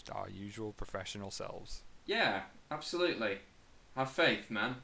Just 0.00 0.16
our 0.16 0.30
usual 0.30 0.72
professional 0.72 1.30
selves. 1.30 1.82
Yeah, 2.06 2.44
absolutely. 2.70 3.40
Have 3.96 4.10
faith, 4.10 4.50
man. 4.50 4.76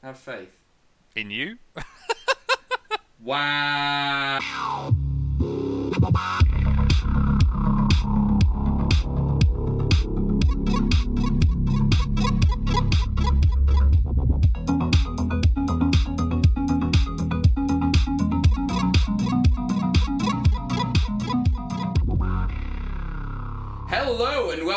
Have 0.00 0.16
faith. 0.16 0.54
In 1.16 1.32
you? 1.32 1.58
Wow. 3.20 4.38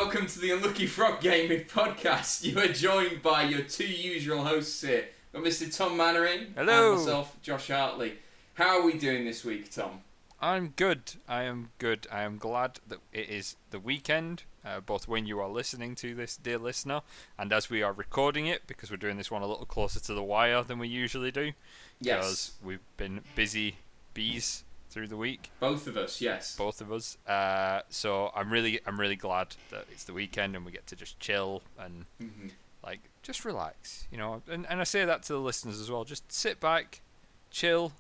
welcome 0.04 0.28
to 0.28 0.40
the 0.40 0.52
Unlucky 0.52 0.86
Frog 0.86 1.22
Gaming 1.22 1.64
Podcast. 1.64 2.44
You 2.44 2.60
are 2.60 2.68
joined 2.68 3.22
by 3.22 3.44
your 3.44 3.62
two 3.62 3.88
usual 3.88 4.44
hosts 4.44 4.82
here. 4.82 5.06
Got 5.32 5.44
Mr. 5.44 5.74
Tom 5.74 5.96
Mannering 5.96 6.54
Hello. 6.58 6.92
and 6.92 7.00
myself, 7.00 7.42
Josh 7.42 7.70
Hartley. 7.70 8.16
How 8.56 8.80
are 8.80 8.86
we 8.86 8.98
doing 8.98 9.24
this 9.24 9.46
week, 9.46 9.72
Tom? 9.72 10.02
I'm 10.42 10.74
good. 10.76 11.14
I 11.26 11.44
am 11.44 11.70
good. 11.78 12.06
I 12.12 12.24
am 12.24 12.38
glad 12.38 12.82
that 12.86 13.00
it 13.14 13.30
is 13.30 13.56
the 13.72 13.80
weekend, 13.80 14.44
uh, 14.66 14.82
both 14.82 15.08
when 15.08 15.26
you 15.26 15.40
are 15.40 15.48
listening 15.48 15.96
to 15.96 16.14
this, 16.14 16.36
dear 16.36 16.58
listener, 16.58 17.00
and 17.40 17.54
as 17.54 17.70
we 17.70 17.82
are 17.82 17.94
recording 17.94 18.46
it, 18.46 18.68
because 18.68 18.92
we're 18.92 18.98
doing 18.98 19.16
this 19.16 19.32
one 19.32 19.42
a 19.42 19.48
little 19.48 19.66
closer 19.66 20.02
to 20.02 20.14
the 20.14 20.22
wire 20.22 20.64
than 20.64 20.80
we 20.80 20.90
usually 20.90 21.32
do. 21.32 21.54
Yes. 22.02 22.18
Because 22.18 22.52
we've 22.62 22.98
been 22.98 23.22
busy 23.36 23.78
bees 24.14 24.66
through 24.94 25.08
the 25.08 25.18
week, 25.18 25.50
Both 25.60 25.88
of 25.88 25.98
us, 25.98 26.22
yes. 26.22 26.56
both 26.56 26.80
of 26.80 26.92
us. 26.92 27.18
Uh, 27.28 27.82
so 27.90 28.32
I'm 28.36 28.52
really, 28.54 28.80
I'm 28.86 29.00
really 29.00 29.16
glad 29.16 29.56
that 29.72 29.86
it's 29.92 30.04
the 30.04 30.14
weekend 30.14 30.56
and 30.56 30.64
we 30.66 30.72
get 30.72 30.86
to 30.88 30.96
just 30.96 31.20
chill 31.20 31.64
and 31.80 32.06
Mhm. 32.22 32.52
like 32.84 33.00
just 33.24 33.44
relax, 33.44 34.06
you 34.12 34.18
know. 34.18 34.42
And 34.48 34.66
and 34.68 34.80
I 34.80 34.84
say 34.84 35.04
that 35.06 35.24
to 35.24 35.34
the 35.34 35.40
listeners 35.40 35.80
as 35.80 35.90
well. 35.90 36.04
Just 36.04 36.32
sit 36.32 36.60
back, 36.60 37.02
chill, 37.50 37.92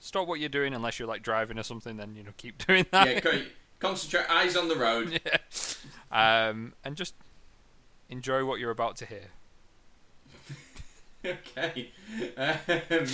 stop 0.00 0.26
what 0.26 0.40
you're 0.40 0.48
doing 0.48 0.74
unless 0.74 0.98
you're 0.98 1.06
like 1.08 1.22
driving 1.22 1.58
or 1.58 1.62
something. 1.62 1.96
Then 1.96 2.14
you 2.16 2.22
know 2.24 2.32
keep 2.36 2.58
doing 2.66 2.86
that. 2.90 3.06
Yeah, 3.06 3.20
co- 3.20 3.42
concentrate, 3.78 4.28
eyes 4.28 4.56
on 4.56 4.68
the 4.68 4.76
road. 4.76 5.20
yeah. 5.26 6.48
Um, 6.48 6.74
and 6.84 6.96
just 6.96 7.14
enjoy 8.08 8.44
what 8.44 8.58
you're 8.60 8.70
about 8.72 8.96
to 8.96 9.06
hear. 9.06 9.28
okay. 11.24 11.90
Um, 12.36 13.06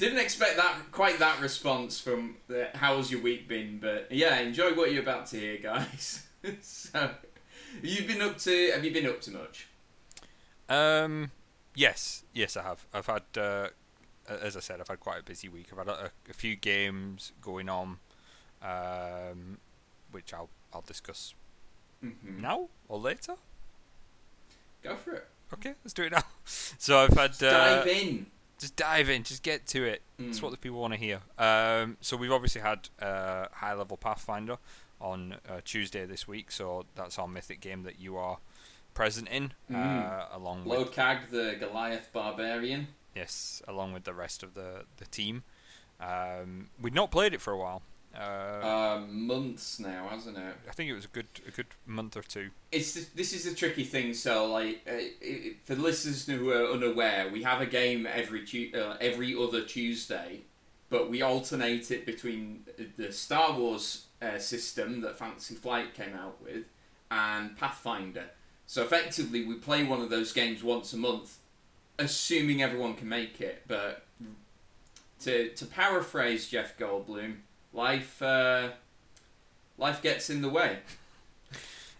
didn't 0.00 0.18
expect 0.18 0.56
that 0.56 0.76
quite 0.90 1.18
that 1.18 1.40
response 1.40 2.00
from 2.00 2.36
the 2.48 2.68
how's 2.74 3.10
your 3.10 3.20
week 3.20 3.48
been, 3.48 3.78
but 3.80 4.08
yeah, 4.10 4.38
enjoy 4.38 4.74
what 4.74 4.92
you're 4.92 5.02
about 5.02 5.26
to 5.26 5.38
hear, 5.40 5.58
guys. 5.58 6.26
so, 6.62 7.10
you've 7.82 8.06
been 8.06 8.22
up 8.22 8.38
to? 8.38 8.70
Have 8.72 8.84
you 8.84 8.92
been 8.92 9.06
up 9.06 9.20
to 9.22 9.30
much? 9.32 9.68
Um, 10.68 11.30
yes, 11.74 12.24
yes, 12.32 12.56
I 12.56 12.62
have. 12.62 12.86
I've 12.94 13.06
had, 13.06 13.22
uh, 13.36 13.68
as 14.28 14.56
I 14.56 14.60
said, 14.60 14.80
I've 14.80 14.88
had 14.88 15.00
quite 15.00 15.20
a 15.20 15.22
busy 15.22 15.48
week. 15.48 15.66
I've 15.72 15.78
had 15.78 15.88
a, 15.88 16.10
a 16.30 16.32
few 16.32 16.56
games 16.56 17.32
going 17.42 17.68
on, 17.68 17.98
um, 18.62 19.58
which 20.10 20.32
I'll 20.32 20.48
I'll 20.72 20.84
discuss 20.86 21.34
Mm-hmm. 22.04 22.40
now 22.40 22.68
or 22.88 22.98
later. 22.98 23.34
Go 24.82 24.96
for 24.96 25.12
it. 25.12 25.28
Okay, 25.54 25.74
let's 25.84 25.92
do 25.92 26.02
it 26.02 26.12
now. 26.12 26.24
So 26.44 26.98
I've 26.98 27.12
had 27.16 27.30
uh, 27.40 27.50
dive 27.50 27.86
in. 27.86 28.26
Just 28.62 28.76
dive 28.76 29.10
in, 29.10 29.22
just 29.24 29.42
get 29.42 29.66
to 29.68 29.84
it. 29.84 30.00
That's 30.18 30.38
Mm. 30.38 30.42
what 30.42 30.50
the 30.52 30.56
people 30.56 30.80
want 30.80 30.94
to 30.94 30.98
hear. 30.98 31.20
Um, 31.38 31.98
so 32.00 32.16
we've 32.16 32.32
obviously 32.32 32.62
had 32.62 32.88
uh, 33.00 33.48
high 33.52 33.74
level 33.74 33.96
Pathfinder 33.98 34.56
on 35.00 35.36
uh, 35.48 35.60
Tuesday 35.64 36.06
this 36.06 36.26
week. 36.26 36.50
So 36.50 36.86
that's 36.94 37.18
our 37.18 37.28
mythic 37.28 37.60
game 37.60 37.82
that 37.82 37.98
you 38.00 38.16
are 38.16 38.38
present 38.94 39.28
in, 39.28 39.52
uh, 39.70 39.74
Mm. 39.74 40.34
along 40.34 40.64
with 40.64 40.78
Locag, 40.78 41.30
the 41.30 41.56
Goliath 41.58 42.12
barbarian. 42.12 42.88
yes, 43.14 43.60
along 43.68 43.92
with 43.92 44.04
the 44.04 44.14
rest 44.14 44.42
of 44.42 44.54
the 44.54 44.86
the 44.96 45.06
team. 45.06 45.44
Um, 46.00 46.70
we'd 46.80 46.94
not 46.94 47.10
played 47.10 47.32
it 47.34 47.40
for 47.40 47.52
a 47.52 47.58
while. 47.58 47.82
Uh, 48.14 48.60
Um, 48.98 49.26
months 49.26 49.78
now, 49.78 50.08
hasn't 50.08 50.36
it? 50.36 50.54
I 50.68 50.72
think 50.72 50.90
it 50.90 50.94
was 50.94 51.04
a 51.06 51.08
good 51.08 51.28
a 51.46 51.50
good 51.50 51.66
month 51.86 52.16
or 52.16 52.22
two. 52.22 52.50
It's 52.70 52.92
this 53.06 53.32
is 53.32 53.46
a 53.46 53.54
tricky 53.54 53.84
thing. 53.84 54.12
So, 54.14 54.46
like, 54.46 54.82
uh, 54.86 54.92
i 54.92 55.54
for 55.64 55.74
the 55.74 55.82
listeners 55.82 56.26
who 56.26 56.50
are 56.50 56.70
unaware, 56.72 57.28
we 57.30 57.42
have 57.42 57.60
a 57.60 57.66
game 57.66 58.06
every 58.06 58.44
tu- 58.44 58.70
uh, 58.74 58.96
every 59.00 59.34
other 59.34 59.64
Tuesday, 59.64 60.42
but 60.90 61.08
we 61.10 61.22
alternate 61.22 61.90
it 61.90 62.04
between 62.06 62.64
the 62.96 63.12
Star 63.12 63.58
Wars 63.58 64.06
uh, 64.20 64.38
system 64.38 65.00
that 65.00 65.18
Fantasy 65.18 65.54
Flight 65.54 65.94
came 65.94 66.14
out 66.14 66.42
with 66.42 66.64
and 67.10 67.56
Pathfinder. 67.56 68.26
So 68.66 68.82
effectively, 68.82 69.44
we 69.44 69.54
play 69.54 69.84
one 69.84 70.00
of 70.00 70.10
those 70.10 70.32
games 70.32 70.62
once 70.62 70.92
a 70.92 70.96
month, 70.96 71.38
assuming 71.98 72.62
everyone 72.62 72.94
can 72.94 73.08
make 73.08 73.40
it. 73.40 73.62
But 73.66 74.04
to 75.20 75.48
to 75.50 75.66
paraphrase 75.66 76.48
Jeff 76.48 76.76
Goldblum, 76.78 77.36
life 77.72 78.20
uh, 78.22 78.70
life 79.78 80.02
gets 80.02 80.30
in 80.30 80.42
the 80.42 80.48
way. 80.48 80.78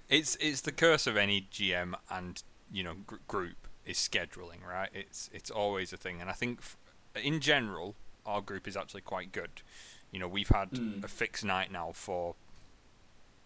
It's 0.09 0.37
it's 0.41 0.60
the 0.60 0.72
curse 0.72 1.06
of 1.06 1.16
any 1.16 1.47
GM 1.53 1.94
and 2.10 2.43
you 2.71 2.83
know 2.84 2.94
gr- 3.06 3.16
group 3.28 3.56
is 3.87 3.97
scheduling, 3.97 4.65
right? 4.66 4.91
It's 4.93 5.31
it's 5.32 5.50
always 5.50 5.93
a 5.93 5.97
thing, 5.97 6.21
and 6.21 6.28
I 6.31 6.34
think 6.34 6.59
f- 6.61 6.77
in 7.22 7.41
general 7.41 7.94
our 8.27 8.41
group 8.41 8.69
is 8.69 8.77
actually 8.77 9.00
quite 9.00 9.32
good. 9.32 9.62
You 10.11 10.19
know, 10.19 10.28
we've 10.28 10.49
had 10.50 10.71
Mm. 10.72 11.03
a 11.03 11.09
fixed 11.09 11.44
night 11.44 11.72
now 11.72 11.93
for 11.93 12.34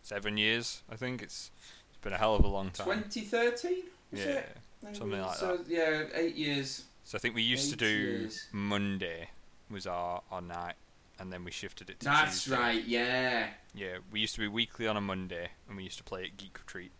seven 0.02 0.36
years. 0.36 0.82
I 0.90 0.96
think 0.96 1.22
it's 1.22 1.50
it's 1.88 1.98
been 2.02 2.12
a 2.12 2.18
hell 2.18 2.34
of 2.34 2.44
a 2.44 2.48
long 2.48 2.70
time. 2.70 2.86
2013? 2.86 3.84
Yeah. 4.12 4.22
it? 4.24 4.56
something 4.92 5.20
like 5.20 5.36
so, 5.36 5.60
Yeah, 5.66 6.04
eight 6.14 6.36
years. 6.36 6.84
So 7.04 7.16
I 7.16 7.20
think 7.20 7.34
we 7.34 7.42
used 7.42 7.70
to 7.70 7.76
do 7.76 7.86
years. 7.86 8.48
Monday 8.52 9.30
was 9.70 9.86
our, 9.86 10.22
our 10.30 10.40
night, 10.42 10.74
and 11.18 11.32
then 11.32 11.44
we 11.44 11.50
shifted 11.50 11.90
it 11.90 12.00
to 12.00 12.04
That's 12.06 12.44
Tuesday. 12.44 12.56
right, 12.60 12.84
yeah. 12.84 13.48
Yeah, 13.74 13.98
we 14.10 14.20
used 14.20 14.34
to 14.34 14.40
be 14.40 14.48
weekly 14.48 14.86
on 14.86 14.96
a 14.96 15.00
Monday, 15.00 15.50
and 15.68 15.76
we 15.76 15.84
used 15.84 15.98
to 15.98 16.04
play 16.04 16.24
at 16.24 16.36
Geek 16.36 16.58
Retreat 16.58 16.92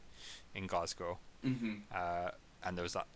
in 0.55 0.67
Glasgow. 0.67 1.19
hmm 1.43 1.75
Uh, 1.95 2.31
and 2.65 2.77
there 2.77 2.83
was 2.83 2.95
that 2.95 3.07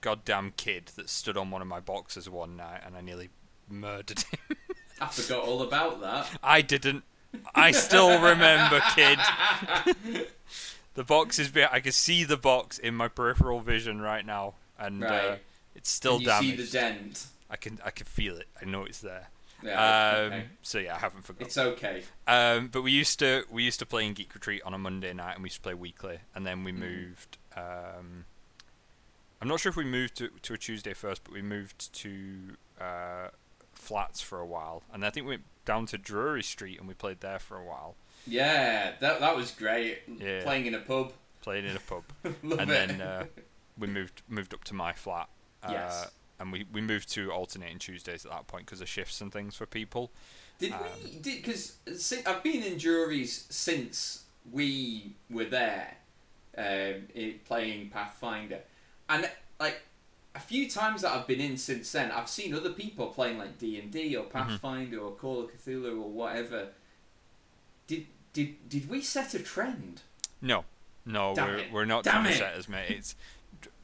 goddamn 0.00 0.52
kid 0.56 0.86
that 0.96 1.08
stood 1.08 1.36
on 1.36 1.50
one 1.50 1.62
of 1.62 1.68
my 1.68 1.80
boxes 1.80 2.28
one 2.28 2.56
night, 2.56 2.80
and 2.84 2.96
I 2.96 3.00
nearly 3.00 3.30
murdered 3.68 4.20
him. 4.20 4.56
I 5.00 5.06
forgot 5.08 5.44
all 5.44 5.62
about 5.62 6.00
that. 6.00 6.30
I 6.42 6.62
didn't. 6.62 7.04
I 7.54 7.70
still 7.72 8.20
remember, 8.20 8.80
kid. 8.94 9.18
The 10.94 11.04
box 11.04 11.38
is. 11.38 11.50
be- 11.50 11.62
I 11.64 11.80
can 11.80 11.92
see 11.92 12.24
the 12.24 12.38
box 12.38 12.78
in 12.78 12.94
my 12.94 13.08
peripheral 13.08 13.60
vision 13.60 14.00
right 14.00 14.24
now, 14.24 14.54
and 14.78 15.04
uh, 15.04 15.36
it's 15.74 15.90
still 15.90 16.14
and 16.14 16.22
you 16.22 16.26
damaged. 16.28 16.50
see 16.50 16.56
the 16.64 16.70
dent. 16.70 17.26
I 17.50 17.56
can. 17.56 17.78
I 17.84 17.90
can 17.90 18.06
feel 18.06 18.38
it. 18.38 18.46
I 18.60 18.64
know 18.64 18.84
it's 18.84 19.00
there. 19.02 19.28
Yeah, 19.62 20.16
um, 20.26 20.32
okay. 20.32 20.44
So 20.62 20.78
yeah, 20.78 20.94
I 20.96 20.98
haven't 20.98 21.22
forgotten. 21.22 21.46
It's 21.46 21.58
okay. 21.58 22.02
Um, 22.26 22.68
but 22.68 22.82
we 22.82 22.92
used 22.92 23.18
to 23.20 23.44
we 23.50 23.62
used 23.64 23.78
to 23.80 23.86
play 23.86 24.06
in 24.06 24.12
Geek 24.14 24.34
Retreat 24.34 24.62
on 24.64 24.74
a 24.74 24.78
Monday 24.78 25.12
night, 25.12 25.34
and 25.34 25.42
we 25.42 25.46
used 25.48 25.56
to 25.56 25.62
play 25.62 25.74
weekly. 25.74 26.18
And 26.34 26.46
then 26.46 26.62
we 26.64 26.72
Mhm. 26.72 26.76
moved. 26.78 27.38
Um, 27.56 28.26
I'm 29.40 29.48
not 29.48 29.60
sure 29.60 29.70
if 29.70 29.76
we 29.76 29.84
moved 29.84 30.16
to 30.16 30.28
to 30.28 30.54
a 30.54 30.58
Tuesday 30.58 30.94
first, 30.94 31.24
but 31.24 31.32
we 31.32 31.42
moved 31.42 31.92
to 31.94 32.56
uh, 32.80 33.28
flats 33.74 34.20
for 34.20 34.40
a 34.40 34.46
while, 34.46 34.82
and 34.92 35.04
I 35.04 35.10
think 35.10 35.26
we 35.26 35.32
went 35.32 35.44
down 35.64 35.86
to 35.86 35.98
Drury 35.98 36.42
Street, 36.42 36.78
and 36.78 36.86
we 36.88 36.94
played 36.94 37.20
there 37.20 37.38
for 37.38 37.56
a 37.56 37.64
while. 37.64 37.96
Yeah, 38.26 38.92
that 39.00 39.20
that 39.20 39.36
was 39.36 39.50
great. 39.52 40.00
Yeah. 40.06 40.42
Playing 40.42 40.66
in 40.66 40.74
a 40.74 40.80
pub. 40.80 41.12
Played 41.42 41.64
in 41.64 41.76
a 41.76 41.80
pub, 41.80 42.04
and 42.24 42.52
it. 42.52 42.66
then 42.68 43.00
uh, 43.00 43.24
we 43.78 43.86
moved 43.86 44.22
moved 44.28 44.52
up 44.54 44.64
to 44.64 44.74
my 44.74 44.92
flat. 44.92 45.28
Uh, 45.62 45.68
Yes. 45.72 46.10
And 46.38 46.52
we, 46.52 46.66
we 46.70 46.80
moved 46.80 47.08
to 47.12 47.30
alternating 47.32 47.78
Tuesdays 47.78 48.24
at 48.26 48.30
that 48.30 48.46
point 48.46 48.66
because 48.66 48.80
of 48.80 48.88
shifts 48.88 49.20
and 49.20 49.32
things 49.32 49.56
for 49.56 49.64
people. 49.66 50.10
Did 50.58 50.72
um, 50.72 50.80
we? 51.02 51.18
Did 51.18 51.42
because 51.42 51.76
I've 52.26 52.42
been 52.42 52.62
in 52.62 52.78
juries 52.78 53.46
since 53.48 54.24
we 54.52 55.12
were 55.30 55.44
there, 55.46 55.96
um, 56.56 57.08
playing 57.46 57.88
Pathfinder, 57.90 58.60
and 59.08 59.28
like 59.58 59.80
a 60.34 60.38
few 60.40 60.68
times 60.68 61.02
that 61.02 61.12
I've 61.12 61.26
been 61.26 61.40
in 61.40 61.56
since 61.56 61.90
then, 61.92 62.10
I've 62.12 62.28
seen 62.28 62.54
other 62.54 62.70
people 62.70 63.06
playing 63.06 63.38
like 63.38 63.58
D 63.58 63.78
and 63.78 63.90
D 63.90 64.14
or 64.16 64.24
Mm-hmm. 64.24 64.38
Pathfinder 64.38 64.98
or 64.98 65.12
Call 65.12 65.40
of 65.40 65.50
Cthulhu 65.50 65.92
or 66.02 66.10
whatever. 66.10 66.68
Did 67.86 68.06
did 68.34 68.68
did 68.68 68.90
we 68.90 69.00
set 69.00 69.32
a 69.34 69.38
trend? 69.38 70.02
No, 70.42 70.64
no, 71.06 71.34
Damn 71.34 71.48
we're 71.48 71.56
it. 71.56 71.72
we're 71.72 71.84
not 71.86 72.04
Damn 72.04 72.26
it. 72.26 72.34
trendsetters, 72.40 72.68
mate. 72.68 72.90
It's 72.90 73.14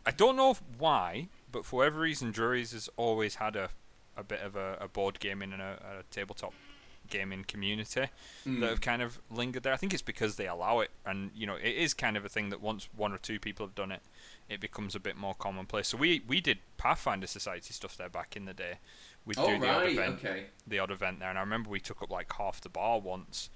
I 0.05 0.11
don't 0.11 0.37
know 0.37 0.57
why, 0.79 1.29
but 1.53 1.65
for 1.65 1.77
whatever 1.77 2.01
reason, 2.01 2.33
Juries 2.33 2.73
has 2.73 2.89
always 2.97 3.37
had 3.37 3.55
a, 3.57 3.69
a 4.17 4.25
bit 4.25 4.41
of 4.41 4.57
a, 4.57 4.77
a 4.81 4.89
board 4.89 5.21
gaming 5.21 5.53
and 5.53 5.63
a, 5.63 5.79
a 6.01 6.03
tabletop 6.11 6.53
gaming 7.11 7.45
community 7.47 8.07
Mm. 8.47 8.61
that 8.61 8.71
have 8.71 8.81
kind 8.81 9.03
of 9.03 9.21
lingered 9.31 9.63
there. 9.65 9.73
I 9.73 9.77
think 9.77 9.93
it's 9.93 10.03
because 10.03 10.37
they 10.37 10.49
allow 10.49 10.81
it, 10.81 10.91
and 11.07 11.31
you 11.35 11.47
know, 11.47 11.55
it 11.57 11.75
is 11.77 11.95
kind 11.95 12.17
of 12.17 12.25
a 12.25 12.29
thing 12.29 12.49
that 12.51 12.61
once 12.61 12.89
one 12.97 13.13
or 13.13 13.19
two 13.19 13.39
people 13.39 13.67
have 13.67 13.75
done 13.75 13.93
it, 13.93 14.01
it 14.49 14.61
becomes 14.61 14.95
a 14.97 15.01
bit 15.01 15.17
more 15.17 15.35
commonplace. 15.35 15.89
So 15.89 15.97
we 15.99 16.23
we 16.27 16.41
did 16.41 16.59
Pathfinder 16.79 17.27
Society 17.29 17.73
stuff 17.73 17.97
there 17.97 18.09
back 18.09 18.35
in 18.37 18.47
the 18.47 18.55
day. 18.55 18.79
We'd 19.25 19.39
Oh 19.39 19.47
do 19.47 19.59
the 19.61 19.69
odd 19.69 19.83
right, 19.83 19.93
event 19.93 20.15
okay. 20.25 20.45
the 20.67 20.79
odd 20.81 20.91
event 20.91 21.21
there, 21.21 21.29
and 21.29 21.39
I 21.39 21.43
remember 21.43 21.71
we 21.71 21.79
took 21.81 22.03
up 22.03 22.11
like 22.11 22.33
half 22.33 22.61
the 22.61 22.69
bar 22.69 22.99
once, 22.99 23.51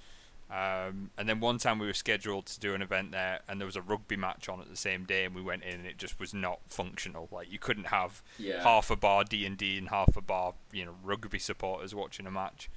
Um, 0.48 1.10
and 1.19 1.28
then 1.28 1.40
one 1.40 1.58
time 1.58 1.78
we 1.81 1.87
were 1.87 1.93
scheduled 1.93 2.46
to 2.46 2.60
do 2.60 2.72
an 2.75 2.81
event 2.82 3.10
there, 3.10 3.40
and 3.48 3.60
there 3.60 3.66
was 3.66 3.75
a 3.76 3.82
rugby 3.82 4.16
match 4.16 4.48
on 4.48 4.60
at 4.60 4.70
the 4.70 4.76
same 4.76 5.04
day, 5.04 5.25
and 5.25 5.34
we 5.34 5.43
went 5.43 5.64
in, 5.64 5.81
and 5.81 5.87
it 5.87 5.98
just 5.98 6.20
was 6.20 6.32
not 6.32 6.60
functional. 6.69 7.28
Like 7.32 7.50
you 7.50 7.58
couldn't 7.58 7.88
have 7.88 8.22
Yeah. 8.38 8.62
half 8.62 8.90
a 8.90 8.96
bar 8.96 9.25
D 9.25 9.44
and 9.44 9.58
D 9.58 9.76
and 9.76 9.88
half 9.88 10.16
a 10.16 10.20
bar, 10.20 10.54
you 10.72 10.84
know, 10.84 10.94
rugby 11.02 11.38
supporters 11.40 11.94
watching 11.94 12.26
a 12.26 12.31
match. 12.31 12.70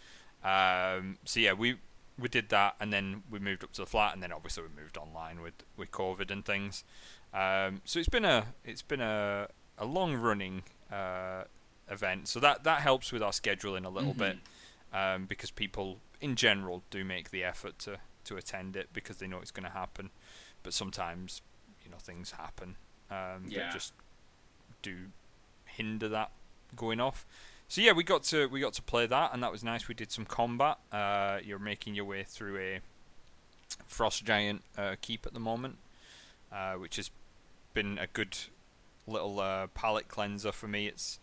Um, 0.44 1.18
so 1.26 1.40
yeah, 1.40 1.54
we 1.54 1.78
we 2.18 2.28
did 2.28 2.50
that, 2.50 2.76
and 2.80 2.92
then 2.92 3.24
we 3.30 3.40
moved 3.40 3.64
up 3.64 3.72
to 3.74 3.82
the 3.82 3.88
flat, 3.88 4.14
and 4.14 4.22
then 4.24 4.32
obviously 4.34 4.64
we 4.64 4.70
moved 4.82 4.98
online 4.98 5.42
with 5.42 5.54
with 5.78 5.92
COVID 5.92 6.32
and 6.32 6.44
things. 6.46 6.84
Um, 7.34 7.82
so 7.86 8.00
it's 8.00 8.10
been 8.10 8.26
a 8.26 8.48
it's 8.66 8.82
been 8.82 9.02
a 9.02 9.48
a 9.78 9.86
long 9.86 10.16
running 10.16 10.64
uh, 10.92 11.44
event, 11.88 12.28
so 12.28 12.40
that 12.40 12.64
that 12.64 12.82
helps 12.82 13.12
with 13.12 13.22
our 13.22 13.32
scheduling 13.32 13.86
a 13.86 13.90
little 13.90 14.14
Mhm. 14.16 14.18
bit 14.18 14.38
um, 14.94 15.26
because 15.26 15.52
people 15.52 16.00
in 16.22 16.36
general 16.36 16.84
do 16.90 17.04
make 17.06 17.32
the 17.32 17.44
effort 17.44 17.80
to 17.80 17.98
to 18.26 18.36
attend 18.38 18.76
it 18.76 18.90
because 18.94 19.18
they 19.18 19.28
know 19.28 19.40
it's 19.40 19.52
going 19.52 19.64
to 19.66 19.72
happen, 19.72 20.10
but 20.64 20.74
sometimes 20.74 21.42
you 21.84 21.90
know 21.92 21.98
things 21.98 22.32
happen 22.32 22.76
um, 23.10 23.46
Yeah. 23.48 23.60
that 23.64 23.74
just 23.74 23.94
do 24.82 24.96
hinder 25.66 26.08
that 26.10 26.32
going 26.76 27.00
off. 27.00 27.26
So 27.68 27.82
yeah, 27.82 27.92
we 27.94 28.04
got 28.04 28.24
to 28.24 28.48
we 28.48 28.60
got 28.60 28.74
to 28.74 28.82
play 28.82 29.06
that, 29.08 29.34
and 29.34 29.42
that 29.44 29.52
was 29.52 29.64
nice. 29.64 29.88
We 29.88 29.96
did 29.96 30.12
some 30.12 30.26
combat. 30.26 30.78
Uh, 30.92 31.40
you're 31.44 31.60
making 31.60 31.96
your 31.96 32.06
way 32.06 32.24
through 32.24 32.58
a 32.58 32.80
frost 33.88 34.26
giant 34.26 34.64
uh, 34.78 34.96
keep 35.02 35.26
at 35.26 35.34
the 35.34 35.40
moment, 35.40 35.78
uh, 36.52 36.74
which 36.74 36.96
has 36.98 37.12
been 37.74 37.98
a 38.00 38.08
good 38.08 38.38
little 39.08 39.40
uh, 39.40 39.68
palate 39.68 40.08
cleanser 40.08 40.52
for 40.52 40.68
me. 40.68 40.88
It's 40.88 41.20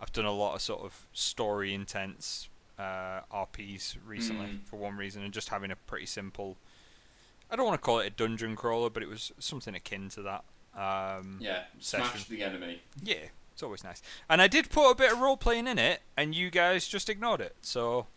I've 0.00 0.12
done 0.12 0.24
a 0.24 0.32
lot 0.32 0.54
of 0.54 0.60
sort 0.62 0.82
of 0.82 1.06
story 1.12 1.72
intense 1.74 2.48
uh, 2.78 3.20
RPs 3.32 3.96
recently 4.04 4.46
Mm. 4.46 4.64
for 4.66 4.76
one 4.76 4.96
reason, 4.96 5.22
and 5.22 5.32
just 5.32 5.48
having 5.50 5.70
a 5.70 5.76
pretty 5.76 6.06
simple. 6.06 6.56
I 7.50 7.56
don't 7.56 7.66
want 7.66 7.80
to 7.80 7.84
call 7.84 8.00
it 8.00 8.06
a 8.06 8.10
dungeon 8.10 8.56
crawler, 8.56 8.90
but 8.90 9.02
it 9.02 9.08
was 9.08 9.32
something 9.38 9.74
akin 9.74 10.08
to 10.10 10.22
that. 10.22 10.44
Um, 10.76 11.38
Yeah, 11.40 11.64
smash 11.78 12.12
Session. 12.12 12.26
the 12.36 12.42
enemy. 12.42 12.82
yeah, 13.02 13.28
it's 13.52 13.62
always 13.62 13.84
nice. 13.84 14.02
And 14.28 14.42
I 14.42 14.48
did 14.48 14.70
put 14.70 14.90
a 14.90 14.94
bit 14.94 15.12
of 15.12 15.20
role 15.20 15.36
playing 15.36 15.66
in 15.68 15.78
it, 15.78 16.02
and 16.16 16.34
you 16.34 16.50
guys 16.50 16.88
just 16.88 17.08
ignored 17.08 17.40
it. 17.40 17.54
So 17.60 18.08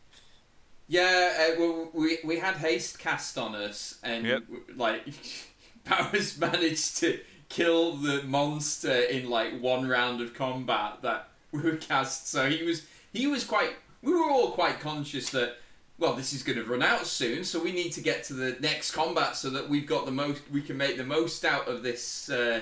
Yeah, 0.88 1.52
uh, 1.54 1.60
well, 1.60 1.90
we 1.94 2.18
we 2.24 2.40
had 2.40 2.56
haste 2.56 2.98
cast 3.00 3.38
on 3.38 3.54
us, 3.56 4.00
and 4.04 4.26
Yep. 4.26 4.44
like 4.76 5.04
Powers 5.84 6.38
managed 6.38 6.98
to 6.98 7.20
kill 7.50 7.94
the 7.98 8.24
monster 8.24 8.92
in 9.02 9.30
like 9.30 9.60
one 9.60 9.88
round 9.88 10.20
of 10.22 10.34
combat 10.34 11.02
that 11.02 11.30
we 11.52 11.62
were 11.62 11.76
cast. 11.78 12.28
So 12.30 12.50
he 12.50 12.64
was 12.64 12.86
he 13.14 13.28
was 13.28 13.44
quite. 13.44 13.76
We 14.02 14.14
were 14.14 14.30
all 14.30 14.52
quite 14.52 14.80
conscious 14.80 15.30
that 15.32 15.58
well, 16.00 16.14
this 16.14 16.32
is 16.32 16.44
going 16.44 16.60
to 16.60 16.64
run 16.64 16.84
out 16.84 17.08
soon, 17.08 17.44
so 17.44 17.60
we 17.62 17.72
need 17.72 17.92
to 17.94 18.02
get 18.02 18.24
to 18.26 18.34
the 18.34 18.56
next 18.60 18.92
combat 18.92 19.36
so 19.36 19.50
that 19.50 19.68
we've 19.68 19.88
got 19.88 20.06
the 20.06 20.12
most. 20.12 20.44
We 20.52 20.62
can 20.62 20.78
make 20.78 20.96
the 20.98 21.04
most 21.04 21.44
out 21.44 21.68
of 21.68 21.82
this. 21.84 22.30
Uh, 22.30 22.62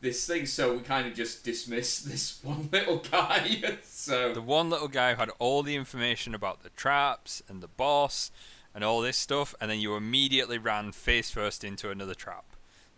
this 0.00 0.26
thing, 0.26 0.46
so 0.46 0.72
we 0.72 0.80
kind 0.80 1.06
of 1.06 1.12
just 1.14 1.44
dismissed 1.44 2.08
this 2.10 2.42
one 2.42 2.70
little 2.72 2.98
guy. 3.10 3.60
so 3.82 4.32
the 4.32 4.40
one 4.40 4.70
little 4.70 4.88
guy 4.88 5.12
who 5.12 5.20
had 5.20 5.30
all 5.38 5.62
the 5.62 5.76
information 5.76 6.34
about 6.34 6.62
the 6.62 6.70
traps 6.70 7.42
and 7.48 7.62
the 7.62 7.68
boss 7.68 8.30
and 8.74 8.82
all 8.82 9.02
this 9.02 9.18
stuff, 9.18 9.54
and 9.60 9.70
then 9.70 9.78
you 9.78 9.96
immediately 9.96 10.56
ran 10.56 10.92
face 10.92 11.30
first 11.30 11.64
into 11.64 11.90
another 11.90 12.14
trap 12.14 12.44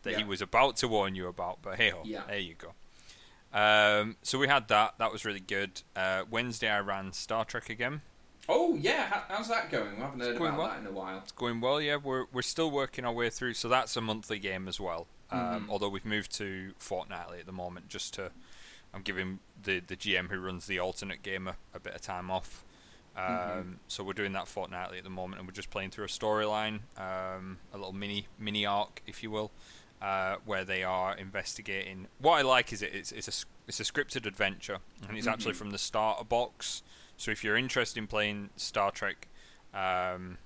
that 0.02 0.16
he 0.16 0.22
was 0.24 0.40
about 0.40 0.76
to 0.76 0.86
warn 0.88 1.14
you 1.14 1.26
about. 1.26 1.58
But 1.62 1.76
hey 1.76 1.90
ho, 1.90 2.02
Yeah. 2.04 2.22
there 2.28 2.38
you 2.38 2.54
go. 2.54 2.74
Um, 3.52 4.16
so 4.22 4.38
we 4.38 4.48
had 4.48 4.68
that. 4.68 4.94
That 4.98 5.12
was 5.12 5.24
really 5.24 5.40
good. 5.40 5.82
Uh, 5.94 6.22
Wednesday 6.30 6.68
I 6.70 6.80
ran 6.80 7.12
Star 7.12 7.44
Trek 7.44 7.68
again. 7.68 8.00
Oh 8.48 8.74
yeah, 8.74 9.06
how, 9.06 9.24
how's 9.28 9.48
that 9.48 9.70
going? 9.70 9.96
We 9.96 10.02
haven't 10.02 10.20
heard 10.20 10.36
about 10.36 10.56
well. 10.58 10.66
that 10.68 10.78
in 10.80 10.86
a 10.86 10.90
while. 10.90 11.18
It's 11.18 11.32
going 11.32 11.60
well, 11.60 11.80
yeah. 11.80 11.96
We're 11.96 12.24
we're 12.32 12.42
still 12.42 12.70
working 12.70 13.04
our 13.04 13.12
way 13.12 13.30
through, 13.30 13.54
so 13.54 13.68
that's 13.68 13.96
a 13.96 14.00
monthly 14.00 14.38
game 14.38 14.66
as 14.68 14.80
well. 14.80 15.06
Um, 15.30 15.38
Mhm. 15.40 15.70
Although 15.70 15.88
we've 15.90 16.04
moved 16.04 16.32
to 16.38 16.72
fortnightly 16.78 17.38
at 17.40 17.46
the 17.46 17.52
moment, 17.52 17.88
just 17.88 18.14
to 18.14 18.30
I'm 18.94 19.02
giving 19.02 19.38
the 19.62 19.80
the 19.80 19.96
GM 19.96 20.28
who 20.30 20.38
runs 20.40 20.66
the 20.66 20.78
alternate 20.78 21.22
game 21.22 21.46
a, 21.46 21.56
a 21.74 21.78
bit 21.80 21.94
of 21.94 22.00
time 22.00 22.30
off. 22.30 22.64
Um, 23.16 23.24
Mhm. 23.24 23.76
So 23.88 24.02
we're 24.02 24.12
doing 24.14 24.32
that 24.32 24.48
fortnightly 24.48 24.98
at 24.98 25.04
the 25.04 25.10
moment, 25.10 25.38
and 25.38 25.46
we're 25.48 25.52
just 25.54 25.70
playing 25.70 25.90
through 25.90 26.06
a 26.06 26.08
storyline, 26.08 26.80
um, 26.98 27.58
a 27.72 27.76
little 27.76 27.92
mini 27.92 28.26
mini 28.38 28.66
arc, 28.66 29.02
if 29.06 29.22
you 29.22 29.30
will, 29.30 29.50
uh, 30.02 30.36
where 30.44 30.64
they 30.64 30.82
are 30.82 31.16
investigating. 31.16 32.08
What 32.18 32.32
I 32.38 32.42
like 32.42 32.72
is 32.72 32.82
it 32.82 32.92
it's 32.94 33.12
it's 33.12 33.28
a 33.28 33.46
it's 33.68 33.78
a 33.80 33.84
scripted 33.84 34.26
adventure, 34.26 34.78
and 35.08 35.16
it's 35.16 35.26
actually 35.28 35.52
Mhm. 35.54 35.56
from 35.58 35.70
the 35.70 35.78
starter 35.78 36.24
box. 36.24 36.82
So 37.16 37.30
if 37.30 37.44
you're 37.44 37.56
interested 37.56 37.98
in 38.00 38.06
playing 38.08 38.50
Star 38.56 38.90
Trek, 38.90 39.28
um, 39.72 40.38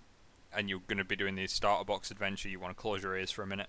and 0.52 0.68
you're 0.68 0.80
going 0.86 0.98
to 0.98 1.04
be 1.04 1.16
doing 1.16 1.34
the 1.36 1.46
starter 1.46 1.84
box 1.84 2.10
adventure, 2.10 2.48
you 2.50 2.60
want 2.60 2.76
to 2.76 2.80
close 2.80 3.02
your 3.02 3.16
ears 3.16 3.30
for 3.30 3.42
a 3.42 3.46
minute, 3.46 3.68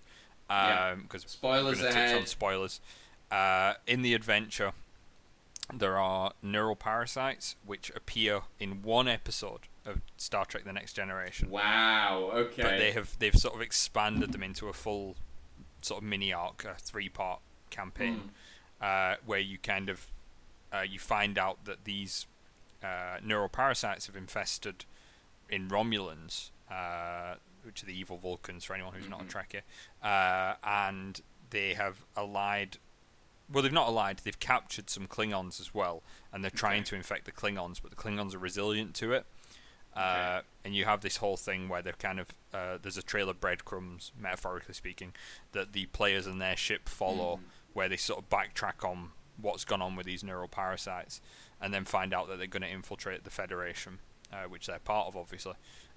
Yeah. 0.49 0.95
because 0.95 1.23
Spoilers 1.27 1.79
going 1.79 1.93
to 1.93 1.99
touch 1.99 2.19
on 2.19 2.25
spoilers. 2.27 2.81
Uh, 3.31 3.75
in 3.85 4.01
the 4.01 4.13
adventure, 4.13 4.73
there 5.73 5.97
are 5.97 6.33
neural 6.41 6.75
parasites 6.75 7.55
which 7.65 7.89
appear 7.95 8.41
in 8.59 8.81
one 8.83 9.07
episode 9.07 9.67
of 9.85 10.01
Star 10.17 10.45
Trek: 10.45 10.63
The 10.65 10.73
Next 10.73 10.93
Generation, 10.93 11.49
Wow. 11.49 12.29
Okay. 12.33 12.61
but 12.61 12.77
they 12.77 12.91
have 12.91 13.17
they've 13.19 13.35
sort 13.35 13.55
of 13.55 13.61
expanded 13.61 14.31
them 14.33 14.43
into 14.43 14.67
a 14.67 14.73
full 14.73 15.15
sort 15.87 16.03
of 16.03 16.07
mini 16.07 16.31
arc, 16.33 16.63
a 16.65 16.75
three-part 16.75 17.39
campaign, 17.69 18.31
Mm. 18.81 19.13
uh, 19.13 19.17
where 19.25 19.39
you 19.39 19.57
kind 19.57 19.89
of 19.89 20.07
uh, 20.73 20.81
you 20.81 20.99
find 20.99 21.37
out 21.37 21.63
that 21.65 21.85
these 21.85 22.27
uh, 22.83 23.17
neural 23.23 23.47
parasites 23.49 24.05
have 24.07 24.15
infested 24.17 24.83
in 25.49 25.69
Romulans, 25.69 26.51
uh, 26.69 27.35
which 27.63 27.81
are 27.81 27.85
the 27.85 27.97
evil 27.97 28.17
Vulcans 28.17 28.65
for 28.65 28.73
anyone 28.75 28.93
who's 28.93 29.07
not 29.09 29.21
a 29.21 29.23
Mhm. 29.23 29.31
Trekkie, 29.31 29.61
uh, 30.03 30.55
and 30.63 31.21
they 31.49 31.73
have 31.73 32.05
allied. 32.17 32.77
Well, 33.49 33.63
they've 33.63 33.71
not 33.71 33.87
allied. 33.87 34.19
They've 34.19 34.37
captured 34.39 34.89
some 34.89 35.07
Klingons 35.07 35.61
as 35.61 35.73
well, 35.73 36.03
and 36.33 36.43
they're 36.43 36.51
trying 36.51 36.83
to 36.83 36.95
infect 36.95 37.23
the 37.25 37.31
Klingons, 37.31 37.81
but 37.81 37.91
the 37.91 37.97
Klingons 37.97 38.33
are 38.33 38.39
resilient 38.39 38.93
to 38.97 39.13
it. 39.13 39.25
Uh, 39.97 40.38
Okay. 40.39 40.47
and 40.65 40.75
you 40.75 40.85
have 40.85 41.01
this 41.01 41.17
whole 41.17 41.38
thing 41.38 41.69
where 41.69 41.81
they're 41.81 41.94
kind 41.94 42.19
of 42.19 42.27
uh, 42.53 42.77
there's 42.81 42.97
a 42.97 43.01
trail 43.03 43.29
of 43.29 43.39
breadcrumbs, 43.39 44.11
metaphorically 44.17 44.73
speaking, 44.73 45.13
that 45.53 45.73
the 45.73 45.85
players 45.88 46.25
and 46.27 46.41
their 46.41 46.55
ship 46.57 46.88
follow, 46.88 47.38
Mhm. 47.38 47.44
where 47.73 47.89
they 47.89 47.97
sort 47.97 48.19
of 48.23 48.29
backtrack 48.29 48.83
on 48.88 49.11
what's 49.38 49.65
gone 49.65 49.81
on 49.81 49.95
with 49.95 50.05
these 50.05 50.23
neural 50.23 50.47
parasites, 50.47 51.21
and 51.61 51.73
then 51.73 51.85
find 51.85 52.13
out 52.13 52.27
that 52.27 52.38
they're 52.38 52.47
going 52.47 52.61
to 52.63 52.69
infiltrate 52.69 53.23
the 53.23 53.29
Federation, 53.29 53.99
uh, 54.31 54.44
which 54.45 54.65
they're 54.67 54.79
part 54.79 55.07
of, 55.07 55.15
obviously. 55.17 55.53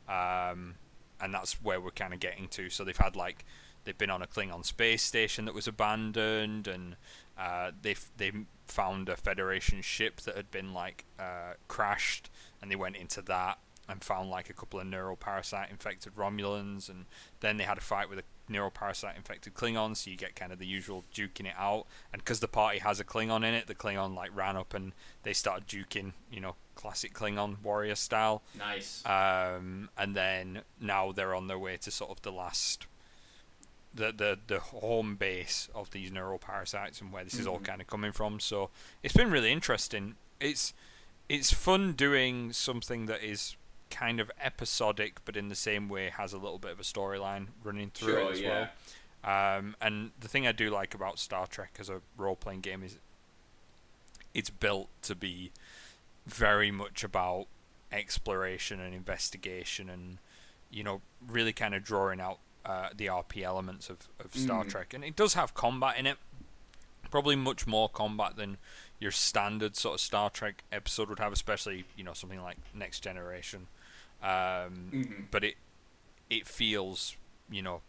Um, 0.09 0.77
and 1.21 1.33
that's 1.35 1.61
where 1.63 1.81
we're 1.81 1.91
kind 1.91 2.13
of 2.15 2.21
getting 2.21 2.49
to. 2.49 2.69
So 2.71 2.85
they've 2.85 2.97
had 2.97 3.17
like 3.17 3.45
they've 3.85 3.97
been 3.97 4.11
on 4.11 4.21
a 4.23 4.27
Klingon 4.27 4.65
space 4.65 5.03
station 5.03 5.45
that 5.47 5.55
was 5.55 5.67
abandoned, 5.69 6.67
and 6.69 6.97
uh, 7.39 7.73
they've 7.81 8.11
they 8.17 8.33
found 8.67 9.09
a 9.09 9.17
Federation 9.17 9.81
ship 9.83 10.21
that 10.23 10.37
had 10.37 10.51
been 10.51 10.73
like 10.75 11.05
uh, 11.19 11.55
crashed, 11.69 12.29
and 12.61 12.71
they 12.71 12.77
went 12.77 12.97
into 12.97 13.23
that 13.23 13.59
and 13.91 14.03
found 14.03 14.31
like 14.31 14.49
a 14.49 14.53
couple 14.53 14.81
of 14.81 14.87
neural 14.87 15.17
parasite 15.17 15.71
infected 15.71 16.15
Romulans, 16.15 16.89
and 16.89 17.07
then 17.41 17.57
they 17.57 17.65
had 17.65 17.79
a 17.79 17.81
fight 17.83 18.09
with 18.09 18.19
a 18.19 18.25
neural 18.49 18.71
parasite 18.71 19.17
infected 19.17 19.55
Klingon. 19.55 19.97
So 19.97 20.11
you 20.11 20.17
get 20.17 20.35
kind 20.37 20.53
of 20.53 20.59
the 20.59 20.67
usual 20.67 21.05
duking 21.15 21.47
it 21.47 21.55
out, 21.59 21.87
and 22.13 22.23
because 22.23 22.41
the 22.41 22.49
party 22.49 22.79
has 22.79 23.01
a 23.01 23.05
Klingon 23.05 23.39
in 23.39 23.55
it, 23.55 23.67
the 23.67 23.75
Klingon 23.75 24.15
like 24.15 24.35
ran 24.37 24.57
up 24.57 24.75
and 24.75 24.93
they 25.23 25.33
started 25.33 25.67
duking, 25.67 26.13
you 26.33 26.41
know, 26.41 26.57
classic 26.75 27.13
Klingon 27.13 27.63
warrior 27.63 27.95
style. 27.95 28.43
Nice. 28.59 29.05
Um, 29.07 29.91
and 29.99 30.15
then 30.17 30.63
now 30.81 31.13
they're 31.13 31.35
on 31.35 31.47
their 31.49 31.59
way 31.59 31.77
to 31.79 31.91
sort 31.91 32.11
of 32.11 32.23
the 32.23 32.33
last, 32.33 32.87
the 33.95 34.13
the 34.13 34.39
the 34.47 34.61
home 34.61 35.17
base 35.17 35.69
of 35.75 35.91
these 35.91 36.11
neural 36.13 36.39
parasites 36.39 37.01
and 37.01 37.13
where 37.13 37.25
this 37.25 37.35
is 37.35 37.47
all 37.47 37.59
Mhm. 37.59 37.65
kind 37.65 37.81
of 37.81 37.87
coming 37.89 38.13
from. 38.13 38.39
So 38.41 38.71
it's 39.03 39.15
been 39.15 39.31
really 39.31 39.51
interesting. 39.53 40.17
It's 40.39 40.73
it's 41.29 41.53
fun 41.53 41.93
doing 41.93 42.53
something 42.53 43.07
that 43.07 43.23
is 43.23 43.57
kind 43.91 44.21
of 44.21 44.31
episodic, 44.41 45.25
but 45.25 45.37
in 45.37 45.49
the 45.49 45.55
same 45.55 45.89
way 45.89 46.11
has 46.11 46.33
a 46.33 46.39
little 46.39 46.59
bit 46.59 46.71
of 46.73 46.81
a 46.81 46.85
storyline 46.85 47.49
running 47.63 47.91
through 47.91 48.13
Sure. 48.15 48.21
it 48.29 48.33
as 48.33 48.41
Yeah. 48.41 48.69
well. 49.23 49.57
Um, 49.59 49.77
and 49.81 50.13
the 50.19 50.29
thing 50.29 50.47
I 50.47 50.53
do 50.53 50.71
like 50.71 50.95
about 50.95 51.19
Star 51.19 51.47
Trek 51.47 51.77
as 51.79 51.91
a 51.91 52.01
role 52.17 52.37
playing 52.37 52.61
game 52.63 52.83
is 52.83 52.97
it's 54.33 54.51
built 54.51 54.89
to 55.03 55.15
be 55.15 55.53
very 56.27 56.71
much 56.71 57.03
about 57.05 57.47
exploration 57.93 58.81
and 58.81 58.95
investigation 58.95 59.91
and 59.91 60.19
you 60.71 60.85
know 60.85 61.01
really 61.27 61.53
kind 61.53 61.75
of 61.75 61.83
drawing 61.83 62.21
out 62.21 62.39
uh, 62.65 62.91
the 62.97 63.07
RP 63.07 63.43
elements 63.43 63.91
of, 63.91 64.09
of 64.25 64.35
Star 64.35 64.65
Mm. 64.65 64.71
Trek 64.71 64.95
and 64.95 65.05
it 65.05 65.17
does 65.17 65.35
have 65.35 65.55
combat 65.55 65.97
in 65.99 66.07
it 66.07 66.19
probably 67.11 67.35
much 67.35 67.67
more 67.67 67.89
combat 67.89 68.37
than 68.37 68.59
your 69.01 69.11
standard 69.11 69.75
sort 69.77 69.95
of 69.95 70.01
Star 70.01 70.31
Trek 70.31 70.63
episode 70.71 71.09
would 71.09 71.19
have 71.19 71.33
especially 71.33 71.85
you 71.97 72.05
know 72.05 72.13
something 72.13 72.41
like 72.41 72.59
Next 72.73 73.01
Generation 73.01 73.67
um, 74.23 74.91
Mhm. 74.93 75.27
but 75.31 75.45
it 75.45 75.57
it 76.29 76.47
feels 76.47 77.17
you 77.51 77.63
know 77.63 77.83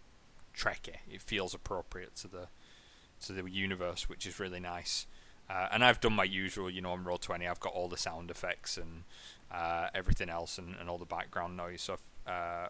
Trekkie 0.55 0.97
it 1.09 1.21
feels 1.21 1.53
appropriate 1.53 2.15
to 2.17 2.27
the 2.27 2.47
to 3.21 3.33
the 3.33 3.49
universe 3.49 4.09
which 4.09 4.25
is 4.25 4.39
really 4.39 4.59
nice 4.59 5.05
uh, 5.49 5.67
and 5.71 5.83
I've 5.83 5.99
done 5.99 6.13
my 6.13 6.23
usual, 6.23 6.69
you 6.69 6.79
know, 6.79 6.91
on 6.91 7.03
Roll 7.03 7.17
Twenty. 7.17 7.45
I've 7.45 7.59
got 7.59 7.73
all 7.73 7.89
the 7.89 7.97
sound 7.97 8.31
effects 8.31 8.77
and 8.77 9.03
uh, 9.51 9.89
everything 9.93 10.29
else, 10.29 10.57
and, 10.57 10.75
and 10.79 10.89
all 10.89 10.97
the 10.97 11.03
background 11.05 11.57
noise. 11.57 11.81
So 11.81 11.97
I've 12.25 12.31
uh, 12.33 12.67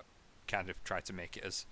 kind 0.47 0.67
of 0.67 0.83
tried 0.83 1.05
to 1.05 1.13
make 1.13 1.37
it 1.37 1.43
as 1.43 1.67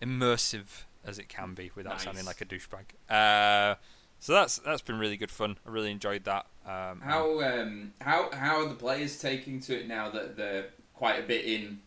immersive 0.00 0.84
as 1.04 1.18
it 1.18 1.28
can 1.28 1.54
be 1.54 1.70
without 1.74 1.94
Nice. 1.94 2.04
sounding 2.04 2.24
like 2.26 2.40
a 2.40 2.44
douchebag. 2.44 2.84
Uh, 3.10 3.74
so 4.20 4.32
that's 4.34 4.58
that's 4.58 4.82
been 4.82 5.00
really 5.00 5.16
good 5.16 5.32
fun. 5.32 5.58
I 5.66 5.70
really 5.70 5.90
enjoyed 5.90 6.22
that. 6.24 6.46
Um, 6.64 7.00
How 7.00 7.40
um 7.42 7.92
how 8.00 8.30
how 8.32 8.62
are 8.62 8.68
the 8.68 8.76
players 8.76 9.18
taking 9.18 9.58
to 9.62 9.76
it 9.80 9.88
now 9.88 10.10
that 10.10 10.36
they're 10.36 10.66
quite 11.02 11.18
a 11.18 11.26
bit 11.26 11.44
in? 11.44 11.80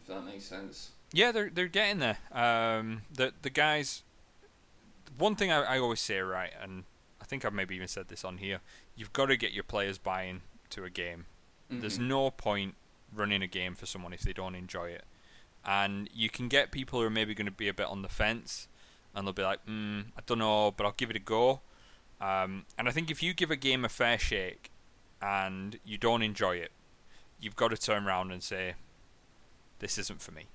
If 0.00 0.08
that 0.08 0.24
makes 0.24 0.44
sense. 0.44 0.90
Yeah, 1.12 1.30
they're 1.30 1.50
they're 1.50 1.68
getting 1.68 2.00
there. 2.00 2.18
Um, 2.32 3.02
the 3.14 3.32
the 3.42 3.50
guys. 3.50 4.02
One 5.16 5.36
thing 5.36 5.52
I, 5.52 5.74
I 5.76 5.78
always 5.78 6.00
say, 6.00 6.18
right, 6.20 6.50
and 6.60 6.84
I 7.20 7.24
think 7.26 7.44
I've 7.44 7.52
maybe 7.52 7.76
even 7.76 7.86
said 7.88 8.08
this 8.08 8.24
on 8.24 8.38
here. 8.38 8.60
You've 8.96 9.12
got 9.12 9.26
to 9.26 9.36
get 9.36 9.52
your 9.52 9.62
players 9.64 9.98
buying 9.98 10.40
to 10.70 10.84
a 10.84 10.90
game. 10.90 11.26
There's 11.68 11.98
Mhm. 11.98 12.08
no 12.08 12.30
point 12.30 12.74
running 13.14 13.42
a 13.42 13.46
game 13.46 13.74
for 13.76 13.86
someone 13.86 14.12
if 14.12 14.22
they 14.22 14.32
don't 14.32 14.54
enjoy 14.56 14.88
it. 14.90 15.04
And 15.64 16.08
you 16.12 16.28
can 16.30 16.48
get 16.48 16.70
people 16.72 16.98
who 17.00 17.06
are 17.06 17.10
maybe 17.10 17.34
going 17.34 17.46
to 17.46 17.52
be 17.52 17.68
a 17.68 17.74
bit 17.74 17.86
on 17.86 18.02
the 18.02 18.08
fence, 18.08 18.66
and 19.14 19.26
they'll 19.26 19.32
be 19.34 19.42
like, 19.42 19.64
mm, 19.66 20.06
I 20.16 20.20
don't 20.26 20.38
know, 20.38 20.72
but 20.76 20.84
I'll 20.86 20.92
give 20.96 21.10
it 21.10 21.16
a 21.16 21.20
go. 21.20 21.60
Um, 22.20 22.64
and 22.78 22.88
I 22.88 22.92
think 22.92 23.10
if 23.10 23.22
you 23.22 23.32
give 23.34 23.50
a 23.50 23.56
game 23.56 23.84
a 23.84 23.88
fair 23.88 24.18
shake, 24.18 24.70
and 25.20 25.78
you 25.84 25.98
don't 25.98 26.22
enjoy 26.22 26.56
it, 26.56 26.72
you've 27.40 27.56
got 27.56 27.68
to 27.68 27.76
turn 27.76 28.06
around 28.06 28.30
and 28.32 28.42
say, 28.42 28.74
this 29.78 29.98
isn't 29.98 30.20
for 30.20 30.32
me 30.32 30.46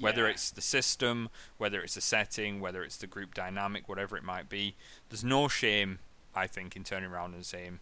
whether 0.00 0.26
it's 0.26 0.50
the 0.50 0.60
system, 0.60 1.28
whether 1.56 1.80
it's 1.80 1.94
the 1.94 2.00
setting, 2.00 2.60
whether 2.60 2.82
it's 2.82 2.96
the 2.96 3.06
group 3.06 3.32
dynamic, 3.32 3.88
whatever 3.88 4.16
it 4.16 4.24
might 4.24 4.48
be. 4.48 4.74
There's 5.08 5.22
no 5.22 5.46
shame, 5.46 6.00
I 6.34 6.48
think, 6.48 6.74
in 6.74 6.82
turning 6.82 7.10
around 7.12 7.34
and 7.34 7.46
saying, 7.46 7.78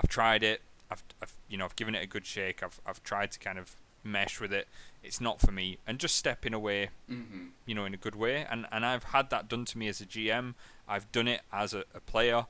"I've 0.00 0.08
tried 0.08 0.42
it. 0.42 0.62
I've, 0.90 1.04
I've 1.22 1.32
you 1.48 1.56
know, 1.58 1.64
I've 1.64 1.76
given 1.76 1.94
it 1.94 2.02
a 2.02 2.08
good 2.08 2.26
shake. 2.26 2.60
I've, 2.60 2.80
I've 2.84 3.04
tried 3.04 3.30
to 3.30 3.38
kind 3.38 3.56
of 3.56 3.76
mesh 4.02 4.40
with 4.40 4.52
it. 4.52 4.66
It's 5.04 5.20
not 5.20 5.40
for 5.40 5.52
me." 5.52 5.78
And 5.86 6.00
just 6.00 6.16
stepping 6.16 6.52
away, 6.52 6.90
Mhm. 7.08 7.50
you 7.66 7.76
know, 7.76 7.84
in 7.84 7.94
a 7.94 7.98
good 7.98 8.16
way. 8.16 8.44
And 8.44 8.66
and 8.72 8.84
I've 8.84 9.04
had 9.04 9.30
that 9.30 9.46
done 9.48 9.64
to 9.66 9.78
me 9.78 9.86
as 9.86 10.00
a 10.00 10.06
GM. 10.06 10.54
I've 10.88 11.12
done 11.12 11.28
it 11.28 11.42
as 11.52 11.72
a, 11.72 11.84
a 11.94 12.00
player. 12.00 12.46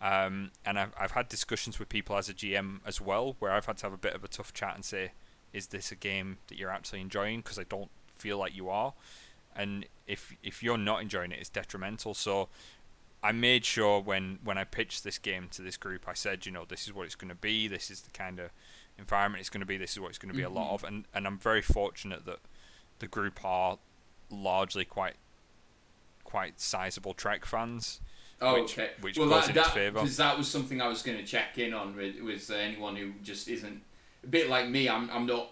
Um, 0.00 0.52
and 0.64 0.78
I've, 0.78 0.92
I've 0.98 1.10
had 1.12 1.28
discussions 1.28 1.78
with 1.78 1.88
people 1.88 2.16
as 2.16 2.28
a 2.28 2.34
GM 2.34 2.80
as 2.86 3.00
well, 3.00 3.34
where 3.40 3.50
I've 3.52 3.66
had 3.66 3.78
to 3.78 3.86
have 3.86 3.92
a 3.92 3.96
bit 3.98 4.14
of 4.14 4.22
a 4.22 4.28
tough 4.28 4.52
chat 4.54 4.74
and 4.74 4.84
say, 4.84 5.12
is 5.52 5.68
this 5.68 5.90
a 5.90 5.96
game 5.96 6.38
that 6.48 6.58
you're 6.58 6.70
actually 6.70 7.00
enjoying? 7.00 7.40
Because 7.40 7.58
I 7.58 7.64
don't 7.64 7.90
feel 8.14 8.38
like 8.38 8.54
you 8.56 8.68
are. 8.68 8.92
And 9.56 9.86
if 10.06 10.36
if 10.42 10.62
you're 10.62 10.78
not 10.78 11.02
enjoying 11.02 11.32
it, 11.32 11.38
it's 11.40 11.48
detrimental. 11.48 12.14
So 12.14 12.48
I 13.24 13.32
made 13.32 13.64
sure 13.64 14.00
when, 14.00 14.38
when 14.44 14.56
I 14.56 14.62
pitched 14.62 15.02
this 15.02 15.18
game 15.18 15.48
to 15.52 15.62
this 15.62 15.76
group, 15.76 16.06
I 16.06 16.14
said, 16.14 16.46
you 16.46 16.52
know, 16.52 16.64
this 16.68 16.86
is 16.86 16.92
what 16.94 17.06
it's 17.06 17.16
going 17.16 17.30
to 17.30 17.34
be. 17.34 17.66
This 17.66 17.90
is 17.90 18.02
the 18.02 18.12
kind 18.12 18.38
of 18.38 18.50
environment 18.96 19.40
it's 19.40 19.50
going 19.50 19.60
to 19.62 19.66
be. 19.66 19.76
This 19.76 19.92
is 19.92 20.00
what 20.00 20.10
it's 20.10 20.18
going 20.18 20.30
to 20.30 20.36
be 20.36 20.44
a 20.44 20.48
lot 20.50 20.70
Mhm. 20.70 20.74
of. 20.74 20.84
And, 20.84 21.04
and 21.12 21.26
I'm 21.26 21.38
very 21.38 21.62
fortunate 21.62 22.24
that 22.26 22.38
the 23.00 23.08
group 23.08 23.44
are 23.44 23.78
largely 24.30 24.84
quite 24.84 25.16
quite 26.22 26.60
sizable 26.60 27.14
Trek 27.14 27.44
fans. 27.44 28.00
Oh, 28.40 28.60
which- 28.62 28.78
okay. 28.78 28.90
which 29.00 29.18
well, 29.18 29.28
that, 29.30 29.52
that, 29.54 29.74
favour. 29.74 30.00
Because 30.00 30.16
that 30.18 30.38
was 30.38 30.48
something 30.48 30.80
I 30.80 30.86
was 30.88 31.02
going 31.02 31.18
to 31.18 31.24
check 31.24 31.58
in 31.58 31.74
on 31.74 31.96
with 31.96 32.20
was 32.20 32.50
anyone 32.50 32.94
who 32.96 33.12
just 33.22 33.48
isn't 33.48 33.82
a 34.22 34.26
bit 34.26 34.48
like 34.48 34.68
me. 34.68 34.88
I'm 34.88 35.10
I'm 35.10 35.26
not. 35.26 35.50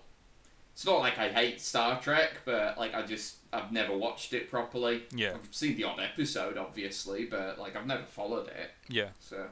It's 0.73 0.85
not 0.85 1.01
like 1.01 1.19
I 1.19 1.31
hate 1.31 1.61
Star 1.61 1.99
Trek, 2.01 2.43
but 2.45 2.79
like 2.79 2.95
I 2.95 3.03
just 3.03 3.37
I've 3.53 3.73
never 3.73 3.97
watched 3.97 4.33
it 4.35 4.51
properly. 4.51 5.05
Yeah, 5.15 5.33
I've 5.35 5.49
seen 5.55 5.77
the 5.77 5.85
odd 5.85 5.99
episode, 6.01 6.57
obviously, 6.59 7.25
but 7.25 7.59
like 7.59 7.75
I've 7.77 7.87
never 7.87 8.05
followed 8.05 8.49
it. 8.49 8.71
yeah. 8.89 9.09
So 9.21 9.47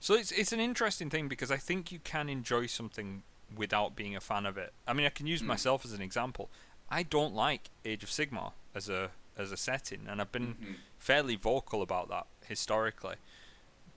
So 0.00 0.14
it's 0.14 0.32
it's 0.32 0.52
an 0.52 0.60
interesting 0.60 1.08
thing 1.08 1.28
because 1.28 1.50
I 1.50 1.56
think 1.56 1.92
you 1.92 2.00
can 2.00 2.28
enjoy 2.28 2.66
something 2.66 3.22
without 3.56 3.94
being 3.94 4.16
a 4.16 4.20
fan 4.20 4.44
of 4.44 4.58
it. 4.58 4.72
I 4.88 4.92
mean, 4.92 5.06
I 5.06 5.10
can 5.10 5.26
use 5.28 5.40
Mm. 5.40 5.46
myself 5.46 5.84
as 5.84 5.92
an 5.92 6.02
example. 6.02 6.50
I 6.90 7.04
don't 7.04 7.34
like 7.34 7.70
Age 7.84 8.02
of 8.02 8.10
Sigmar 8.10 8.52
as 8.74 8.88
a 8.88 9.10
as 9.38 9.52
a 9.52 9.56
setting, 9.56 10.06
and 10.08 10.20
I've 10.20 10.32
been 10.32 10.54
mhm. 10.54 10.74
fairly 10.98 11.36
vocal 11.36 11.82
about 11.82 12.08
that 12.08 12.26
historically. 12.46 13.16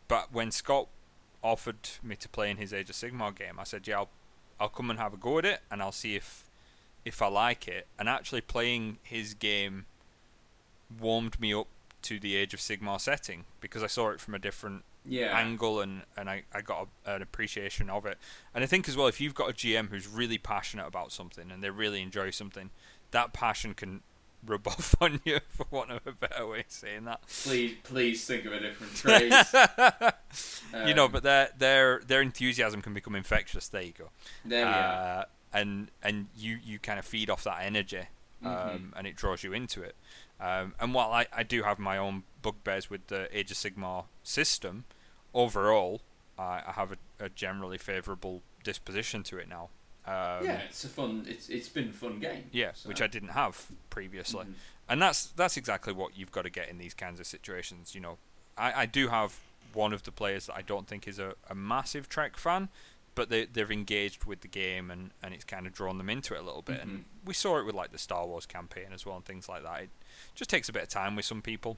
But 0.08 0.34
when 0.34 0.52
Scott 0.52 0.88
offered 1.44 1.90
me 2.04 2.16
to 2.18 2.30
play 2.30 2.50
in 2.50 2.58
his 2.58 2.74
Age 2.74 2.90
of 2.90 2.96
Sigmar 2.96 3.36
game, 3.36 3.60
I 3.60 3.64
said, 3.64 3.88
"Yeah, 3.88 4.00
I'll, 4.00 4.10
I'll 4.60 4.70
come 4.70 4.90
and 4.90 5.00
have 5.00 5.14
a 5.14 5.18
go 5.18 5.40
at 5.40 5.46
it, 5.46 5.62
and 5.72 5.82
I'll 5.82 5.92
see 5.92 6.16
if 6.16 6.50
if 7.06 7.22
I 7.22 7.28
like 7.28 7.68
it." 7.68 7.88
And 7.98 8.10
actually, 8.10 8.42
playing 8.42 9.00
his 9.04 9.34
game 9.34 9.86
warmed 11.00 11.40
me 11.40 11.54
up 11.54 11.68
to 12.02 12.20
the 12.20 12.36
Age 12.36 12.54
of 12.54 12.60
Sigmar 12.60 13.00
setting 13.00 13.46
because 13.62 13.84
I 13.84 13.88
saw 13.88 14.10
it 14.10 14.20
from 14.20 14.34
a 14.34 14.40
different 14.40 14.84
yeah, 15.06 15.38
angle 15.38 15.82
and, 15.82 16.04
and 16.16 16.30
I, 16.30 16.44
I 16.54 16.62
got 16.62 16.88
a, 17.06 17.16
an 17.16 17.22
appreciation 17.22 17.90
of 17.90 18.06
it. 18.06 18.18
And 18.54 18.64
I 18.64 18.68
think 18.68 18.88
as 18.88 18.96
well, 18.96 19.08
if 19.08 19.20
you've 19.20 19.36
got 19.36 19.50
a 19.50 19.54
GM 19.54 19.90
who's 19.90 20.08
really 20.08 20.38
passionate 20.38 20.88
about 20.88 21.12
something 21.12 21.52
and 21.52 21.64
they 21.64 21.70
really 21.70 22.02
enjoy 22.02 22.30
something, 22.32 22.70
that 23.12 23.34
passion 23.34 23.74
can 23.74 24.02
rub 24.46 24.68
off 24.68 24.96
on 25.02 25.20
you, 25.26 25.40
for 25.50 25.66
want 25.72 25.92
of 25.92 26.06
a 26.08 26.12
better 26.12 26.48
way 26.48 26.60
of 26.62 26.66
saying 26.70 27.06
that. 27.06 27.22
please 27.44 27.76
please 27.84 28.26
think 28.26 28.46
of 28.46 28.54
a 28.54 28.60
different 28.60 28.92
phrase. 28.94 29.34
you 30.88 30.94
know, 30.94 31.06
Um, 31.06 31.12
but 31.12 31.24
their 31.24 31.50
their 31.58 32.00
their 32.06 32.22
enthusiasm 32.22 32.82
can 32.82 32.94
become 32.94 33.16
infectious. 33.16 33.68
There 33.68 33.82
you 33.82 33.94
go. 33.98 34.10
there 34.46 34.66
we 34.66 34.72
are. 34.72 35.20
Uh, 35.20 35.24
and 35.54 35.90
and 36.04 36.28
you 36.38 36.60
you 36.64 36.80
kind 36.80 37.00
of 37.00 37.06
feed 37.06 37.30
off 37.30 37.44
that 37.44 37.62
energy, 37.64 38.04
um, 38.46 38.52
Mhm. 38.52 38.92
and 38.98 39.08
it 39.08 39.16
draws 39.16 39.44
you 39.44 39.54
into 39.54 39.82
it. 39.82 39.96
Um, 40.40 40.74
and 40.80 40.94
while 40.94 41.12
I, 41.12 41.26
I 41.34 41.44
do 41.44 41.64
have 41.64 41.80
my 41.80 41.98
own 41.98 42.24
bugbears 42.42 42.90
with 42.90 43.08
the 43.08 43.28
Age 43.38 43.52
of 43.52 43.58
Sigmar 43.58 44.06
system, 44.24 44.86
overall 45.34 46.02
I, 46.38 46.62
I 46.68 46.72
have 46.76 46.92
a, 46.94 47.26
a 47.26 47.30
generally 47.30 47.78
favourable 47.78 48.42
disposition 48.64 49.24
to 49.24 49.38
it 49.38 49.50
now. 49.50 49.70
Um, 50.10 50.46
yeah, 50.46 50.62
it's 50.70 50.84
a 50.84 50.90
fun. 50.90 51.26
It's 51.28 51.50
it's 51.50 51.70
been 51.70 51.90
a 51.90 51.94
fun 51.94 52.20
game. 52.20 52.46
yeah, 52.52 52.72
so. 52.74 52.90
which 52.90 53.02
I 53.02 53.08
didn't 53.08 53.30
have 53.30 53.66
previously 53.90 54.46
Mhm. 54.46 54.54
and 54.88 55.02
that's 55.02 55.28
that's 55.28 55.56
exactly 55.58 55.94
what 55.94 56.18
you've 56.18 56.32
got 56.32 56.44
to 56.44 56.50
get 56.50 56.68
in 56.70 56.78
these 56.80 56.94
kinds 56.96 57.20
of 57.20 57.28
situations. 57.28 57.94
You 57.94 58.02
know, 58.02 58.18
I, 58.58 58.82
I 58.82 58.86
do 58.86 59.10
have 59.10 59.40
one 59.74 59.94
of 59.94 60.02
the 60.04 60.12
players 60.12 60.48
that 60.48 60.56
I 60.56 60.62
don't 60.64 60.88
think 60.88 61.08
is 61.08 61.20
a, 61.20 61.36
a 61.50 61.54
massive 61.54 62.10
Trek 62.10 62.38
fan, 62.38 62.70
but 63.14 63.30
they 63.30 63.46
they've 63.46 63.70
engaged 63.72 64.26
with 64.26 64.42
the 64.42 64.48
game 64.48 64.90
and, 64.90 65.12
and 65.22 65.34
it's 65.34 65.44
kind 65.44 65.68
of 65.68 65.74
drawn 65.74 65.98
them 66.00 66.10
into 66.10 66.34
it 66.34 66.40
a 66.40 66.44
little 66.44 66.64
bit. 66.64 66.80
Mhm. 66.80 66.84
And 66.84 67.06
we 67.26 67.34
saw 67.36 67.60
it 67.60 67.66
with 67.66 67.76
like 67.76 67.92
the 67.92 68.00
Star 68.00 68.26
Wars 68.26 68.46
campaign 68.48 68.88
as 68.94 69.06
well 69.06 69.16
and 69.18 69.26
things 69.26 69.48
like 69.48 69.62
that. 69.64 69.82
It 69.84 69.90
just 70.34 70.50
takes 70.50 70.70
a 70.70 70.74
bit 70.74 70.84
of 70.84 70.90
time 70.90 71.16
with 71.16 71.26
some 71.26 71.42
people. 71.44 71.78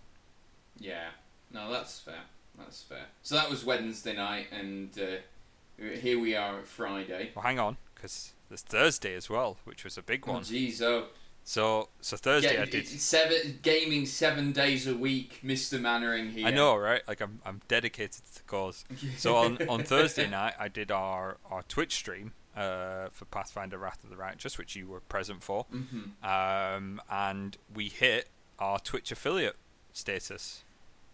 Yeah, 0.77 1.09
no, 1.51 1.69
that's 1.71 2.00
fair. 2.00 2.21
That's 2.57 2.81
fair. 2.83 3.05
So 3.23 3.35
that 3.35 3.50
was 3.50 3.65
Wednesday 3.65 4.15
night, 4.15 4.47
and 4.51 4.97
uh, 5.00 5.85
here 5.97 6.19
we 6.19 6.35
are 6.35 6.59
at 6.59 6.67
Friday. 6.67 7.31
Well, 7.35 7.43
hang 7.43 7.59
on, 7.59 7.77
because 8.01 8.34
there's 8.50 8.62
Thursday 8.63 9.13
as 9.15 9.29
well, 9.29 9.58
which 9.63 9.84
was 9.84 9.98
a 9.98 10.01
big 10.01 10.24
Oh, 10.27 10.34
one. 10.34 10.41
jeez, 10.41 10.81
oh, 10.81 11.08
So 11.43 11.89
so 12.01 12.17
Thursday 12.17 12.55
Ga- 12.55 12.62
I 12.63 12.65
did. 12.65 12.88
seven 12.88 13.60
gaming 13.62 14.05
seven 14.05 14.51
days 14.51 14.88
a 14.88 14.96
week, 14.96 15.39
Mister 15.43 15.77
Mannering 15.77 16.31
here. 16.31 16.48
I 16.48 16.51
know, 16.51 16.75
right? 16.75 17.01
Like 17.08 17.22
I'm 17.22 17.39
I'm 17.46 17.62
dedicated 17.67 18.24
to 18.25 18.34
the 18.36 18.41
cause. 18.48 18.86
So 19.17 19.36
on, 19.36 19.58
on 19.70 19.84
Thursday 19.84 20.27
night, 20.27 20.53
I 20.60 20.67
did 20.67 20.91
our, 20.91 21.38
our 21.50 21.62
Twitch 21.63 21.93
stream 21.96 22.34
uh, 22.55 23.10
for 23.12 23.25
Pathfinder 23.25 23.77
Wrath 23.77 24.03
of 24.03 24.10
the 24.10 24.17
Righteous, 24.17 24.58
which 24.58 24.75
you 24.75 24.88
were 24.88 25.00
present 25.01 25.43
for, 25.43 25.65
hmm 25.65 26.01
um, 26.27 27.01
and 27.10 27.58
we 27.74 27.88
hit 27.89 28.27
our 28.60 28.79
Twitch 28.79 29.12
affiliate 29.12 29.55
status. 29.93 30.63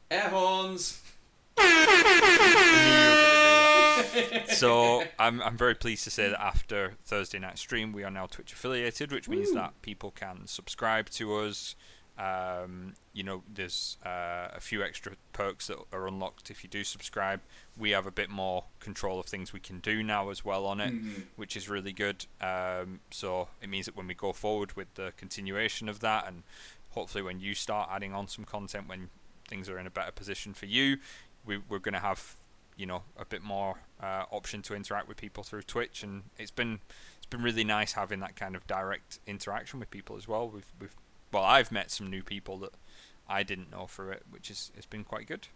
Air 0.10 0.30
horns. 0.30 1.02
So 4.60 5.04
I'm 5.20 5.42
I'm 5.42 5.58
very 5.58 5.76
pleased 5.76 6.04
to 6.06 6.12
say 6.12 6.30
that 6.30 6.42
after 6.42 6.94
Thursday 7.06 7.40
night 7.40 7.58
stream, 7.58 7.92
we 7.94 8.04
are 8.04 8.12
now 8.12 8.26
Twitch 8.26 8.54
affiliated, 8.54 9.12
which 9.12 9.28
means 9.30 9.50
Woo. 9.50 9.56
that 9.56 9.82
people 9.82 10.12
can 10.12 10.48
subscribe 10.48 11.10
to 11.12 11.36
us. 11.38 11.76
Um, 12.20 12.96
you 13.14 13.22
know, 13.22 13.44
there's 13.48 13.98
uh, 14.04 14.48
a 14.52 14.60
few 14.60 14.82
extra 14.84 15.12
perks 15.34 15.68
that 15.68 15.78
are 15.94 16.08
unlocked 16.08 16.50
if 16.50 16.64
you 16.64 16.70
do 16.70 16.84
subscribe. 16.84 17.42
We 17.78 17.92
have 17.92 18.08
a 18.08 18.12
bit 18.12 18.32
more 18.32 18.64
control 18.80 19.20
of 19.20 19.28
things 19.28 19.54
we 19.54 19.60
can 19.60 19.80
do 19.80 20.02
now 20.02 20.32
as 20.32 20.44
well 20.44 20.66
on 20.66 20.82
it. 20.82 20.94
Mhm. 20.94 21.24
which 21.36 21.56
is 21.56 21.70
really 21.70 21.94
good. 21.94 22.26
Um, 22.42 23.02
so 23.12 23.50
it 23.62 23.70
means 23.70 23.86
that 23.86 23.96
when 23.96 24.08
we 24.08 24.16
go 24.16 24.34
forward 24.34 24.76
with 24.76 24.92
the 24.96 25.14
continuation 25.16 25.88
of 25.88 26.00
that, 26.00 26.28
and 26.28 26.42
hopefully 26.92 27.22
when 27.24 27.40
you 27.40 27.54
start 27.54 27.90
adding 27.92 28.16
on 28.16 28.28
some 28.28 28.46
content, 28.46 28.88
when 28.88 29.10
things 29.48 29.70
are 29.70 29.78
in 29.78 29.86
a 29.86 29.92
better 29.92 30.12
position 30.12 30.56
for 30.56 30.66
you, 30.66 30.98
we, 31.46 31.58
we're 31.70 31.78
going 31.78 31.94
to 31.94 32.00
have 32.00 32.36
you 32.78 32.86
know 32.86 33.04
a 33.18 33.26
bit 33.26 33.42
more 33.42 33.80
uh, 34.02 34.24
option 34.32 34.62
to 34.64 34.76
interact 34.76 35.08
with 35.08 35.18
people 35.18 35.44
through 35.44 35.64
Twitch, 35.64 36.04
and 36.04 36.24
it's 36.38 36.52
been 36.52 36.80
it's 37.18 37.26
been 37.26 37.42
really 37.42 37.64
nice 37.64 37.94
having 37.94 38.20
that 38.22 38.36
kind 38.36 38.56
of 38.56 38.66
direct 38.68 39.20
interaction 39.28 39.80
with 39.80 39.90
people 39.90 40.16
as 40.16 40.28
well. 40.28 40.48
We've 40.50 40.72
we've 40.80 40.96
well, 41.32 41.44
I've 41.44 41.72
met 41.72 41.92
some 41.92 42.08
new 42.08 42.24
people 42.24 42.58
that 42.60 42.74
I 43.28 43.44
didn't 43.44 43.72
know 43.72 43.88
through 43.88 44.12
it, 44.12 44.24
which 44.30 44.50
is 44.50 44.72
it's 44.78 44.86
been 44.86 45.04
quite 45.04 45.28
good. 45.28 45.48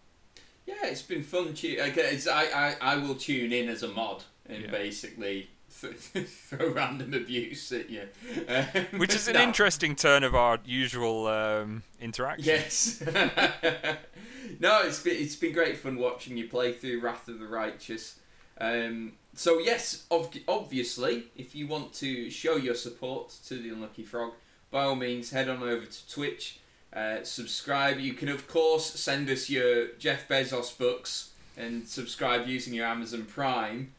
Yeah, 0.65 0.75
it's 0.85 1.01
been 1.01 1.23
fun. 1.23 1.53
Tu- 1.53 1.79
I, 1.81 2.31
I 2.31 2.75
I 2.81 2.95
will 2.97 3.15
tune 3.15 3.51
in 3.53 3.69
as 3.69 3.83
a 3.83 3.87
mod 3.87 4.23
and 4.45 4.63
Yeah. 4.63 4.71
basically 4.71 5.49
throw 6.25 6.69
random 6.71 7.13
abuse 7.13 7.71
at 7.71 7.89
you, 7.89 8.07
Um, 8.47 8.99
Which 8.99 9.15
is 9.15 9.27
an 9.27 9.33
no. 9.35 9.41
interesting 9.41 9.95
turn 9.95 10.23
of 10.23 10.35
our 10.35 10.59
usual 10.65 11.27
um, 11.27 11.83
interaction. 11.99 12.45
Yes. 12.45 13.01
no, 14.59 14.81
it's 14.83 15.01
been 15.01 15.15
it's 15.17 15.35
been 15.35 15.53
great 15.53 15.77
fun 15.77 15.97
watching 15.97 16.37
you 16.37 16.47
play 16.47 16.73
through 16.73 17.01
Wrath 17.01 17.27
of 17.27 17.39
the 17.39 17.47
Righteous. 17.47 18.19
Um, 18.59 19.13
so 19.33 19.59
yes, 19.59 20.05
ob- 20.11 20.35
obviously, 20.47 21.25
if 21.35 21.55
you 21.55 21.67
want 21.67 21.93
to 21.95 22.29
show 22.29 22.57
your 22.57 22.75
support 22.75 23.33
to 23.47 23.55
the 23.55 23.69
Unlucky 23.69 24.03
Frog, 24.03 24.33
by 24.69 24.83
all 24.83 24.95
means, 24.95 25.31
head 25.31 25.49
on 25.49 25.63
over 25.63 25.85
to 25.85 26.09
Twitch, 26.09 26.59
uh, 26.93 27.23
subscribe. 27.23 27.99
You 27.99 28.13
can, 28.13 28.29
of 28.29 28.47
course, 28.47 28.85
send 28.85 29.29
us 29.29 29.49
your 29.49 29.87
Jeff 29.97 30.27
Bezos 30.27 30.77
books 30.77 31.31
and 31.57 31.87
subscribe 31.87 32.47
using 32.47 32.73
your 32.73 32.85
Amazon 32.85 33.23
Prime. 33.25 33.93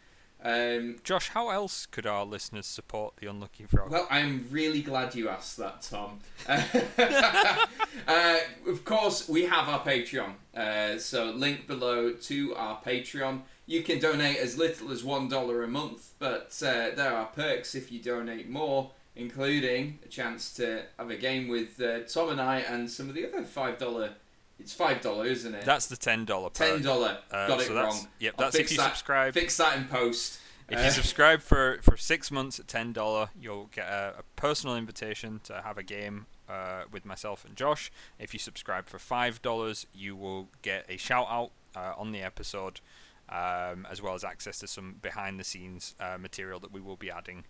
Um, 0.45 0.97
Josh, 1.05 1.29
how 1.29 1.51
else 1.51 1.87
could 1.87 2.07
our 2.07 2.25
listeners 2.25 2.67
support 2.67 3.17
the 3.17 3.29
Unlucky 3.29 3.65
Frog? 3.65 3.91
well, 3.91 4.09
I'm 4.11 4.47
really 4.51 4.83
glad 4.83 5.15
you 5.15 5.29
asked 5.29 5.57
that, 5.59 5.83
Tom. 5.83 6.19
uh, 6.49 8.39
of 8.67 8.85
course, 8.85 9.29
we 9.29 9.45
have 9.45 9.69
our 9.69 9.81
Patreon. 9.81 10.33
Uh, 10.55 10.99
so, 10.99 11.27
link 11.27 11.67
below 11.67 12.13
to 12.13 12.55
our 12.57 12.81
Patreon. 12.81 13.43
You 13.67 13.83
can 13.83 14.01
donate 14.01 14.39
as 14.39 14.59
little 14.59 14.91
as 14.91 15.03
$1 15.05 15.65
a 15.65 15.69
month, 15.69 16.11
but 16.19 16.61
uh, 16.67 16.91
there 16.97 17.15
are 17.15 17.27
perks 17.27 17.77
if 17.77 17.93
you 17.93 18.03
donate 18.03 18.51
more, 18.51 18.91
including 19.15 20.01
a 20.05 20.09
chance 20.09 20.53
to 20.55 20.83
have 20.99 21.11
a 21.11 21.17
game 21.17 21.47
with 21.47 21.81
uh, 21.81 22.01
Tom 22.01 22.31
and 22.31 22.41
I 22.41 22.59
and 22.59 22.91
some 22.91 23.09
of 23.09 23.15
the 23.15 23.27
other 23.27 23.43
$5. 23.45 24.13
It's 24.63 24.75
$5, 24.75 25.27
isn't 25.27 25.55
it? 25.55 25.65
That's 25.65 25.87
the 25.87 25.97
ten 25.97 26.25
dollar. 26.25 26.51
$10. 26.51 26.85
Uh, 27.31 27.47
Got 27.49 27.61
it 27.61 27.67
so 27.67 27.75
wrong. 27.75 28.09
Yep, 28.21 28.35
I'll 28.39 28.45
that's 28.45 28.55
if 28.57 28.61
fix 28.61 28.71
you 28.73 28.77
that- 28.79 28.89
subscribe. 28.91 29.35
Fix 29.35 29.57
that 29.59 29.77
in 29.77 29.85
post. 29.87 30.39
If 30.69 30.79
Uh, 30.79 30.83
you 30.83 30.91
subscribe 30.91 31.43
for, 31.43 31.79
for 31.83 31.97
six 31.97 32.31
months 32.31 32.59
at 32.61 32.69
ten 32.69 32.93
dollar, 32.93 33.29
you'll 33.39 33.67
get 33.67 33.89
a, 33.89 34.15
a 34.21 34.23
personal 34.37 34.77
invitation 34.77 35.41
to 35.45 35.61
have 35.63 35.77
a 35.77 35.83
game 35.83 36.27
uh, 36.49 36.83
with 36.91 37.05
myself 37.05 37.45
and 37.45 37.57
Josh. 37.57 37.91
If 38.19 38.33
you 38.33 38.39
subscribe 38.39 38.89
for 38.89 38.99
five 38.99 39.43
dollars, 39.43 39.87
you 39.93 40.15
will 40.17 40.49
get 40.63 40.87
a 40.89 40.97
shout 40.97 41.27
out 41.29 41.51
uh, 41.77 41.95
on 41.99 42.13
the 42.13 42.23
episode, 42.23 42.81
um, 43.29 43.87
as 43.91 44.01
well 44.01 44.15
as 44.15 44.25
access 44.25 44.59
to 44.61 44.67
some 44.67 44.97
behind 45.03 45.39
the 45.41 45.45
scenes 45.45 45.95
uh, 46.01 46.17
material 46.19 46.61
that 46.61 46.73
we 46.73 46.81
will 46.81 46.97
be 46.97 47.11
adding, 47.11 47.45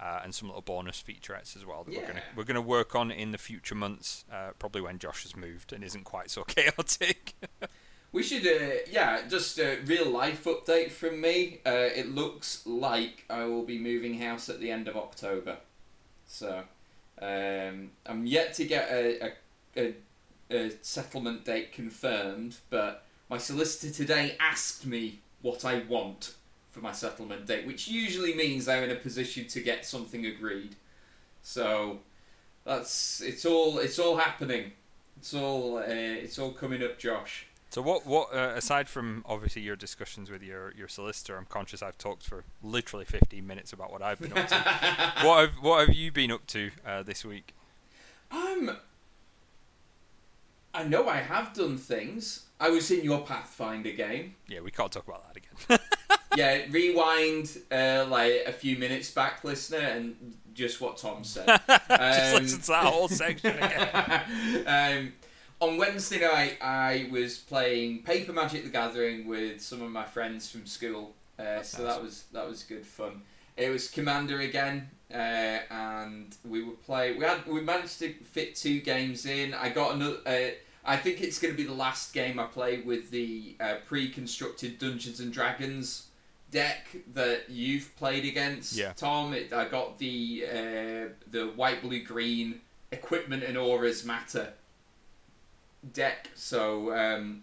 uh, 0.00 0.20
and 0.24 0.34
some 0.34 0.48
little 0.48 0.62
bonus 0.62 1.02
featurettes 1.02 1.56
as 1.56 1.66
well 1.66 1.84
that 1.84 1.94
we're 1.94 2.06
gonna 2.06 2.22
we're 2.34 2.44
gonna 2.44 2.60
work 2.60 2.94
on 2.94 3.10
in 3.10 3.32
the 3.32 3.38
future 3.38 3.74
months. 3.74 4.24
Uh, 4.32 4.50
probably 4.58 4.80
when 4.80 4.98
Josh 4.98 5.24
has 5.24 5.36
moved 5.36 5.72
and 5.72 5.84
isn't 5.84 6.04
quite 6.04 6.30
so 6.30 6.42
chaotic. 6.48 7.34
We 8.12 8.24
should, 8.24 8.44
uh, 8.44 8.78
yeah, 8.90 9.28
just 9.28 9.58
a 9.58 9.78
real 9.84 10.10
life 10.10 10.44
update 10.44 10.90
from 10.90 11.20
me. 11.20 11.60
Uh, 11.64 11.90
it 11.94 12.12
looks 12.12 12.66
like 12.66 13.24
I 13.30 13.44
will 13.44 13.62
be 13.62 13.78
moving 13.78 14.18
house 14.18 14.48
at 14.48 14.58
the 14.58 14.70
end 14.70 14.88
of 14.88 14.96
October. 14.96 15.58
So, 16.26 16.64
um, 17.22 17.90
I'm 18.06 18.26
yet 18.26 18.54
to 18.54 18.64
get 18.64 18.90
a, 18.90 19.26
a, 19.26 19.32
a, 19.76 19.94
a 20.50 20.72
settlement 20.82 21.44
date 21.44 21.72
confirmed, 21.72 22.56
but 22.68 23.04
my 23.28 23.38
solicitor 23.38 23.94
today 23.94 24.36
asked 24.40 24.86
me 24.86 25.20
what 25.40 25.64
I 25.64 25.84
want 25.88 26.34
for 26.70 26.80
my 26.80 26.92
settlement 26.92 27.46
date, 27.46 27.66
which 27.66 27.88
usually 27.88 28.34
means 28.34 28.68
I'm 28.68 28.84
in 28.84 28.90
a 28.90 28.96
position 28.96 29.46
to 29.48 29.60
get 29.60 29.84
something 29.84 30.26
agreed. 30.26 30.76
So, 31.42 32.00
that's 32.64 33.20
it's 33.20 33.44
all 33.44 33.78
it's 33.78 33.98
all 33.98 34.16
happening. 34.16 34.72
It's 35.16 35.34
all 35.34 35.78
uh, 35.78 35.84
it's 35.86 36.38
all 36.38 36.52
coming 36.52 36.82
up, 36.82 36.98
Josh. 36.98 37.46
So 37.70 37.82
what 37.82 38.04
what 38.04 38.34
uh, 38.34 38.52
aside 38.56 38.88
from 38.88 39.24
obviously 39.28 39.62
your 39.62 39.76
discussions 39.76 40.28
with 40.28 40.42
your, 40.42 40.74
your 40.76 40.88
solicitor, 40.88 41.36
I'm 41.36 41.44
conscious 41.44 41.82
I've 41.82 41.98
talked 41.98 42.24
for 42.24 42.44
literally 42.62 43.04
15 43.04 43.46
minutes 43.46 43.72
about 43.72 43.92
what 43.92 44.02
I've 44.02 44.20
been 44.20 44.36
up 44.36 44.48
to. 44.48 44.54
what 45.24 45.40
have 45.40 45.50
what 45.62 45.86
have 45.86 45.94
you 45.94 46.10
been 46.10 46.32
up 46.32 46.46
to 46.48 46.70
uh, 46.84 47.02
this 47.04 47.24
week? 47.24 47.54
Um, 48.32 48.76
I 50.74 50.84
know 50.84 51.08
I 51.08 51.18
have 51.18 51.54
done 51.54 51.78
things. 51.78 52.46
I 52.58 52.70
was 52.70 52.90
in 52.90 53.04
your 53.04 53.20
Pathfinder 53.20 53.92
game. 53.92 54.34
Yeah, 54.48 54.60
we 54.60 54.70
can't 54.70 54.90
talk 54.90 55.06
about 55.06 55.32
that 55.32 55.36
again. 55.36 55.78
yeah, 56.36 56.62
rewind 56.70 57.58
uh, 57.70 58.06
like 58.08 58.44
a 58.46 58.52
few 58.52 58.76
minutes 58.76 59.10
back, 59.10 59.42
listener, 59.44 59.78
and 59.78 60.34
just 60.54 60.80
what 60.80 60.96
Tom 60.96 61.24
said. 61.24 61.46
Just 61.68 61.90
Um, 61.90 62.42
listen 62.42 62.60
to 62.60 62.66
that 62.68 62.84
whole 62.84 63.08
section 63.08 63.56
again. 63.56 64.64
um, 64.66 65.12
on 65.60 65.76
Wednesday 65.76 66.20
night, 66.20 66.58
I 66.60 67.08
was 67.10 67.38
playing 67.38 68.02
Paper 68.02 68.32
Magic: 68.32 68.64
The 68.64 68.70
Gathering 68.70 69.26
with 69.26 69.60
some 69.60 69.82
of 69.82 69.90
my 69.90 70.04
friends 70.04 70.50
from 70.50 70.66
school. 70.66 71.14
Uh, 71.38 71.62
so 71.62 71.84
that 71.84 72.02
was 72.02 72.24
that 72.32 72.46
was 72.48 72.62
good 72.62 72.84
fun. 72.84 73.22
It 73.56 73.70
was 73.70 73.90
Commander 73.90 74.40
again, 74.40 74.90
uh, 75.12 75.58
and 75.70 76.36
we 76.48 76.62
were 76.62 76.72
play. 76.72 77.14
We 77.14 77.24
had 77.24 77.46
we 77.46 77.60
managed 77.60 77.98
to 78.00 78.12
fit 78.24 78.54
two 78.54 78.80
games 78.80 79.26
in. 79.26 79.54
I 79.54 79.70
got 79.70 79.94
another. 79.94 80.18
Uh, 80.26 80.50
I 80.84 80.96
think 80.96 81.20
it's 81.20 81.38
going 81.38 81.52
to 81.52 81.58
be 81.58 81.66
the 81.66 81.74
last 81.74 82.14
game 82.14 82.38
I 82.38 82.44
play 82.44 82.80
with 82.80 83.10
the 83.10 83.54
uh, 83.60 83.74
pre-constructed 83.86 84.78
Dungeons 84.78 85.20
and 85.20 85.30
Dragons 85.30 86.06
deck 86.50 86.86
that 87.14 87.48
you've 87.48 87.94
played 87.96 88.24
against, 88.24 88.76
Yeah. 88.76 88.92
Tom. 88.92 89.32
It, 89.32 89.52
I 89.52 89.68
got 89.68 89.98
the 89.98 90.44
uh, 90.46 91.12
the 91.30 91.52
white, 91.56 91.82
blue, 91.82 92.02
green 92.02 92.60
equipment 92.92 93.42
and 93.44 93.56
auras 93.56 94.04
matter 94.04 94.52
deck. 95.92 96.28
So 96.34 96.94
um, 96.96 97.42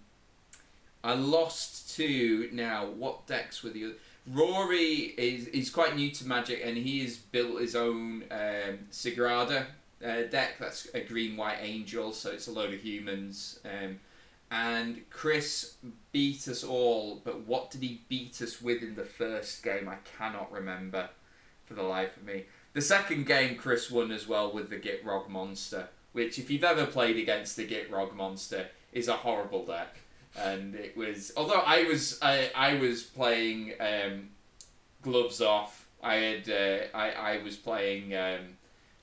I 1.03 1.13
lost 1.13 1.95
to 1.95 2.49
now. 2.51 2.85
What 2.85 3.27
decks 3.27 3.63
were 3.63 3.69
the 3.69 3.85
other? 3.85 3.93
Rory 4.29 5.13
is 5.17 5.47
is 5.47 5.69
quite 5.69 5.95
new 5.95 6.11
to 6.11 6.27
Magic, 6.27 6.61
and 6.63 6.77
he 6.77 7.01
has 7.01 7.17
built 7.17 7.61
his 7.61 7.75
own 7.75 8.23
um, 8.29 8.79
Sigarda 8.91 9.67
uh, 10.05 10.23
deck. 10.29 10.57
That's 10.59 10.87
a 10.93 11.01
green 11.01 11.37
white 11.37 11.59
angel, 11.61 12.11
so 12.11 12.31
it's 12.31 12.47
a 12.47 12.51
load 12.51 12.73
of 12.73 12.81
humans. 12.81 13.59
Um, 13.63 13.99
and 14.49 15.01
Chris 15.09 15.75
beat 16.11 16.47
us 16.47 16.63
all, 16.63 17.21
but 17.23 17.41
what 17.41 17.69
did 17.69 17.81
he 17.81 18.01
beat 18.07 18.41
us 18.41 18.61
with 18.61 18.81
in 18.81 18.95
the 18.95 19.03
first 19.03 19.63
game? 19.63 19.89
I 19.89 19.97
cannot 20.17 20.51
remember 20.51 21.09
for 21.65 21.73
the 21.73 21.83
life 21.83 22.15
of 22.15 22.23
me. 22.23 22.45
The 22.73 22.81
second 22.81 23.25
game, 23.25 23.55
Chris 23.55 23.91
won 23.91 24.11
as 24.11 24.27
well 24.27 24.51
with 24.51 24.69
the 24.69 24.77
Gitrog 24.77 25.29
monster, 25.29 25.89
which, 26.13 26.39
if 26.39 26.49
you've 26.49 26.63
ever 26.63 26.85
played 26.85 27.17
against 27.17 27.55
the 27.55 27.67
Gitrog 27.67 28.15
monster, 28.15 28.67
is 28.93 29.07
a 29.07 29.13
horrible 29.13 29.65
deck. 29.65 29.97
And 30.37 30.75
it 30.75 30.95
was, 30.95 31.33
although 31.35 31.63
I 31.65 31.83
was, 31.83 32.19
I, 32.21 32.51
I 32.55 32.75
was 32.75 33.03
playing 33.03 33.73
um, 33.79 34.29
gloves 35.01 35.41
off. 35.41 35.87
I 36.01 36.15
had, 36.15 36.49
uh, 36.49 36.97
I, 36.97 37.11
I 37.11 37.43
was 37.43 37.55
playing 37.57 38.15
um, 38.15 38.57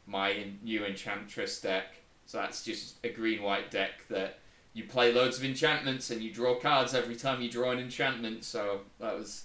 my 0.07 0.46
new 0.62 0.85
Enchantress 0.85 1.61
deck. 1.61 1.96
So 2.26 2.38
that's 2.38 2.64
just 2.64 2.96
a 3.04 3.11
green 3.11 3.42
white 3.42 3.70
deck 3.70 4.07
that 4.09 4.38
you 4.74 4.84
play 4.84 5.12
loads 5.12 5.38
of 5.38 5.44
enchantments 5.44 6.10
and 6.10 6.20
you 6.20 6.30
draw 6.32 6.56
cards 6.56 6.92
every 6.94 7.16
time 7.16 7.40
you 7.40 7.50
draw 7.50 7.70
an 7.70 7.78
enchantment. 7.78 8.44
So 8.44 8.80
that 9.00 9.16
was 9.16 9.44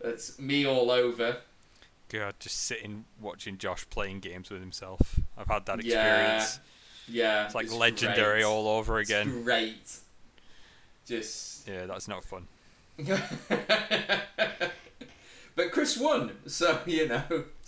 that's 0.00 0.38
me 0.38 0.66
all 0.66 0.90
over. 0.90 1.36
God, 2.08 2.34
just 2.40 2.58
sitting 2.58 3.04
watching 3.20 3.56
Josh 3.58 3.88
playing 3.88 4.20
games 4.20 4.50
with 4.50 4.60
himself. 4.60 5.20
I've 5.38 5.46
had 5.46 5.64
that 5.66 5.78
experience. 5.80 6.58
Yeah, 7.08 7.40
yeah 7.40 7.44
It's 7.46 7.54
like 7.54 7.72
legendary 7.72 8.40
great. 8.40 8.44
all 8.44 8.68
over 8.68 9.00
It's 9.00 9.08
again. 9.08 9.44
great. 9.44 9.96
Just 11.06 11.66
Yeah, 11.68 11.86
that's 11.86 12.08
not 12.08 12.24
fun. 12.24 12.48
but 15.56 15.70
Chris 15.72 15.96
won, 15.98 16.32
so 16.46 16.80
you 16.86 17.08
know. 17.08 17.22